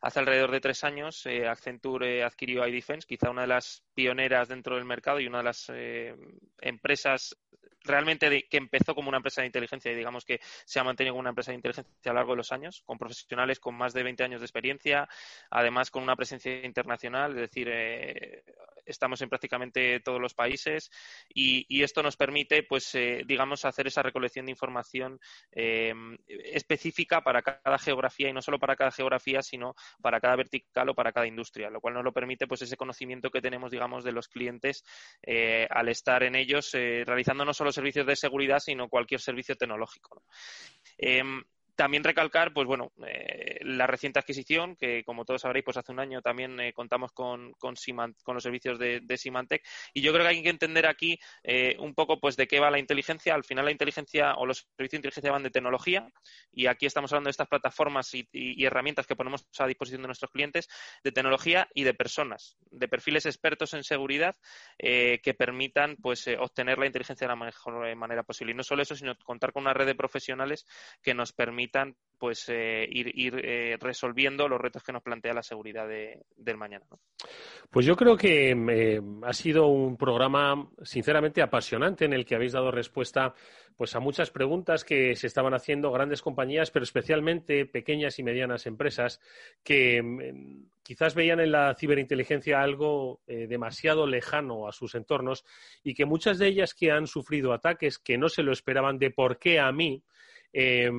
[0.00, 4.76] hace alrededor de tres años eh, Accenture adquirió iDefense, quizá una de las pioneras dentro
[4.76, 6.14] del mercado y una de las eh,
[6.60, 7.36] empresas
[7.88, 11.20] realmente que empezó como una empresa de inteligencia y digamos que se ha mantenido como
[11.20, 14.02] una empresa de inteligencia a lo largo de los años, con profesionales con más de
[14.02, 15.08] 20 años de experiencia,
[15.50, 18.44] además con una presencia internacional, es decir, eh,
[18.84, 20.90] estamos en prácticamente todos los países
[21.28, 25.20] y, esto nos permite, pues, eh, digamos, hacer esa recolección de información
[25.52, 25.94] eh,
[26.26, 30.94] específica para cada geografía y no solo para cada geografía, sino para cada vertical o
[30.94, 34.12] para cada industria, lo cual nos lo permite, pues, ese conocimiento que tenemos, digamos, de
[34.12, 34.84] los clientes
[35.70, 40.24] al estar en ellos, realizando no solo servicios de seguridad, sino cualquier servicio tecnológico.
[40.98, 41.44] Em,
[41.78, 46.00] también recalcar, pues bueno, eh, la reciente adquisición, que como todos sabréis, pues hace un
[46.00, 47.76] año también eh, contamos con, con,
[48.34, 49.64] los servicios de, de, Symantec.
[49.94, 52.72] Y yo creo que hay que entender aquí eh, un poco pues de qué va
[52.72, 53.32] la inteligencia.
[53.32, 56.10] Al final la inteligencia o los servicios de inteligencia van de tecnología
[56.52, 58.26] y aquí estamos hablando de estas plataformas y,
[58.66, 60.68] herramientas que ponemos a disposición de nuestros clientes,
[61.04, 64.34] de tecnología y de personas, de perfiles expertos en seguridad
[64.78, 68.52] que permitan pues obtener la inteligencia de la mejor manera posible.
[68.52, 70.66] Y no solo eso, sino contar con una red de profesionales
[71.02, 73.12] que nos permite permitan pues eh, ir,
[73.44, 76.84] eh, resolviendo los retos que nos plantea la seguridad del mañana.
[77.70, 82.54] Pues yo creo que eh, ha sido un programa sinceramente apasionante en el que habéis
[82.54, 83.34] dado respuesta
[83.76, 88.66] pues a muchas preguntas que se estaban haciendo grandes compañías, pero especialmente pequeñas y medianas
[88.66, 89.20] empresas
[89.62, 95.44] que mm, quizás veían en la ciberinteligencia algo demasiado lejano a sus entornos
[95.84, 99.10] y que muchas de ellas que han sufrido ataques que no se lo esperaban de
[99.10, 100.02] por qué a mí,
[100.52, 100.90] eh,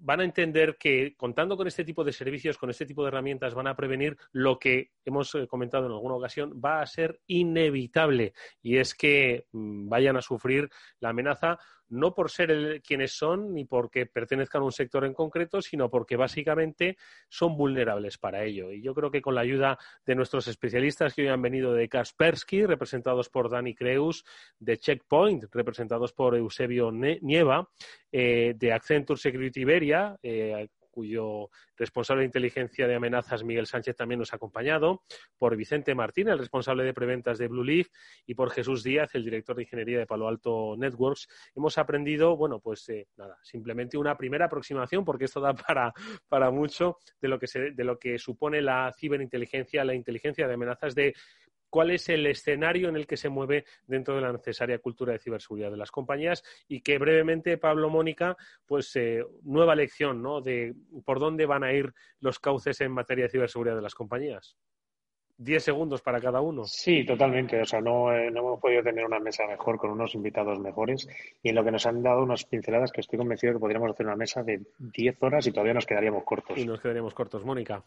[0.00, 3.54] van a entender que contando con este tipo de servicios, con este tipo de herramientas,
[3.54, 8.32] van a prevenir lo que hemos eh, comentado en alguna ocasión, va a ser inevitable.
[8.62, 10.70] Y es que mm, vayan a sufrir
[11.00, 11.58] la amenaza
[11.90, 16.16] no por ser quienes son ni porque pertenezcan a un sector en concreto, sino porque
[16.16, 16.96] básicamente
[17.28, 18.72] son vulnerables para ello.
[18.72, 21.88] Y yo creo que con la ayuda de nuestros especialistas que hoy han venido de
[21.88, 24.24] Kaspersky, representados por Dani Creus,
[24.58, 27.68] de Checkpoint, representados por Eusebio Nieva,
[28.12, 34.18] eh, de Accenture Security Iberia, eh, cuyo responsable de inteligencia de amenazas, Miguel Sánchez, también
[34.18, 35.02] nos ha acompañado,
[35.38, 37.88] por Vicente Martín, el responsable de preventas de Blue Leaf,
[38.26, 41.28] y por Jesús Díaz, el director de ingeniería de Palo Alto Networks.
[41.54, 45.92] Hemos aprendido, bueno, pues eh, nada, simplemente una primera aproximación, porque esto da para,
[46.28, 50.54] para mucho de lo, que se, de lo que supone la ciberinteligencia, la inteligencia de
[50.54, 51.14] amenazas de
[51.70, 55.18] cuál es el escenario en el que se mueve dentro de la necesaria cultura de
[55.18, 58.36] ciberseguridad de las compañías y que brevemente, Pablo Mónica,
[58.66, 60.40] pues eh, nueva lección, ¿no?
[60.40, 60.74] De
[61.04, 64.56] por dónde van a ir los cauces en materia de ciberseguridad de las compañías.
[65.42, 66.64] Diez segundos para cada uno.
[66.66, 67.58] Sí, totalmente.
[67.62, 71.08] O sea, no, eh, no, hemos podido tener una mesa mejor con unos invitados mejores
[71.42, 74.04] y en lo que nos han dado unas pinceladas que estoy convencido que podríamos hacer
[74.04, 76.58] una mesa de diez horas y todavía nos quedaríamos cortos.
[76.58, 77.42] Y nos quedaríamos cortos.
[77.42, 77.82] Mónica.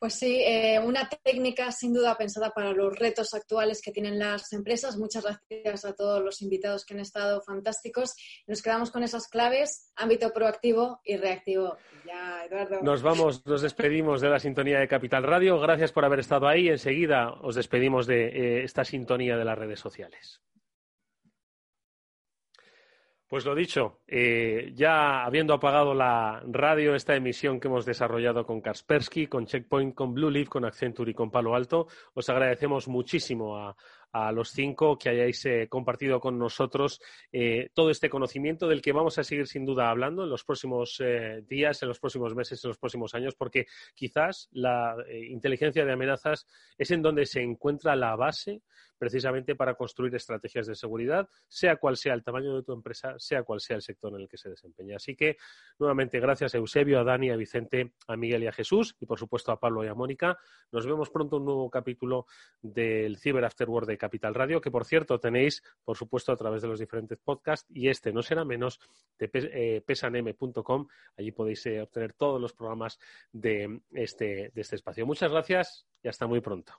[0.00, 4.50] Pues sí, eh, una técnica sin duda pensada para los retos actuales que tienen las
[4.54, 4.96] empresas.
[4.96, 8.14] Muchas gracias a todos los invitados que han estado fantásticos.
[8.46, 11.76] Nos quedamos con esas claves, ámbito proactivo y reactivo.
[12.06, 12.80] Ya, Eduardo.
[12.80, 15.60] Nos vamos, nos despedimos de la sintonía de Capital Radio.
[15.60, 16.70] Gracias por haber estado ahí.
[16.70, 20.40] Enseguida os despedimos de eh, esta sintonía de las redes sociales.
[23.30, 28.60] Pues lo dicho, eh, ya habiendo apagado la radio, esta emisión que hemos desarrollado con
[28.60, 33.56] Kaspersky, con Checkpoint, con Blue Leaf, con Accenture y con Palo Alto, os agradecemos muchísimo
[33.56, 33.76] a,
[34.32, 37.00] los cinco que hayáis eh, compartido con nosotros
[37.30, 40.96] eh, todo este conocimiento del que vamos a seguir sin duda hablando en los próximos
[40.98, 44.96] eh, días, en los próximos meses, en los próximos años, porque quizás la
[45.28, 48.62] inteligencia de amenazas es en donde se encuentra la base
[49.00, 53.42] precisamente para construir estrategias de seguridad, sea cual sea el tamaño de tu empresa, sea
[53.44, 54.96] cual sea el sector en el que se desempeña.
[54.96, 55.38] Así que,
[55.78, 59.18] nuevamente, gracias a Eusebio, a Dani, a Vicente, a Miguel y a Jesús, y por
[59.18, 60.38] supuesto a Pablo y a Mónica.
[60.70, 62.26] Nos vemos pronto en un nuevo capítulo
[62.60, 66.68] del Cyber Afterword de Capital Radio, que por cierto tenéis, por supuesto, a través de
[66.68, 68.80] los diferentes podcasts y este no será menos
[69.18, 70.88] de eh, pesanm.com.
[71.16, 72.98] Allí podéis eh, obtener todos los programas
[73.32, 75.06] de este, de este espacio.
[75.06, 76.74] Muchas gracias y hasta muy pronto.